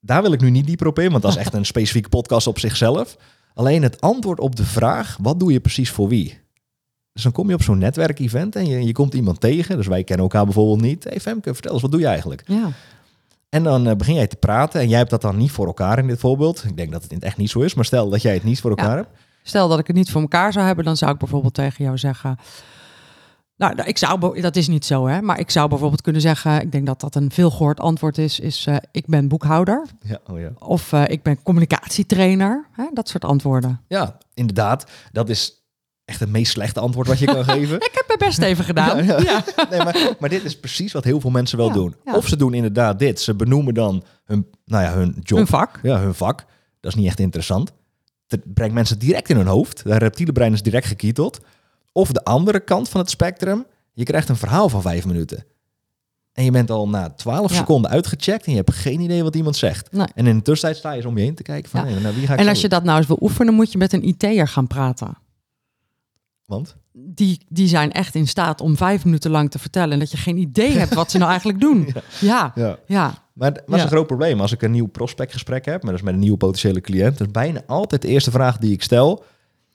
[0.00, 2.46] Daar wil ik nu niet dieper op in, want dat is echt een specifieke podcast
[2.46, 3.16] op zichzelf.
[3.54, 6.40] Alleen het antwoord op de vraag, wat doe je precies voor wie?
[7.12, 9.76] Dus dan kom je op zo'n netwerkevent en je, je komt iemand tegen.
[9.76, 11.04] Dus wij kennen elkaar bijvoorbeeld niet.
[11.04, 12.42] Hey Femke, vertel eens, wat doe je eigenlijk?
[12.46, 12.72] Ja.
[13.50, 15.98] En dan eh, begin jij te praten en jij hebt dat dan niet voor elkaar
[15.98, 16.64] in dit voorbeeld.
[16.64, 18.44] Ik denk dat het in het echt niet zo is, maar stel dat jij het
[18.44, 18.96] niet voor elkaar Ja.
[18.96, 19.08] hebt.
[19.42, 21.98] Stel dat ik het niet voor elkaar zou hebben, dan zou ik bijvoorbeeld tegen jou
[21.98, 22.36] zeggen.
[23.56, 25.22] Nou, nou, ik zou, dat is niet zo, hè?
[25.22, 28.40] Maar ik zou bijvoorbeeld kunnen zeggen, ik denk dat dat een veel gehoord antwoord is,
[28.40, 30.50] is eh, ik ben boekhouder Ja, oh ja.
[30.58, 32.66] of eh, ik ben communicatietrainer.
[32.72, 32.84] Hè?
[32.92, 33.80] Dat soort antwoorden.
[33.88, 34.90] ja, inderdaad.
[35.12, 35.59] Dat is
[36.10, 37.76] echt het meest slechte antwoord wat je kan geven.
[37.76, 39.04] Ik heb mijn best even gedaan.
[39.04, 39.18] Ja.
[39.70, 41.94] Nee, maar, maar dit is precies wat heel veel mensen wel Ja, doen.
[42.04, 43.20] Of ze doen inderdaad dit.
[43.20, 45.38] Ze benoemen dan hun, nou ja, hun job.
[45.38, 45.78] Een vak.
[45.82, 46.44] Ja, hun vak.
[46.80, 47.72] Dat is niet echt interessant.
[48.28, 49.84] Het brengt mensen direct in hun hoofd.
[49.84, 51.40] De reptiele brein is direct gekieteld.
[51.92, 53.66] Of de andere kant van het spectrum.
[53.92, 55.44] Je krijgt een verhaal van vijf minuten.
[56.32, 57.56] En je bent al na twaalf Ja.
[57.56, 59.92] seconden uitgecheckt en je hebt geen idee wat iemand zegt.
[59.92, 60.06] Nee.
[60.14, 61.98] En in de tussentijd sta je eens om je heen te kijken van, Ja.
[61.98, 63.92] nou, wie ga ik En als je dat nou eens wil oefenen, moet je met
[63.92, 65.16] een IT'er gaan praten.
[66.50, 66.76] Want?
[66.92, 70.36] Die, die zijn echt in staat om vijf minuten lang te vertellen dat je geen
[70.36, 71.94] idee hebt wat ze nou eigenlijk doen.
[72.20, 72.78] Ja, Ja.
[72.86, 73.14] ja.
[73.32, 74.40] Maar dat is een groot probleem.
[74.40, 77.26] Als ik een nieuw prospectgesprek heb, maar dat is met een nieuwe potentiële cliënt, dat
[77.26, 79.24] is bijna altijd de eerste vraag die ik stel.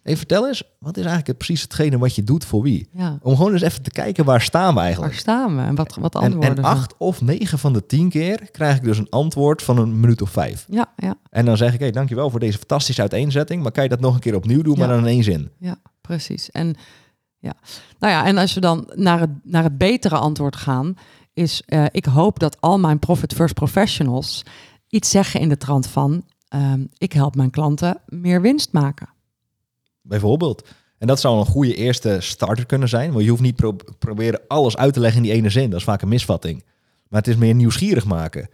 [0.06, 2.90] Hey, vertel eens, wat is eigenlijk precies hetgene wat je doet voor wie?
[2.92, 3.18] ja.
[3.22, 5.14] Om gewoon eens even te kijken, waar staan we Waar eigenlijk?
[5.14, 6.70] staan we en wat, wat En, antwoorden en ze?
[6.70, 10.22] acht of negen van de tien keer krijg ik dus een antwoord van een minuut
[10.22, 10.66] of vijf.
[10.70, 13.90] Ja, ja, En dan zeg ik, hey, dankjewel voor deze fantastische uiteenzetting, maar kan je
[13.90, 15.52] dat nog een keer opnieuw doen, maar dan in één zin?
[15.60, 16.52] ja, precies.
[16.52, 16.76] En
[17.40, 17.54] ja,
[18.00, 20.94] nou ja, en als we dan naar het, naar het betere antwoord gaan,
[21.34, 24.44] is eh, ik hoop dat al mijn Profit First professionals
[24.90, 29.14] iets zeggen in de trant van ehm, ik help mijn klanten meer winst maken.
[30.08, 30.68] Bijvoorbeeld.
[30.98, 33.12] En dat zou een goede eerste starter kunnen zijn.
[33.12, 35.70] Want je hoeft niet pro proberen alles uit te leggen in die ene zin.
[35.70, 36.64] Dat is vaak een misvatting.
[37.10, 38.50] Maar het is meer nieuwsgierig maken.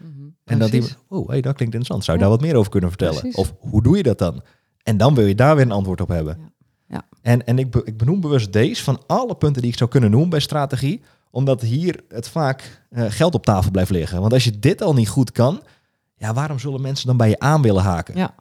[0.46, 2.04] En dat die, oh, hey, dat klinkt interessant.
[2.04, 2.30] Zou je Ja.
[2.30, 3.20] daar wat meer over kunnen vertellen?
[3.20, 3.36] Precies.
[3.38, 4.42] Of hoe doe je dat dan?
[4.84, 6.38] En dan wil je daar weer een antwoord op hebben.
[6.40, 6.50] Ja.
[6.88, 7.06] Ja.
[7.22, 10.12] En, en ik, be- ik benoem bewust deze van alle punten die ik zou kunnen
[10.12, 11.02] noemen bij strategie.
[11.32, 14.22] Omdat hier het vaak eh, geld op tafel blijft liggen.
[14.22, 15.62] Want als je dit al niet goed kan,
[16.16, 18.16] ja, waarom zullen mensen dan bij je aan willen haken?
[18.18, 18.36] Ja,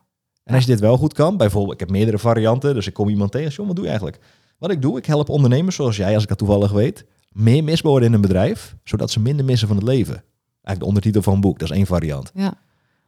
[0.51, 3.09] En als je dit wel goed kan, bijvoorbeeld, ik heb meerdere varianten, dus ik kom
[3.09, 4.20] iemand tegen, John, wat doe je eigenlijk?
[4.59, 8.05] Wat ik doe, ik help ondernemers zoals jij, als ik dat toevallig weet, meer misbouwen
[8.05, 10.14] in een bedrijf, zodat ze minder missen van het leven.
[10.14, 12.30] Eigenlijk de ondertitel van een boek, dat is één variant.
[12.34, 12.55] ja,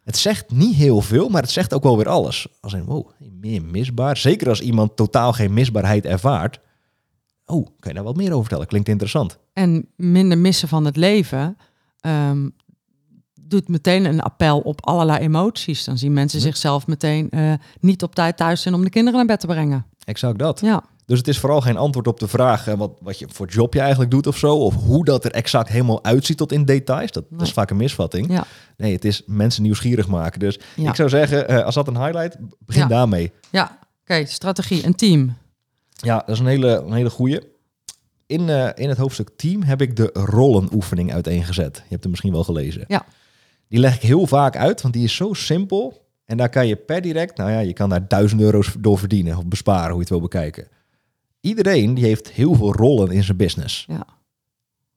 [0.03, 2.47] Het zegt niet heel veel, maar het zegt ook wel weer alles.
[2.61, 3.09] Als een, wow,
[3.41, 4.17] meer misbaar.
[4.17, 6.61] Zeker als iemand totaal geen misbaarheid ervaart.
[7.47, 8.67] Oh, kan je daar wat meer over vertellen?
[8.67, 9.39] Klinkt interessant.
[9.53, 11.57] en minder missen van het leven
[12.01, 12.49] ehm,
[13.53, 15.85] doet meteen een appel op allerlei emoties.
[15.85, 16.45] Dan zien mensen Ja.
[16.45, 19.87] zichzelf meteen eh, niet op tijd thuis zijn om de kinderen naar bed te brengen.
[20.05, 20.61] Exact dat.
[20.61, 23.49] Ja, Dus het is vooral geen antwoord op de vraag eh, wat, wat je voor
[23.49, 24.57] job je eigenlijk doet of zo.
[24.57, 27.11] Of hoe dat er exact helemaal uitziet tot in details.
[27.11, 28.33] Dat, dat is vaak een misvatting.
[28.33, 28.45] ja,
[28.77, 30.41] Nee, het is mensen nieuwsgierig maken.
[30.41, 30.89] Dus Ja.
[30.89, 33.33] ik zou zeggen, eh, als dat een highlight, begin daarmee.
[33.51, 33.79] ja.
[34.03, 35.37] Oké, strategie, een team.
[35.91, 37.41] Ja, dat is een hele, een hele goeie.
[38.27, 41.77] In, in het hoofdstuk team heb ik de rollenoefening uiteengezet.
[41.77, 42.85] Je hebt hem misschien wel gelezen.
[42.89, 43.05] Ja.
[43.73, 46.07] Die leg ik heel vaak uit, want die is zo simpel.
[46.25, 49.37] En daar kan je per direct, nou ja, je kan daar duizend euro's door verdienen
[49.37, 50.69] of besparen, hoe je het wil bekijken.
[51.41, 53.85] Iedereen die heeft heel veel rollen in zijn business.
[53.89, 54.07] Ja.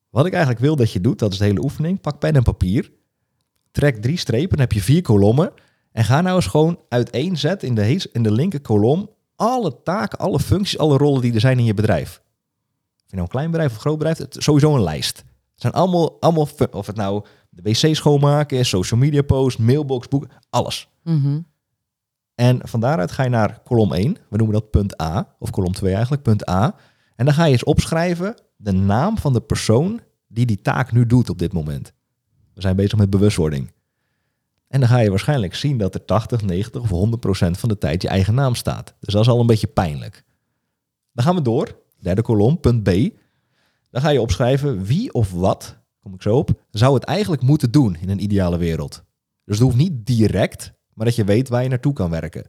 [0.09, 2.01] Wat ik eigenlijk wil dat je doet, dat is de hele oefening.
[2.01, 2.91] Pak pen en papier.
[3.71, 5.51] Trek drie strepen, dan heb je vier kolommen.
[5.91, 10.39] En ga nou eens gewoon uiteenzetten in de, in de linker kolom alle taken, alle
[10.39, 12.21] functies, alle rollen die er zijn in je bedrijf.
[12.95, 15.17] Of je nou een klein bedrijf of een groot bedrijf, het is sowieso een lijst.
[15.17, 20.27] Het zijn allemaal, allemaal of het nou de wc schoonmaken social media post, mailbox, boek,
[20.49, 20.89] alles.
[21.03, 21.39] Mhm.
[22.35, 24.17] En van daaruit ga je naar kolom 1.
[24.29, 25.35] We noemen dat punt A.
[25.39, 26.75] Of kolom 2 eigenlijk, punt A.
[27.15, 31.05] En dan ga je eens opschrijven de naam van de persoon die die taak nu
[31.05, 31.93] doet op dit moment.
[32.53, 33.73] We zijn bezig met bewustwording.
[34.67, 37.77] En dan ga je waarschijnlijk zien dat er 80, 90 of 100 procent van de
[37.77, 38.95] tijd je eigen naam staat.
[38.99, 40.23] Dus dat is al een beetje pijnlijk.
[41.11, 41.83] Dan gaan we door.
[41.99, 42.89] Derde kolom, punt B.
[43.89, 47.71] Dan ga je opschrijven wie of wat, kom ik zo op, zou het eigenlijk moeten
[47.71, 49.03] doen in een ideale wereld.
[49.45, 52.47] Dus het hoeft niet direct, maar dat je weet waar je naartoe kan werken.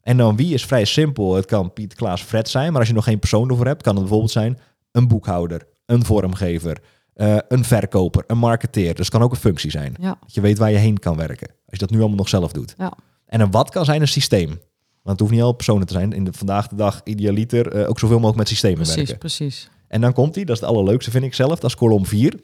[0.00, 1.34] En dan wie is vrij simpel.
[1.34, 3.92] Het kan Piet, Klaas, Fred zijn, maar als je nog geen persoon ervoor hebt, kan
[3.92, 4.58] het bijvoorbeeld zijn
[4.92, 6.82] een boekhouder, een vormgever,
[7.14, 8.94] eh, een verkoper, een marketeer.
[8.94, 9.94] Dus het kan ook een functie zijn.
[10.00, 10.16] Ja.
[10.20, 11.48] Dat je weet waar je heen kan werken.
[11.48, 12.74] Als je dat nu allemaal nog zelf doet.
[12.78, 12.92] Ja.
[13.26, 14.48] En een wat kan zijn een systeem.
[14.48, 14.58] Want
[15.02, 16.12] het hoeft niet al personen te zijn.
[16.12, 19.18] In de vandaag de dag idealiter eh, ook zoveel mogelijk met systemen Precies, werken.
[19.18, 19.70] precies.
[19.88, 22.40] En dan komt die, dat is het allerleukste vind ik zelf, dat is kolom 4.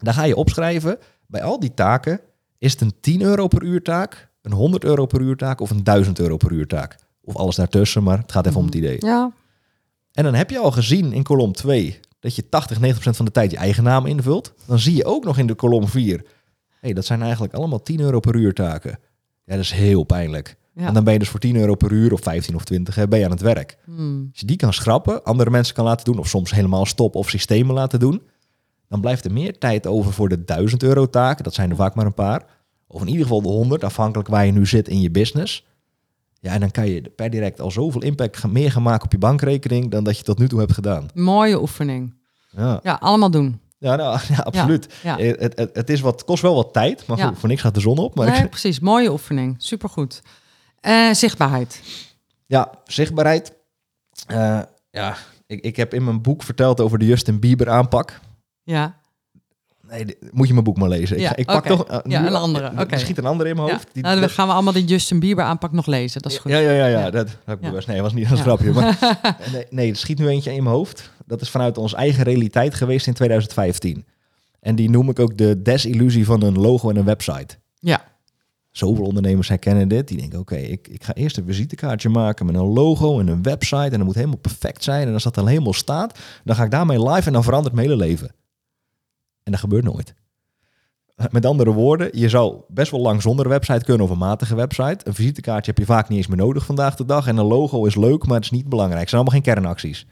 [0.00, 2.20] Daar ga je opschrijven, bij al die taken,
[2.58, 5.70] is het een 10 euro per uur taak, een 100 euro per uur taak of
[5.70, 6.96] een 1000 euro per uur taak.
[7.20, 8.96] Of alles daartussen, maar het gaat even om het idee.
[8.98, 9.32] Ja,
[10.12, 13.30] En dan heb je al gezien in kolom 2 dat je 80, 90% van de
[13.30, 14.54] tijd je eigen naam invult.
[14.66, 16.24] Dan zie je ook nog in de kolom 4,
[16.80, 18.98] hey, dat zijn eigenlijk allemaal 10 euro per uur taken.
[19.44, 20.56] Ja, dat is heel pijnlijk.
[20.74, 20.86] ja.
[20.86, 23.08] En dan ben je dus voor 10 euro per uur of 15 of 20 hè,
[23.08, 23.78] ben je aan het werk.
[23.84, 24.28] Hmm.
[24.30, 27.28] Als je die kan schrappen, andere mensen kan laten doen, of soms helemaal stoppen of
[27.28, 28.22] systemen laten doen,
[28.88, 31.44] dan blijft er meer tijd over voor de 1000 euro taken.
[31.44, 32.42] Dat zijn er vaak maar een paar.
[32.88, 35.64] Of in ieder geval de 100, afhankelijk waar je nu zit in je business.
[36.40, 39.18] Ja, en dan kan je per direct al zoveel impact meer gaan maken op je
[39.18, 41.08] bankrekening dan dat je tot nu toe hebt gedaan.
[41.14, 42.14] Mooie oefening.
[42.50, 43.60] Ja, Ja, allemaal doen.
[43.78, 44.94] ja, nou, ja absoluut.
[45.02, 45.18] Ja.
[45.18, 47.74] Eh, Het, het, het is wat, kost wel wat tijd, maar goed, voor niks gaat
[47.74, 48.14] de zon op.
[48.14, 48.80] Maar Nee, precies.
[48.80, 49.54] Mooie oefening.
[49.58, 50.22] Supergoed.
[50.80, 51.80] Eh zichtbaarheid.
[52.46, 53.52] Ja, zichtbaarheid.
[54.26, 54.60] Eh,
[54.90, 55.16] ja,
[55.46, 58.20] ik, ik heb in mijn boek verteld over de Justin Bieber aanpak.
[58.66, 58.96] Ja.
[59.88, 61.16] Nee, moet je mijn boek maar lezen.
[61.16, 61.68] Ik, Ja, ga- ik pak oké.
[61.68, 61.84] toch...
[61.86, 62.98] eh, Ja, nu- een andere, er oké.
[62.98, 63.72] schiet een andere in mijn ja.
[63.74, 63.88] hoofd.
[63.92, 66.22] Die- nou, dan gaan we allemaal die Justin Bieber aanpak nog lezen.
[66.22, 66.50] Dat is goed.
[66.50, 67.10] Ja, ja, ja, ja, Ja.
[67.10, 67.68] dat had ik Ja.
[67.68, 67.86] bewust.
[67.88, 68.42] Nee, was niet een Ja.
[68.42, 68.72] grapje.
[68.72, 68.98] Maar,
[69.52, 71.10] nee, nee, er schiet nu eentje in mijn hoofd.
[71.26, 74.04] Dat is vanuit onze eigen realiteit geweest in 2015.
[74.60, 77.56] En die noem ik ook de desillusie van een logo en een website.
[77.78, 78.04] Ja.
[78.70, 80.08] Zoveel ondernemers herkennen dit.
[80.08, 83.42] Die denken, oké, ik, ik ga eerst een visitekaartje maken met een logo en een
[83.42, 83.76] website.
[83.76, 85.06] En dat moet helemaal perfect zijn.
[85.08, 87.88] En als dat dan helemaal staat, dan ga ik daarmee live en dan verandert mijn
[87.88, 88.30] hele leven.
[89.46, 90.14] En dat gebeurt nooit.
[91.30, 94.54] Met andere woorden, je zou best wel lang zonder een website kunnen of een matige
[94.54, 94.98] website.
[95.04, 97.26] Een visitekaartje heb je vaak niet eens meer nodig vandaag de dag.
[97.26, 99.00] En een logo is leuk, maar het is niet belangrijk.
[99.00, 100.06] Het zijn allemaal geen kernacties.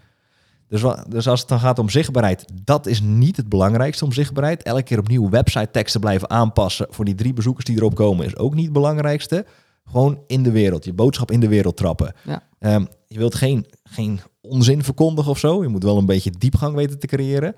[0.69, 4.63] Dus, dus als het dan gaat om zichtbaarheid, dat is niet het belangrijkste om zichtbaarheid.
[4.63, 8.37] Elke keer opnieuw website teksten blijven aanpassen voor die drie bezoekers die erop komen is
[8.37, 9.47] ook niet het belangrijkste.
[9.85, 12.15] Gewoon in de wereld, je boodschap in de wereld trappen.
[12.25, 12.43] Ja.
[12.59, 15.63] Ehm, je wilt geen, geen onzin verkondigen of zo.
[15.63, 17.55] Je moet wel een beetje diepgang weten te creëren.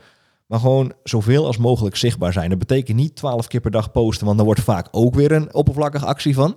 [0.47, 2.51] Maar gewoon zoveel als mogelijk zichtbaar zijn.
[2.51, 5.55] Dat betekent niet twaalf keer per dag posten, want dan wordt vaak ook weer een
[5.55, 6.57] oppervlakkige actie van.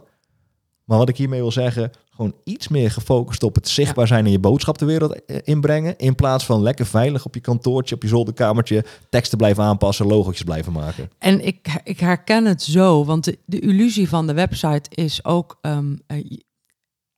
[0.90, 4.32] Maar wat ik hiermee wil zeggen, gewoon iets meer gefocust op het zichtbaar zijn en
[4.32, 5.98] je boodschap de wereld eh, inbrengen.
[5.98, 10.44] In plaats van lekker veilig op je kantoortje, op je zolderkamertje, teksten blijven aanpassen, logootjes
[10.44, 11.10] blijven maken.
[11.18, 15.58] En ik, ik herken het zo, want de, de illusie van de website is ook.
[15.62, 16.38] ehm, eh,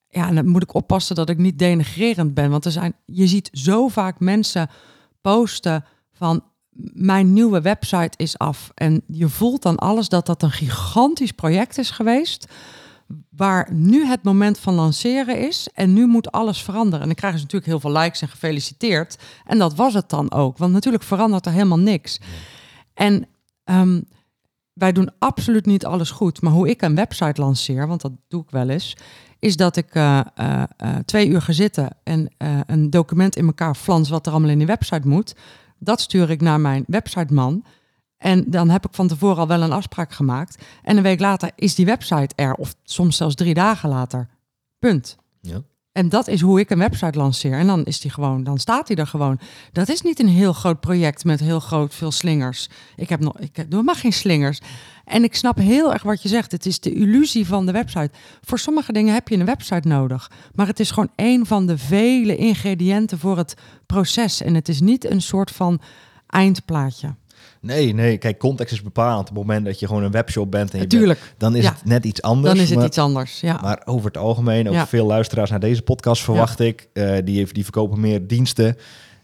[0.08, 2.50] ja, en dan moet ik oppassen dat ik niet denigrerend ben.
[2.50, 4.70] Want er zijn, je ziet zo vaak mensen
[5.22, 6.44] posten van
[6.94, 8.72] mijn nieuwe website is af.
[8.76, 12.48] En je voelt dan alles dat dat een gigantisch project is geweest.
[13.30, 15.70] Waar nu het moment van lanceren is.
[15.74, 17.00] En nu moet alles veranderen.
[17.00, 19.18] En dan krijgen ze natuurlijk heel veel likes en gefeliciteerd.
[19.46, 20.58] En dat was het dan ook.
[20.58, 22.20] Want natuurlijk verandert er helemaal niks.
[22.94, 23.28] En
[23.64, 24.02] ehm,
[24.74, 26.42] wij doen absoluut niet alles goed.
[26.42, 28.96] Maar hoe ik een website lanceer, want dat doe ik wel eens,
[29.40, 32.28] is dat ik eh, eh, eh, twee uur ga zitten en
[32.66, 35.36] een document in elkaar flans wat er allemaal in die website moet.
[35.84, 37.66] Dat stuur ik naar mijn websiteman.
[38.18, 40.64] En dan heb ik van tevoren al wel een afspraak gemaakt.
[40.84, 44.30] En een week later is die website er, of soms zelfs drie dagen later.
[44.80, 45.18] Punt.
[45.42, 45.62] Ja.
[45.92, 47.54] En dat is hoe ik een website lanceer.
[47.54, 49.40] En dan is die gewoon, dan staat hij er gewoon.
[49.72, 52.70] Dat is niet een heel groot project met heel groot veel slingers.
[52.96, 54.62] Ik heb nog, ik heb, doe maar geen slingers.
[55.12, 56.52] En ik snap heel erg wat je zegt.
[56.52, 58.10] Het is de illusie van de website.
[58.42, 60.32] Voor sommige dingen heb je een website nodig.
[60.56, 63.54] Maar het is gewoon één van de vele ingrediënten voor het
[63.86, 64.42] proces.
[64.42, 65.82] En het is niet een soort van
[66.28, 67.16] eindplaatje.
[67.62, 69.30] Nee, nee, kijk, context is bepalend.
[69.30, 71.70] Op het moment dat je gewoon een webshop bent en je bent- dan is Ja.
[71.72, 72.54] het net iets anders.
[72.54, 73.40] dan is het maar, iets anders.
[73.40, 73.60] Ja.
[73.62, 74.88] Maar over het algemeen, ook Ja.
[74.88, 78.78] veel luisteraars naar deze podcast verwacht ik, eh, die, die verkopen meer diensten.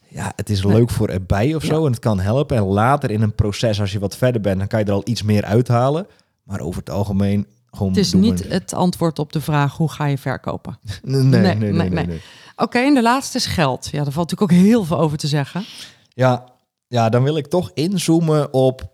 [0.10, 1.86] Ja, het is leuk voor erbij of zo Ja.
[1.86, 2.58] en het kan helpen.
[2.58, 5.02] En later in een proces, als je wat verder bent, dan kan je er al
[5.06, 6.08] iets meer uithalen.
[6.44, 10.06] Maar over het algemeen gewoon het is niet het antwoord op de vraag hoe ga
[10.06, 10.80] je verkopen.
[11.04, 12.22] Nee, nee, nee, nee, nee, nee, nee.
[12.56, 13.86] Oké, en de laatste is geld.
[13.92, 15.64] Ja, daar valt natuurlijk ook heel veel over te zeggen.
[16.08, 16.44] Ja,
[16.88, 18.92] ja, dan wil ik toch inzoomen op.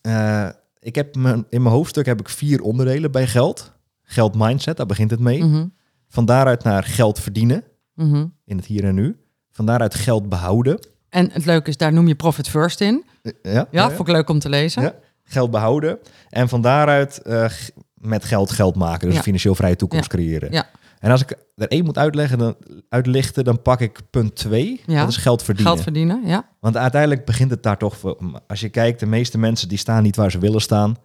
[0.00, 0.48] eh,
[0.78, 3.72] ik heb mijn, in mijn hoofdstuk heb ik vier onderdelen bij geld.
[4.02, 5.44] Geld mindset, daar begint het mee.
[5.44, 5.66] Mhm,
[6.08, 7.64] Van daaruit naar geld verdienen
[7.94, 8.26] mhm.
[8.44, 9.16] in het hier en nu.
[9.54, 10.78] Van daaruit geld behouden.
[11.08, 13.04] En het leuke is, daar noem je profit first in.
[13.22, 14.82] Eh, Ja, Ja, vond ik leuk om te lezen.
[14.82, 14.94] Ja.
[15.24, 15.98] geld behouden.
[16.28, 17.50] En van daaruit eh,
[17.94, 19.08] met geld geld maken.
[19.08, 20.52] Dus een financieel vrije toekomst creëren.
[20.52, 20.66] Ja.
[20.98, 22.56] En als ik er één moet uitleggen, dan,
[22.88, 24.80] uitlichten, dan pak ik punt twee.
[24.86, 25.00] Ja.
[25.00, 25.72] Dat is geld verdienen.
[25.72, 26.48] Geld verdienen, ja.
[26.60, 28.16] Want uiteindelijk begint het daar toch.
[28.46, 30.96] Als je kijkt, de meeste mensen die staan niet waar ze willen staan.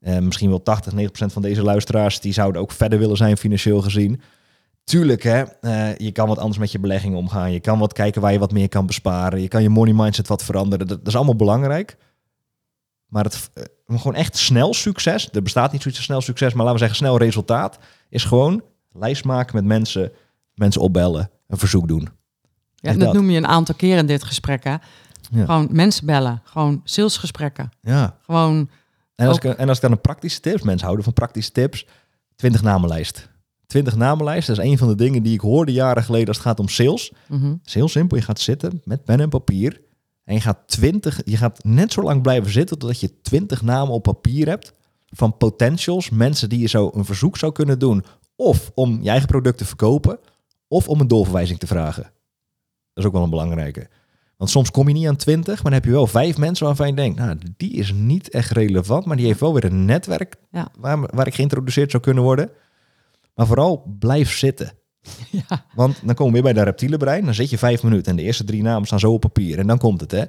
[0.00, 2.20] Eh, misschien wel 80, 90 procent van deze luisteraars...
[2.20, 4.20] die zouden ook verder willen zijn financieel gezien.
[4.88, 7.52] Tuurlijk, hè, eh, je kan wat anders met je beleggingen omgaan.
[7.52, 9.40] Je kan wat kijken waar je wat meer kan besparen.
[9.40, 10.86] Je kan je money mindset wat veranderen.
[10.86, 11.96] Dat, dat is allemaal belangrijk.
[13.06, 15.28] Maar het, eh, gewoon echt snel succes...
[15.32, 16.52] er bestaat niet zoiets als snel succes...
[16.52, 17.78] maar laten we zeggen snel resultaat...
[18.08, 18.62] is gewoon
[18.92, 20.12] lijst maken met mensen...
[20.54, 22.08] mensen opbellen, een verzoek doen.
[22.74, 23.12] Ja, dat dat.
[23.14, 24.74] noem je een aantal keer in dit gesprek, hè?
[25.30, 25.44] Ja.
[25.44, 27.70] Gewoon mensen bellen, gewoon salesgesprekken.
[27.80, 28.16] Ja.
[28.22, 28.70] Gewoon,
[29.14, 31.52] En als, Ook- ik, en als ik dan een praktische tips, mensen houden van praktische
[31.52, 31.86] tips,
[32.36, 33.28] 20 namenlijst.
[33.68, 36.46] 20 namenlijst, dat is een van de dingen die ik hoorde jaren geleden als het
[36.46, 37.12] gaat om sales.
[37.42, 39.80] Het is heel simpel, je gaat zitten met pen en papier
[40.24, 43.94] en je gaat 20, je gaat net zo lang blijven zitten totdat je 20 namen
[43.94, 44.72] op papier hebt
[45.06, 48.04] van potentials, mensen die je zo een verzoek zou kunnen doen
[48.36, 50.18] of om je eigen product te verkopen
[50.68, 52.02] of om een doorverwijzing te vragen.
[52.02, 52.10] Dat
[52.94, 53.88] is ook wel een belangrijke.
[54.36, 56.86] Want soms kom je niet aan 20, maar dan heb je wel vijf mensen waarvan
[56.86, 60.36] je denkt, nou, die is niet echt relevant, maar die heeft wel weer een netwerk
[60.50, 60.68] Ja.
[60.78, 62.50] waar, waar ik geïntroduceerd zou kunnen worden.
[63.38, 64.72] Maar vooral blijf zitten.
[65.48, 67.24] ja, Want dan komen we weer bij dat reptiele brein.
[67.24, 69.58] Dan zit je vijf minuten en de eerste drie namen staan zo op papier.
[69.58, 70.24] En dan komt het, hè.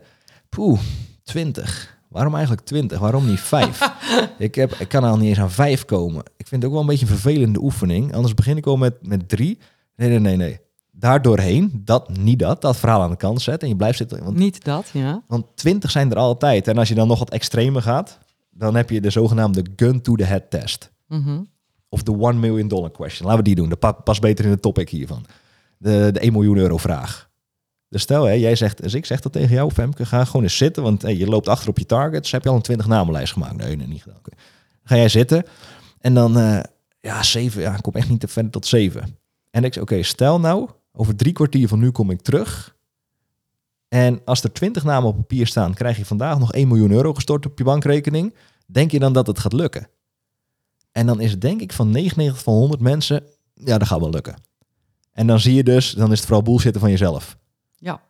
[0.50, 0.80] Poeh,
[1.24, 1.98] 20.
[2.10, 3.00] Waarom eigenlijk 20?
[3.00, 3.92] Waarom niet 5?
[4.38, 6.24] ik, heb, ik kan al niet eens aan 5 komen.
[6.38, 8.14] Ik vind het ook wel een beetje een vervelende oefening.
[8.14, 9.58] Anders begin ik al met, met 3.
[9.96, 10.60] Nee, nee, nee, nee.
[10.92, 13.64] Daar doorheen, dat, niet dat, dat verhaal aan de kant zetten.
[13.64, 14.24] En je blijft zitten.
[14.24, 15.24] Want, niet dat, ja.
[15.28, 16.68] want 20 zijn er altijd.
[16.68, 18.18] En als je dan nog wat extremer gaat,
[18.52, 20.92] dan heb je de zogenaamde gun to the head test.
[21.08, 21.40] Mhm.
[21.90, 23.28] Of de 1 million dollar question.
[23.28, 23.70] Laten we die doen.
[23.70, 25.26] Dat pa- past beter in de topic hiervan.
[25.78, 27.30] De, de 1 miljoen euro vraag.
[27.90, 30.58] Dus stel, hè, jij zegt, dus ik zeg dat tegen jou, Femke, ga gewoon eens
[30.58, 32.32] zitten, want je loopt achter op je targets.
[32.32, 33.56] Heb je al een 20 namenlijst gemaakt?
[33.56, 34.22] Nee, nee, niet gedaan.
[34.84, 35.44] Ga jij zitten
[36.00, 36.60] en dan, eh,
[37.00, 39.18] ja, 7, ja, ik kom echt niet te verder tot 7.
[39.52, 42.76] En ik zeg, oké, stel nou, over drie kwartier van nu kom ik terug.
[43.88, 47.14] En als er 20 namen op papier staan, krijg je vandaag nog 1 miljoen euro
[47.14, 48.36] gestort op je bankrekening.
[48.66, 49.88] Denk je dan dat het gaat lukken?
[50.92, 54.10] En dan is het denk ik van 99 van 100 mensen, ja, dat gaat wel
[54.10, 54.36] lukken.
[55.14, 57.38] En dan zie je dus, dan is het vooral bullshitten van jezelf.
[57.78, 58.02] Ja.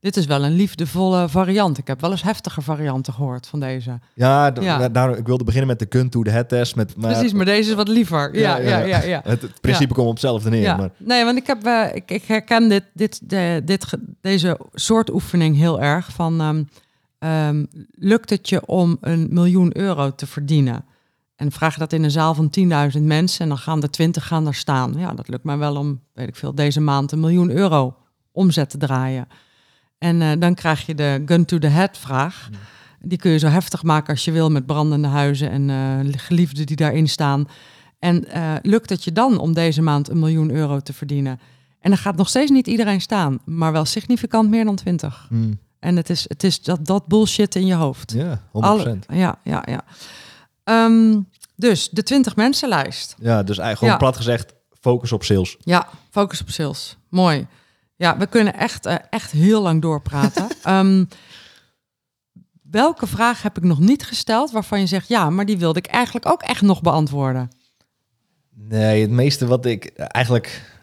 [0.00, 1.78] Dit is wel een liefdevolle variant.
[1.78, 3.98] Ik heb wel eens heftige varianten gehoord van deze.
[4.14, 4.46] Ja,
[5.16, 6.76] ik wilde beginnen met de kunt to de head test.
[6.76, 8.38] Met, maar Precies, maar deze is wat liever.
[8.38, 9.02] Ja, ja, ja.
[9.02, 10.60] ja, Het, het principe komt op hetzelfde neer.
[10.60, 10.76] Ja.
[10.76, 13.86] Maar, Nee, want ik, heb, eh, ik, ik herken dit, dit, de, dit,
[14.20, 16.12] deze soort oefening heel erg.
[16.12, 16.64] Van, ehm,
[17.18, 20.84] ehm, lukt het je om een miljoen euro te verdienen?
[21.36, 22.50] En vraag je dat in een zaal van
[22.96, 24.94] 10.000 mensen en dan gaan er 20 gaan daar staan.
[24.96, 27.96] Ja, dat lukt mij wel om, weet ik veel, deze maand een miljoen euro
[28.32, 29.28] omzet te draaien.
[29.98, 32.48] En eh, dan krijg je de gun to the head vraag.
[33.00, 36.66] Die kun je zo heftig maken als je wil met brandende huizen en eh, geliefden
[36.66, 37.48] die daarin staan.
[37.98, 41.40] En eh, lukt het je dan om deze maand een miljoen euro te verdienen?
[41.80, 45.26] En dan gaat nog steeds niet iedereen staan, maar wel significant meer dan 20.
[45.28, 48.12] hmm, En het is, het is dat, dat bullshit in je hoofd.
[48.12, 48.50] ja, 100%.
[48.50, 49.84] Alle- ja, ja, ja.
[50.66, 51.20] Ehm,
[51.56, 53.14] dus de 20 mensenlijst.
[53.18, 53.98] Ja, dus eigenlijk gewoon Ja.
[53.98, 55.56] plat gezegd, focus op sales.
[55.60, 56.96] Ja, focus op sales.
[57.08, 57.46] Mooi.
[57.96, 60.46] Ja, we kunnen echt, eh, echt heel lang doorpraten.
[60.62, 61.04] Ehm,
[62.70, 65.86] welke vraag heb ik nog niet gesteld waarvan je zegt, ja, maar die wilde ik
[65.86, 67.50] eigenlijk ook echt nog beantwoorden?
[68.54, 70.74] Nee, het meeste wat ik eigenlijk...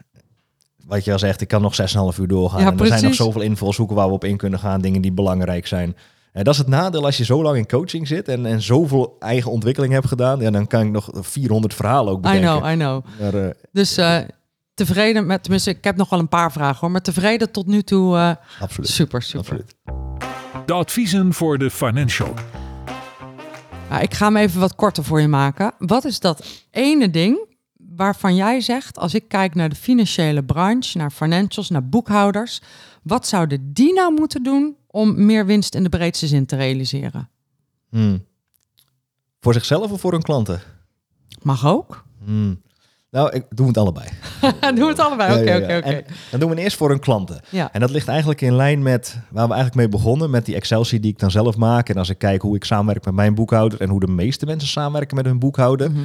[0.86, 2.60] Wat je al zegt, ik kan nog 6,5 uur doorgaan.
[2.60, 4.80] Ja, en er zijn nog zoveel invalshoeken waar we op in kunnen gaan.
[4.80, 5.96] Dingen die belangrijk zijn.
[6.34, 9.16] En dat is het nadeel als je zo lang in coaching zit en, en zoveel
[9.18, 10.40] eigen ontwikkeling hebt gedaan.
[10.40, 12.58] Ja, dan kan ik nog 400 verhalen ook I bedenken.
[12.58, 13.04] know, I know.
[13.20, 14.18] Maar, eh, Dus eh,
[14.74, 17.82] tevreden met, tenminste, ik heb nog wel een paar vragen hoor, maar tevreden tot nu
[17.82, 18.16] toe.
[18.16, 18.30] eh,
[18.60, 18.90] absoluut.
[18.90, 19.38] super, super.
[19.40, 19.74] absoluut.
[20.66, 22.34] De adviezen voor de financial.
[24.00, 25.72] Ik ga hem even wat korter voor je maken.
[25.78, 27.46] Wat is dat ene ding
[27.96, 32.60] waarvan jij zegt, als ik kijk naar de financiële branche, naar financials, naar boekhouders,
[33.02, 37.28] wat zouden die nou moeten doen om meer winst in de breedste zin te realiseren?
[37.90, 38.24] Hmm.
[39.40, 40.60] Voor zichzelf of voor hun klanten?
[41.42, 42.04] Mag ook.
[42.24, 42.62] Hmm.
[43.10, 44.08] Nou, ik doe het allebei.
[44.60, 45.32] Doen we het allebei.
[45.40, 46.02] Oké, oké, oké.
[46.30, 47.40] Dan doen we het eerst voor hun klanten.
[47.50, 47.72] Ja.
[47.72, 51.02] En dat ligt eigenlijk in lijn met waar we eigenlijk mee begonnen, met die Excel-sheet
[51.02, 51.88] die ik dan zelf maak.
[51.88, 54.68] En als ik kijk hoe ik samenwerk met mijn boekhouder en hoe de meeste mensen
[54.68, 56.00] samenwerken met hun boekhouder, Mhm.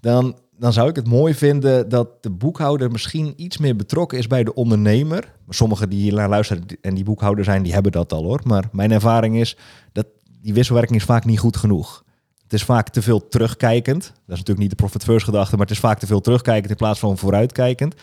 [0.00, 4.26] dan, dan zou ik het mooi vinden dat de boekhouder misschien iets meer betrokken is
[4.26, 5.32] bij de ondernemer.
[5.48, 8.40] Sommigen die hier naar luisteren en die boekhouder zijn, die hebben dat al hoor.
[8.44, 9.56] Maar mijn ervaring is
[9.92, 10.06] dat
[10.40, 12.04] die wisselwerking is vaak niet goed genoeg.
[12.42, 14.02] Het is vaak te veel terugkijkend.
[14.02, 16.70] Dat is natuurlijk niet de profit first gedachte, maar het is vaak te veel terugkijkend
[16.70, 17.94] in plaats van vooruitkijkend.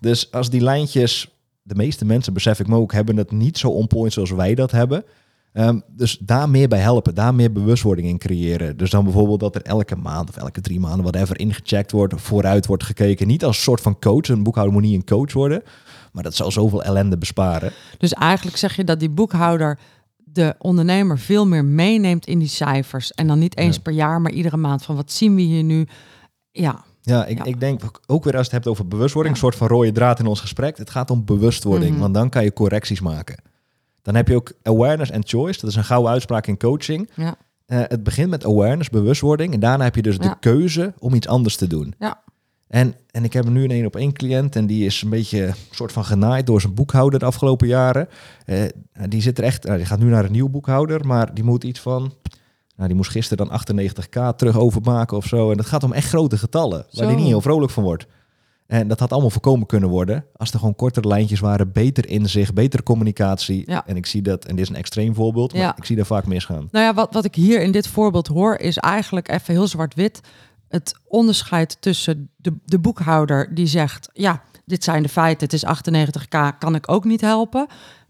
[0.00, 1.28] Dus als die lijntjes,
[1.62, 4.54] de meeste mensen, besef ik me ook, hebben het niet zo on point zoals wij
[4.54, 5.04] dat hebben.
[5.52, 8.76] Ehm, dus daar meer bij helpen, daar meer bewustwording in creëren.
[8.76, 12.66] Dus dan bijvoorbeeld dat er elke maand of elke drie maanden whatever ingecheckt wordt, vooruit
[12.66, 13.26] wordt gekeken.
[13.26, 15.62] Niet als soort van coach, een boekhouder moet niet een coach worden,
[16.12, 17.72] maar dat zal zoveel ellende besparen.
[17.98, 19.78] Dus eigenlijk zeg je dat die boekhouder
[20.16, 23.12] de ondernemer veel meer meeneemt in die cijfers.
[23.12, 23.82] En dan niet eens Ja.
[23.82, 24.82] per jaar, maar iedere maand.
[24.84, 25.86] Van wat zien we hier nu?
[26.50, 27.44] Ja, Ja, ik, Ja.
[27.44, 29.42] ik denk ook weer als je het hebt over bewustwording, Ja.
[29.42, 30.76] een soort van rode draad in ons gesprek.
[30.76, 32.00] Het gaat om bewustwording, Mhm.
[32.00, 33.42] want dan kan je correcties maken.
[34.02, 35.60] Dan heb je ook awareness and choice.
[35.60, 37.10] Dat is een gouden uitspraak in coaching.
[37.14, 37.34] ja,
[37.66, 39.54] Eh, het begint met awareness, bewustwording.
[39.54, 41.94] En daarna heb je dus de keuze om iets anders te doen.
[41.98, 42.22] Ja.
[42.68, 45.52] En, en ik heb nu een één op één cliënt en die is een beetje
[45.70, 48.08] soort van genaaid door zijn boekhouder de afgelopen jaren.
[48.44, 48.64] Eh,
[49.08, 51.64] die zit er echt, nou, die gaat nu naar een nieuw boekhouder, maar die moet
[51.64, 52.00] iets van,
[52.76, 55.50] nou, die moest gisteren dan 98k terug overmaken of zo.
[55.50, 58.06] En dat gaat om echt grote getallen, waar die niet heel vrolijk van wordt.
[58.66, 62.54] En dat had allemaal voorkomen kunnen worden als er gewoon kortere lijntjes waren, beter inzicht,
[62.54, 63.62] betere communicatie.
[63.66, 63.86] Ja.
[63.86, 65.76] En ik zie dat, en dit is een extreem voorbeeld, maar Ja.
[65.76, 66.68] ik zie daar vaak misgaan.
[66.70, 70.20] Nou ja, wat, wat ik hier in dit voorbeeld hoor, is eigenlijk even heel zwart-wit.
[70.68, 75.64] Het onderscheid tussen de, de boekhouder die zegt: Ja, dit zijn de feiten, het is
[75.64, 77.66] 98k, kan ik ook niet helpen.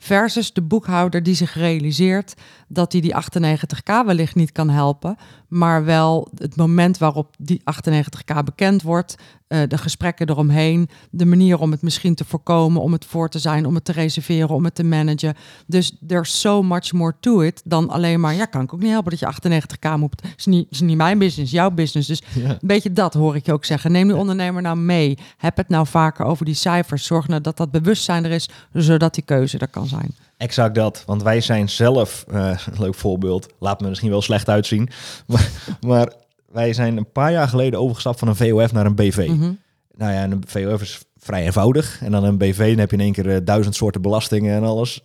[0.06, 2.34] Versus de boekhouder die zich realiseert
[2.68, 5.16] dat hij die 98k wellicht niet kan helpen.
[5.48, 9.14] Maar wel het moment waarop die 98k bekend wordt,
[9.48, 13.38] eh, de gesprekken eromheen, de manier om het misschien te voorkomen, om het voor te
[13.38, 15.34] zijn, om het te reserveren, om het te managen.
[15.66, 18.90] Dus there's so much more to it dan alleen maar, ja, kan ik ook niet
[18.90, 20.22] helpen dat je 98k moet.
[20.22, 22.08] Het is niet, is niet mijn business, jouw business.
[22.08, 22.48] Dus Ja.
[22.50, 23.92] een beetje dat hoor ik je ook zeggen.
[23.92, 25.18] Neem de ondernemer nou mee.
[25.36, 27.06] Heb het nou vaker over die cijfers.
[27.06, 30.14] Zorg nou dat dat bewustzijn er is, zodat die keuze er kan zijn.
[30.36, 34.88] Exact dat, want wij zijn zelf, een leuk voorbeeld, laat me misschien wel slecht uitzien,
[35.26, 35.50] maar,
[35.80, 36.12] maar
[36.52, 39.28] wij zijn een paar jaar geleden overgestapt van een VOF naar een BV.
[39.28, 39.52] Mhm.
[39.96, 42.96] Nou ja, en een VOF is vrij eenvoudig en dan een BV, dan heb je
[42.96, 45.04] in één keer eh, duizend soorten belastingen en alles.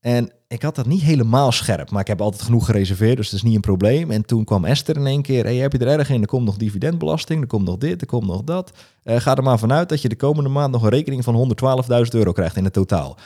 [0.00, 3.38] En ik had dat niet helemaal scherp, maar ik heb altijd genoeg gereserveerd, dus dat
[3.38, 4.10] is niet een probleem.
[4.10, 6.20] En toen kwam Esther in één keer, hey, heb je er erg in?
[6.20, 8.72] Er komt nog dividendbelasting, er komt nog dit, er komt nog dat.
[9.02, 12.14] Eh, ga er maar vanuit dat je de komende maand nog een rekening van 112.000
[12.14, 13.16] euro krijgt in het totaal.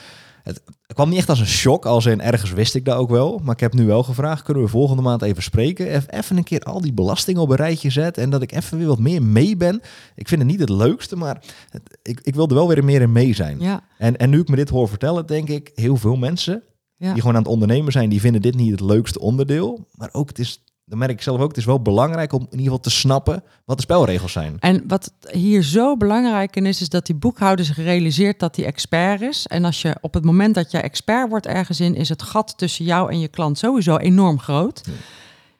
[0.54, 3.40] Het kwam niet echt als een shock, als in ergens wist ik dat ook wel.
[3.42, 6.02] Maar ik heb nu wel gevraagd, kunnen we volgende maand even spreken?
[6.10, 8.86] Even een keer al die belastingen op een rijtje zetten en dat ik even weer
[8.86, 9.80] wat meer mee ben.
[10.14, 13.00] Ik vind het niet het leukste, maar het- ik, ik wil er wel weer meer
[13.00, 13.60] in mee zijn.
[13.60, 16.62] Ja, En, en nu ik me dit hoor vertellen, denk ik, heel veel mensen
[16.96, 17.12] ja.
[17.12, 19.86] die gewoon aan het ondernemen zijn, die vinden dit niet het leukste onderdeel.
[19.94, 22.46] Maar ook, het is, dan merk ik zelf ook, het is wel belangrijk om in
[22.50, 24.56] ieder geval te snappen wat de spelregels zijn.
[24.58, 28.64] En wat hier zo belangrijk in is, is dat die boekhouder zich realiseert dat hij
[28.64, 29.46] expert is.
[29.46, 32.58] En als je op het moment dat je expert wordt ergens in, is het gat
[32.58, 34.80] tussen jou en je klant sowieso enorm groot.
[34.84, 34.92] Ja.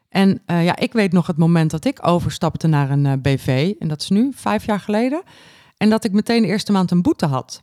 [0.09, 3.73] En eh, ja, ik weet nog het moment dat ik overstapte naar een eh, BV,
[3.78, 5.23] en dat is nu vijf jaar geleden.
[5.77, 7.62] En dat ik meteen de eerste maand een boete had.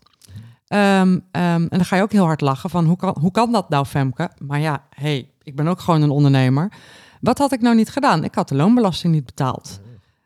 [0.68, 3.52] Ehm, ehm, en dan ga je ook heel hard lachen van hoe kan, hoe kan
[3.52, 4.30] dat nou, Femke?
[4.38, 6.72] Maar ja, hey, ik ben ook gewoon een ondernemer.
[7.23, 8.23] Wat had ik nou niet gedaan?
[8.23, 9.79] Ik had de loonbelasting niet betaald.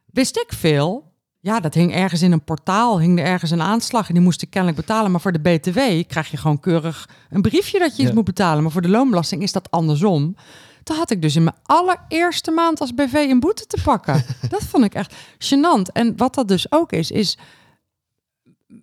[0.06, 1.12] Wist ik veel?
[1.40, 4.42] Ja, dat hing ergens in een portaal, hing er ergens een aanslag en die moest
[4.42, 5.12] ik kennelijk betalen.
[5.12, 8.16] Maar voor de BTW krijg je gewoon keurig een briefje dat je iets Ja.
[8.16, 8.64] moet betalen.
[8.64, 10.36] Maar voor de loonbelasting is dat andersom.
[10.84, 14.24] Toen had ik dus in mijn allereerste maand als BV een boete te pakken.
[14.50, 15.92] dat vond ik echt gênant.
[15.94, 17.38] En wat dat dus ook is, is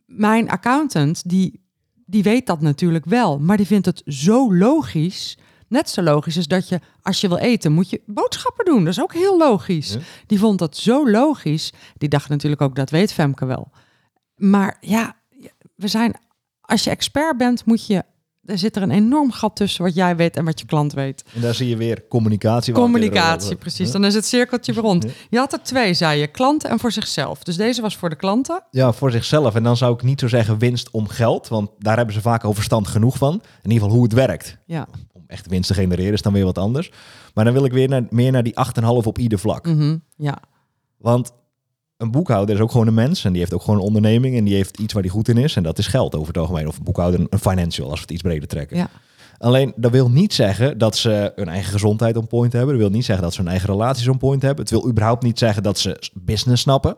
[0.06, 1.60] mijn accountant, die,
[2.06, 3.38] die weet dat natuurlijk wel.
[3.38, 5.38] Maar die vindt het zo logisch.
[5.74, 8.84] Net zo logisch als dat je, als je wil eten, moet je boodschappen doen.
[8.84, 9.92] Dat is ook heel logisch.
[9.92, 9.98] Ja.
[10.26, 11.72] Die vond dat zo logisch.
[11.96, 13.70] Die dacht natuurlijk ook, dat weet Femke wel.
[14.36, 15.16] Maar ja,
[15.74, 16.14] we zijn,
[16.60, 18.02] als je expert bent, moet je,
[18.44, 21.24] er zit er een enorm gat tussen wat jij weet en wat je klant weet.
[21.34, 22.74] En daar zie je weer communicatie.
[22.74, 23.90] Communicatie, precies.
[23.90, 25.06] Dan is het cirkeltje rond.
[25.30, 27.42] Je had er twee, zei je, klanten en voor zichzelf.
[27.42, 28.62] Dus deze was voor de klanten.
[28.70, 29.54] Ja, voor zichzelf.
[29.54, 32.44] En dan zou ik niet zo zeggen winst om geld, want daar hebben ze vaak
[32.44, 33.32] al verstand genoeg van.
[33.32, 34.56] In ieder geval hoe het werkt.
[34.66, 34.88] Ja.
[35.34, 36.90] Echt winst te genereren is dan weer wat anders.
[37.34, 39.66] Maar dan wil ik weer naar, meer naar die 8,5 op ieder vlak.
[39.66, 40.38] Mhm, ja.
[40.96, 41.32] Want
[41.96, 44.44] een boekhouder is ook gewoon een mens en die heeft ook gewoon een onderneming en
[44.44, 46.66] die heeft iets waar die goed in is en dat is geld over het algemeen.
[46.66, 48.76] Of een boekhouder, een financial, als we het iets breder trekken.
[48.76, 48.90] Ja.
[49.38, 52.70] Alleen, dat wil niet zeggen dat ze hun eigen gezondheid on point hebben.
[52.70, 54.60] Dat wil niet zeggen dat ze hun eigen relaties on point hebben.
[54.64, 56.96] Het wil überhaupt niet zeggen dat ze business snappen.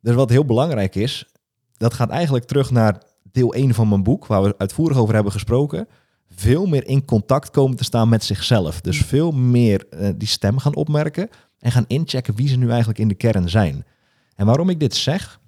[0.00, 1.26] Dus wat heel belangrijk is,
[1.76, 3.02] dat gaat eigenlijk terug naar
[3.32, 5.88] deel 1 van mijn boek, waar we uitvoerig over hebben gesproken.
[6.42, 8.80] Veel meer in contact komen te staan met zichzelf.
[8.80, 11.28] Dus veel meer eh, die stem gaan opmerken
[11.58, 13.84] en gaan inchecken wie ze nu eigenlijk in de kern zijn.
[14.34, 15.40] En waarom ik dit zeg,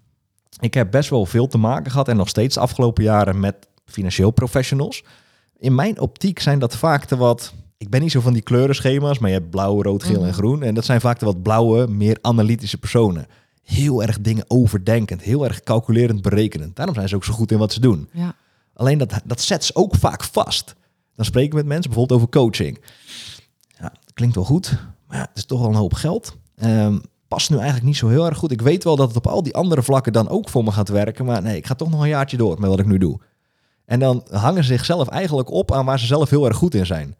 [0.60, 3.68] ik heb best wel veel te maken gehad en nog steeds de afgelopen jaren met
[3.84, 5.04] financieel professionals.
[5.58, 7.54] In mijn optiek zijn dat vaak te wat.
[7.76, 10.62] Ik ben niet zo van die kleurenschema's, maar je hebt blauw, rood, geel en groen.
[10.62, 13.26] En dat zijn vaak de wat blauwe, meer analytische personen.
[13.62, 16.76] Heel erg dingen overdenkend, heel erg calculerend berekenend.
[16.76, 18.08] Daarom zijn ze ook zo goed in wat ze doen.
[18.12, 18.34] Ja.
[18.74, 20.74] Alleen dat, dat zet ze ook vaak vast.
[21.15, 22.85] Dan spreek ik met mensen bijvoorbeeld over coaching.
[23.78, 26.36] Ja, klinkt wel goed, maar ja, het is toch wel een hoop geld.
[26.57, 28.51] Ehm, past nu eigenlijk niet zo heel erg goed.
[28.51, 30.89] Ik weet wel dat het op al die andere vlakken dan ook voor me gaat
[30.89, 31.24] werken.
[31.24, 33.20] Maar nee, ik ga toch nog een jaartje door met wat ik nu doe.
[33.85, 36.86] En dan hangen ze zichzelf eigenlijk op aan waar ze zelf heel erg goed in
[36.86, 37.16] zijn.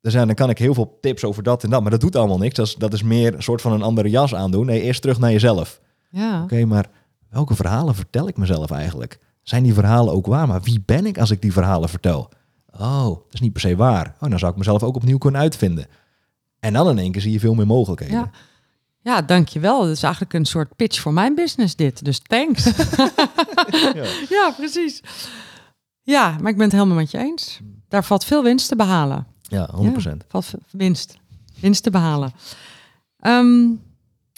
[0.00, 2.16] Dus ja, dan kan ik heel veel tips over dat en dat, maar dat doet
[2.16, 2.54] allemaal niks.
[2.54, 4.66] Dat is, dat is meer een soort van een andere jas aandoen.
[4.66, 5.80] Nee, eerst terug naar jezelf.
[6.10, 6.42] Ja.
[6.42, 6.90] Oké, maar
[7.28, 9.18] welke verhalen vertel ik mezelf eigenlijk?
[9.42, 10.46] Zijn die verhalen ook waar?
[10.46, 12.30] Maar wie ben ik als ik die verhalen vertel?
[12.78, 14.14] Oh, dat is niet per se waar.
[14.20, 15.86] Oh, dan zou ik mezelf ook opnieuw kunnen uitvinden.
[16.60, 18.16] En dan in één keer zie je veel meer mogelijkheden.
[18.18, 18.30] Ja.
[19.02, 19.80] Ja, dankjewel.
[19.80, 22.04] Dat is eigenlijk een soort pitch voor mijn business dit.
[22.04, 22.64] Dus thanks.
[23.94, 24.04] Ja.
[24.28, 25.02] ja, precies.
[26.02, 27.60] Ja, maar ik ben het helemaal met je eens.
[27.88, 29.26] Daar valt veel winst te behalen.
[29.42, 30.00] Ja, 100%.
[30.02, 31.16] Ja, valt winst.
[31.60, 32.32] Winst te behalen.
[33.18, 33.68] Ehm,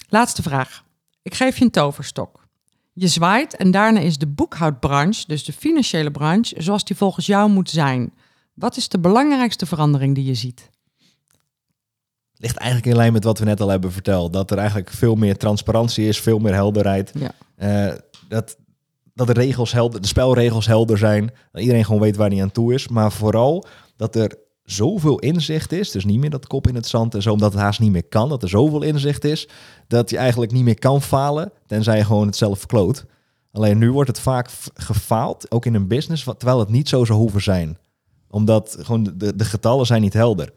[0.08, 0.84] laatste vraag.
[1.22, 2.44] Ik geef je een toverstok.
[2.92, 7.50] Je zwaait en daarna is de boekhoudbranche, dus de financiële branche, zoals die volgens jou
[7.50, 8.12] moet zijn.
[8.62, 10.70] Wat is de belangrijkste verandering die je ziet?
[12.34, 14.32] Ligt eigenlijk in lijn met wat we net al hebben verteld.
[14.32, 17.12] Dat er eigenlijk veel meer transparantie is, veel meer helderheid.
[17.14, 17.30] Ja.
[17.56, 17.96] Eh,
[18.28, 18.56] dat,
[19.14, 21.30] dat de regels helder, de spelregels helder zijn.
[21.52, 22.88] Dat iedereen gewoon weet waar hij aan toe is.
[22.88, 23.66] Maar vooral
[23.96, 25.90] dat er zoveel inzicht is.
[25.90, 28.08] Dus niet meer dat kop in het zand en zo, omdat het haast niet meer
[28.08, 28.28] kan.
[28.28, 29.48] Dat er zoveel inzicht is
[29.88, 31.52] dat je eigenlijk niet meer kan falen.
[31.66, 33.04] Tenzij je gewoon het zelf verkloot.
[33.52, 37.18] Alleen nu wordt het vaak gefaald, ook in een business, terwijl het niet zo zou
[37.18, 37.78] hoeven zijn.
[38.32, 40.52] Omdat gewoon de, de getallen zijn niet helder.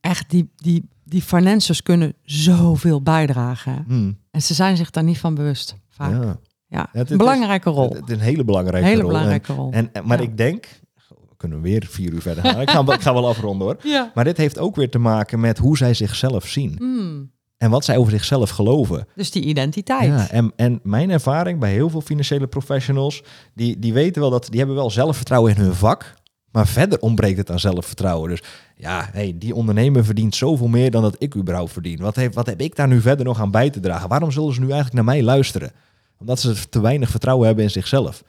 [0.00, 3.84] Echt, die, die, die financiers kunnen zoveel bijdragen.
[3.86, 5.76] Hmm, En ze zijn zich daar niet van bewust.
[5.90, 6.10] Vaak.
[6.22, 6.36] Ja,
[6.66, 6.88] ja.
[6.92, 7.90] het- een belangrijke rol.
[7.94, 9.10] Het is een hele belangrijke hele rol.
[9.10, 9.72] belangrijke rol.
[9.72, 10.24] En, en, maar Ja.
[10.28, 10.66] ik denk,
[11.08, 12.60] we kunnen weer vier uur verder gaan.
[12.60, 13.76] ik, ga, ik ga wel afronden hoor.
[13.82, 14.10] ja.
[14.14, 16.74] Maar dit heeft ook weer te maken met hoe zij zichzelf zien.
[16.78, 17.32] Hmm.
[17.58, 19.06] En wat zij over zichzelf geloven.
[19.14, 20.06] Dus die identiteit.
[20.08, 23.22] Ja, en, en mijn ervaring bij heel veel financiële professionals,
[23.54, 26.14] die, die weten wel dat die hebben wel zelfvertrouwen in hun vak.
[26.54, 28.30] Maar verder ontbreekt het aan zelfvertrouwen.
[28.30, 28.42] Dus
[28.76, 32.00] ja, hey, die ondernemer verdient zoveel meer dan dat ik überhaupt verdien.
[32.00, 34.08] Wat, heeft, wat heb ik daar nu verder nog aan bij te dragen?
[34.08, 35.72] Waarom zullen ze nu eigenlijk naar mij luisteren?
[36.18, 38.24] Omdat ze te weinig vertrouwen hebben in zichzelf.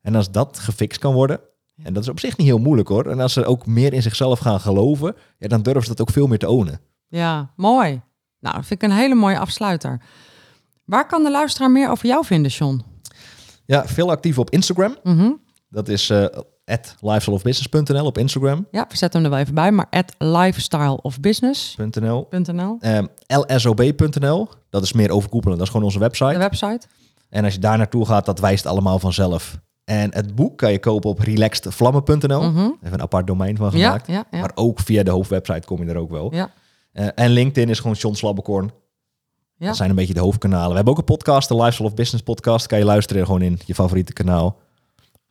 [0.00, 1.40] En als dat gefixt kan worden,
[1.82, 3.06] en dat is op zich niet heel moeilijk hoor.
[3.06, 6.10] En als ze ook meer in zichzelf gaan geloven, ja, dan durven ze dat ook
[6.10, 6.80] veel meer te ownen.
[7.08, 8.00] Ja, mooi.
[8.40, 10.00] Nou, dat vind ik een hele mooie afsluiter.
[10.84, 12.82] Waar kan de luisteraar meer over jou vinden, John?
[13.64, 14.96] Ja, veel actief op Instagram.
[15.02, 15.30] Mhm.
[15.68, 16.24] Dat is eh
[16.70, 18.66] at lifestyleofbusiness.nl op Instagram.
[18.70, 22.28] Ja, we zetten hem er wel even bij, maar at lifestyleofbusiness.nl.
[22.30, 22.76] .nl.
[22.80, 23.04] Ehm,
[23.46, 25.58] lsob.nl, dat is meer overkoepelend.
[25.58, 26.38] Dat is gewoon onze De website.
[26.38, 26.86] website.
[27.28, 29.58] En als je daar naartoe gaat, dat wijst allemaal vanzelf.
[29.84, 32.50] En het boek kan je kopen op relaxedvlammen.nl.
[32.50, 32.58] Mhm.
[32.58, 34.06] Even een apart domein van gemaakt.
[34.06, 34.40] ja, ja.
[34.40, 36.34] Maar ook via de hoofdwebsite kom je er ook wel.
[36.34, 36.50] ja.
[36.92, 38.70] Eh, en LinkedIn is gewoon John Slabbekorn.
[39.56, 39.66] Ja.
[39.66, 40.68] Dat zijn een beetje de hoofdkanalen.
[40.68, 42.66] We hebben ook een podcast, de Lifestyle of Business podcast.
[42.66, 44.56] Kan je luisteren gewoon in je favoriete kanaal.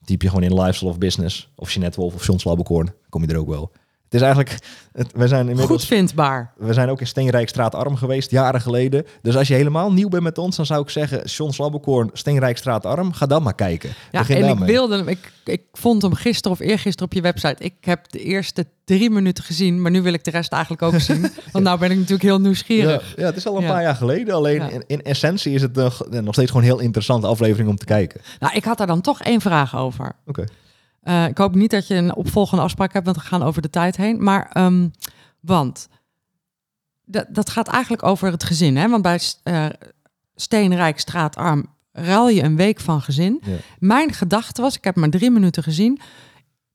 [0.09, 2.93] Typ je gewoon in Lifestyle of Business of Jeanette Wolf of John Slabbekorn.
[3.09, 3.71] Kom je er ook wel.
[4.09, 4.57] Het is eigenlijk,
[4.91, 5.69] het, we zijn inmiddels...
[5.79, 6.53] Goed vindbaar.
[6.57, 9.05] We zijn ook in Steenrijkstraat Arm geweest, jaren geleden.
[9.21, 11.25] Dus als je helemaal nieuw bent met ons, dan zou ik zeggen...
[11.25, 13.89] John Slabbekorn, Steenrijkstraat Arm, ga dan maar kijken.
[14.11, 15.07] Ja, Begin en ik wilde hem.
[15.07, 17.63] Ik, ik vond hem gisteren of eergisteren op je website.
[17.63, 20.99] Ik heb de eerste drie minuten gezien, maar nu wil ik de rest eigenlijk ook
[20.99, 21.21] zien.
[21.51, 23.13] Want nou ben ik natuurlijk heel Ja, nieuwsgierig.
[23.17, 23.71] ja, het is al een Ja.
[23.71, 24.33] paar jaar geleden.
[24.35, 24.69] Alleen Ja.
[24.69, 27.85] in, in essentie is het nog, nog steeds gewoon een heel interessante aflevering om te
[27.85, 28.21] kijken.
[28.39, 30.11] Nou, ik had daar dan toch één vraag over.
[30.25, 30.43] Oké.
[31.01, 33.69] Eh, ik hoop niet dat je een opvolgende afspraak hebt, want we gaan over de
[33.69, 34.23] tijd heen.
[34.23, 34.87] Maar, ehm,
[35.39, 35.87] want
[37.05, 38.77] dat, dat gaat eigenlijk over het gezin.
[38.77, 38.89] Hè?
[38.89, 39.65] Want bij eh
[40.35, 43.41] Steenrijk, Straatarm, ruil je een week van gezin.
[43.43, 43.55] Ja.
[43.79, 45.99] Mijn gedachte was, ik heb maar drie minuten gezien.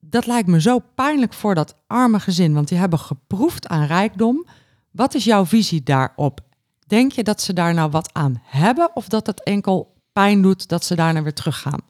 [0.01, 4.47] Dat lijkt me zo pijnlijk voor dat arme gezin, want die hebben geproefd aan rijkdom.
[4.91, 6.41] Wat is jouw visie daarop?
[6.87, 10.69] Denk je dat ze daar nou wat aan hebben of dat het enkel pijn doet
[10.69, 11.81] dat ze daarna weer teruggaan?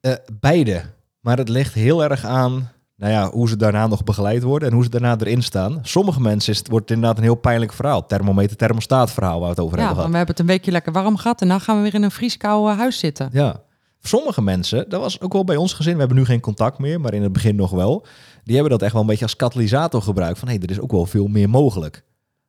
[0.00, 0.82] Eh, beide.
[1.20, 4.74] Maar het ligt heel erg aan nou ja, hoe ze daarna nog begeleid worden en
[4.74, 5.78] hoe ze daarna erin staan.
[5.82, 8.06] Sommige mensen is het, wordt het inderdaad een heel pijnlijk verhaal.
[8.06, 10.10] Thermometer, thermostaat verhaal waar we het over Ja, hebben gehad.
[10.10, 12.10] we hebben het een weekje lekker warm gehad en dan gaan we weer in een
[12.10, 13.28] vrieskou huis zitten.
[13.32, 13.60] Ja.
[14.02, 17.00] Sommige mensen, dat was ook wel bij ons gezin, we hebben nu geen contact meer,
[17.00, 18.06] maar in het begin nog wel.
[18.44, 20.38] Die hebben dat echt wel een beetje als katalysator gebruikt.
[20.38, 22.04] Van hé, hey, er is ook wel veel meer mogelijk.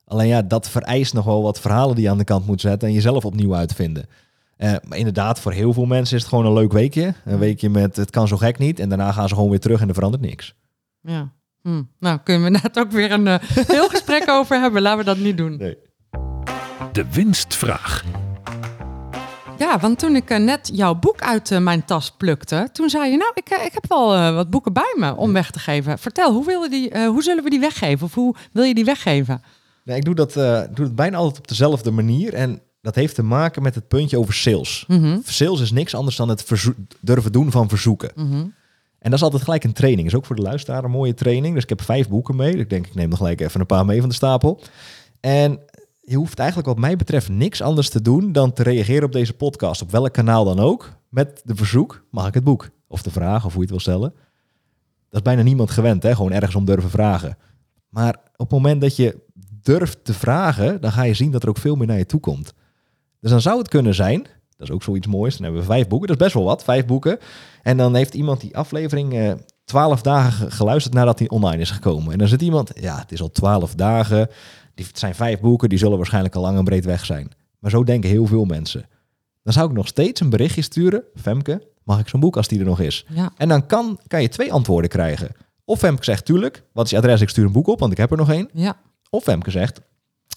[0.05, 2.87] Alleen ja, dat vereist nog wel wat verhalen die je aan de kant moet zetten
[2.87, 4.05] en jezelf opnieuw uitvinden.
[4.61, 7.13] Eh, maar inderdaad, voor heel veel mensen is het gewoon een leuk weekje.
[7.25, 8.79] Een weekje met het kan zo gek niet.
[8.79, 10.55] En daarna gaan ze gewoon weer terug en er verandert niks.
[11.01, 11.31] Ja.
[11.61, 11.83] Hm.
[11.99, 14.81] Nou, kunnen we net ook weer een eh, heel gesprek over hebben.
[14.81, 15.57] Laten we dat niet doen.
[15.57, 15.77] Nee.
[16.91, 18.03] De winstvraag.
[19.57, 23.17] Ja, want toen ik eh, net jouw boek uit mijn tas plukte, toen zei je,
[23.17, 25.99] nou, ik, ik heb wel eh, wat boeken bij me om weg te geven.
[25.99, 28.05] Vertel, hoe, wil je die, eh, hoe zullen we die weggeven?
[28.05, 29.41] Of hoe wil je die weggeven?
[29.83, 32.33] Nee, ik doe dat, eh, doe het bijna altijd op dezelfde manier.
[32.33, 34.85] En dat heeft te maken met het puntje over sales.
[34.87, 36.45] Mhm, Sales is niks anders dan het
[36.99, 38.11] durven doen van verzoeken.
[38.15, 38.45] mhm.
[38.99, 40.07] En dat is altijd gelijk een training.
[40.07, 41.53] is ook voor de luisteraar een mooie training.
[41.53, 42.55] Dus ik heb vijf boeken mee.
[42.55, 44.61] Ik denk, ik neem nog gelijk even een paar mee van de stapel.
[45.19, 45.59] En
[46.01, 49.33] je hoeft eigenlijk wat mij betreft niks anders te doen dan te reageren op deze
[49.33, 49.81] podcast.
[49.81, 50.89] Op welk kanaal dan ook.
[51.09, 52.69] Met de verzoek, mag ik het boek?
[52.87, 54.13] Of de vraag, of hoe je het wil stellen.
[55.09, 56.15] Dat is bijna niemand gewend, hè?
[56.15, 57.37] Gewoon ergens om durven vragen.
[57.89, 59.17] Maar op het moment dat je
[59.61, 62.19] durft te vragen, dan ga je zien dat er ook veel meer naar je toe
[62.19, 62.53] komt.
[63.21, 64.21] Dus dan zou het kunnen zijn,
[64.57, 66.63] dat is ook zoiets moois, dan hebben we vijf boeken, dat is best wel wat,
[66.63, 67.19] vijf boeken.
[67.61, 69.31] En dan heeft iemand die aflevering eh,
[69.65, 72.11] twaalf dagen geluisterd nadat hij online is gekomen.
[72.11, 74.29] En dan zit iemand, ja, het is al twaalf dagen,
[74.75, 77.31] die, het zijn vijf boeken, die zullen waarschijnlijk al lang en breed weg zijn.
[77.59, 78.85] Maar zo denken heel veel mensen.
[79.43, 82.59] Dan zou ik nog steeds een berichtje sturen, Femke, mag ik zo'n boek als die
[82.59, 83.05] er nog is?
[83.09, 83.31] Ja.
[83.37, 85.29] En dan kan, kan je twee antwoorden krijgen.
[85.65, 87.21] Of Femke zegt, tuurlijk, wat is je adres?
[87.21, 88.49] Ik stuur een boek op, want ik heb er nog één.
[88.53, 88.75] Ja.
[89.09, 89.81] Of Femke zegt,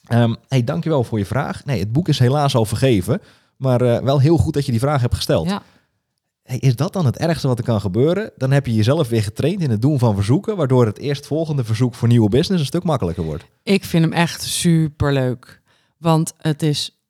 [0.05, 1.65] ehm hey, dankjewel voor je vraag.
[1.65, 3.21] Nee, het boek is helaas al vergeven,
[3.57, 5.49] maar eh, wel heel goed dat je die vraag hebt gesteld.
[5.49, 5.63] Ja.
[6.43, 8.33] Hey, is dat dan het ergste wat er kan gebeuren?
[8.37, 11.95] Dan heb je jezelf weer getraind in het doen van verzoeken, waardoor het eerstvolgende verzoek
[11.95, 13.45] voor nieuwe business een stuk makkelijker wordt.
[13.63, 15.63] Ik vind hem echt super leuk.
[15.99, 17.03] Want het is,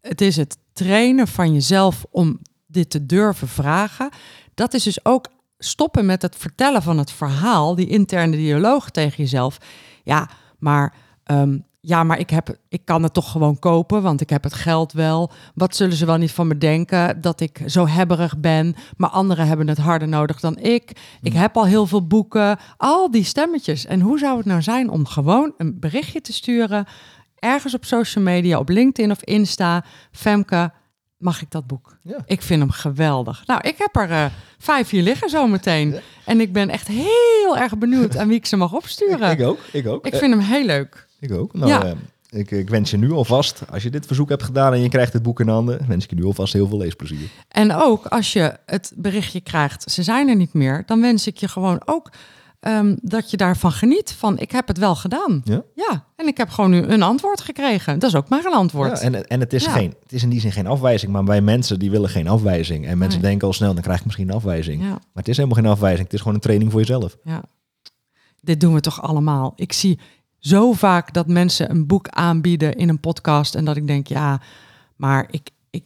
[0.00, 4.10] het is het trainen van jezelf om dit te durven vragen.
[4.54, 5.28] Dat is dus ook
[5.58, 9.58] stoppen met het vertellen van het verhaal, die interne dialoog tegen jezelf.
[10.04, 10.94] Ja, maar,
[11.26, 14.54] ehm, ja, maar ik, heb, ik kan het toch gewoon kopen, want ik heb het
[14.54, 15.30] geld wel.
[15.54, 17.20] Wat zullen ze wel niet van me denken?
[17.20, 20.92] Dat ik zo hebberig ben, maar anderen hebben het harder nodig dan ik.
[21.22, 23.86] Ik heb al heel veel boeken, al die stemmetjes.
[23.86, 26.86] En hoe zou het nou zijn om gewoon een berichtje te sturen,
[27.34, 30.72] ergens op social media, op LinkedIn of Insta, Femke,
[31.18, 31.98] mag ik dat boek?
[32.02, 32.18] Ja.
[32.26, 33.42] Ik vind hem geweldig.
[33.46, 34.24] Nou, ik heb er eh,
[34.58, 35.94] vijf hier liggen zometeen.
[36.24, 39.30] En ik ben echt heel erg benieuwd aan wie ik ze mag opsturen.
[39.30, 40.06] Ik ook, ik ook.
[40.06, 41.05] Ik vind hem heel leuk.
[41.20, 41.54] Ik ook.
[41.54, 41.84] Nou, Ja.
[41.84, 41.90] eh,
[42.30, 45.12] ik, ik wens je nu alvast, als je dit verzoek hebt gedaan en je krijgt
[45.12, 47.28] het boek in handen, wens ik je nu alvast heel veel leesplezier.
[47.48, 51.36] En ook als je het berichtje krijgt, ze zijn er niet meer, dan wens ik
[51.36, 52.10] je gewoon ook
[52.60, 54.12] ehm, dat je daarvan geniet.
[54.12, 55.40] Van ik heb het wel gedaan.
[55.44, 55.62] Ja?
[55.74, 57.98] Ja, en ik heb gewoon nu een antwoord gekregen.
[57.98, 58.90] Dat is ook maar een antwoord.
[59.00, 59.70] Ja, en, en het, is Ja.
[59.70, 62.86] geen, het is in die zin geen afwijzing, maar bij mensen die willen geen afwijzing.
[62.86, 63.30] En mensen Nee.
[63.30, 64.80] denken al snel, dan krijg ik misschien een afwijzing.
[64.82, 67.16] Maar het is helemaal geen afwijzing, het is gewoon een training voor jezelf.
[67.24, 67.42] Ja.
[68.40, 69.52] Dit doen we toch allemaal.
[69.56, 69.98] Ik zie
[70.46, 74.40] zo vaak dat mensen een boek aanbieden in een podcast en dat ik denk, ja,
[74.96, 75.84] maar ik, ik,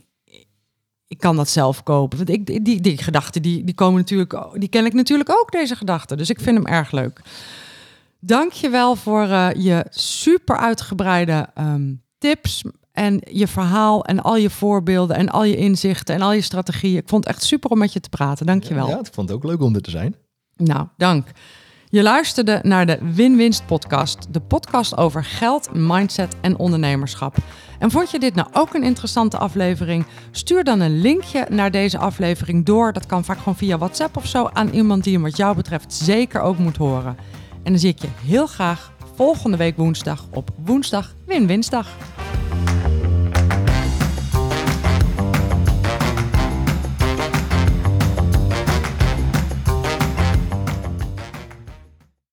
[1.06, 2.18] ik kan dat zelf kopen.
[2.18, 5.52] Want ik, die, die, die gedachten, die, die komen natuurlijk, die ken ik natuurlijk ook,
[5.52, 6.16] deze gedachten.
[6.16, 7.20] Dus ik vind hem erg leuk.
[8.18, 14.36] Dank je wel voor eh, je super uitgebreide ehm, tips en je verhaal en al
[14.36, 16.96] je voorbeelden en al je inzichten en al je strategieën.
[16.96, 18.46] Ik vond het echt super om met je te praten.
[18.46, 18.88] Dank je wel.
[18.88, 20.14] Ja, ik vond het ook leuk om er te zijn.
[20.56, 21.28] Nou, dank.
[21.92, 27.36] Je luisterde naar de Win-Winst podcast, de podcast over geld, mindset en ondernemerschap.
[27.78, 30.06] En vond je dit nou ook een interessante aflevering?
[30.30, 32.92] Stuur dan een linkje naar deze aflevering door.
[32.92, 35.92] Dat kan vaak gewoon via WhatsApp of zo aan iemand die hem wat jou betreft
[35.92, 37.16] zeker ook moet horen.
[37.62, 41.96] En dan zie ik je heel graag volgende week woensdag op woensdag Win-Winsdag.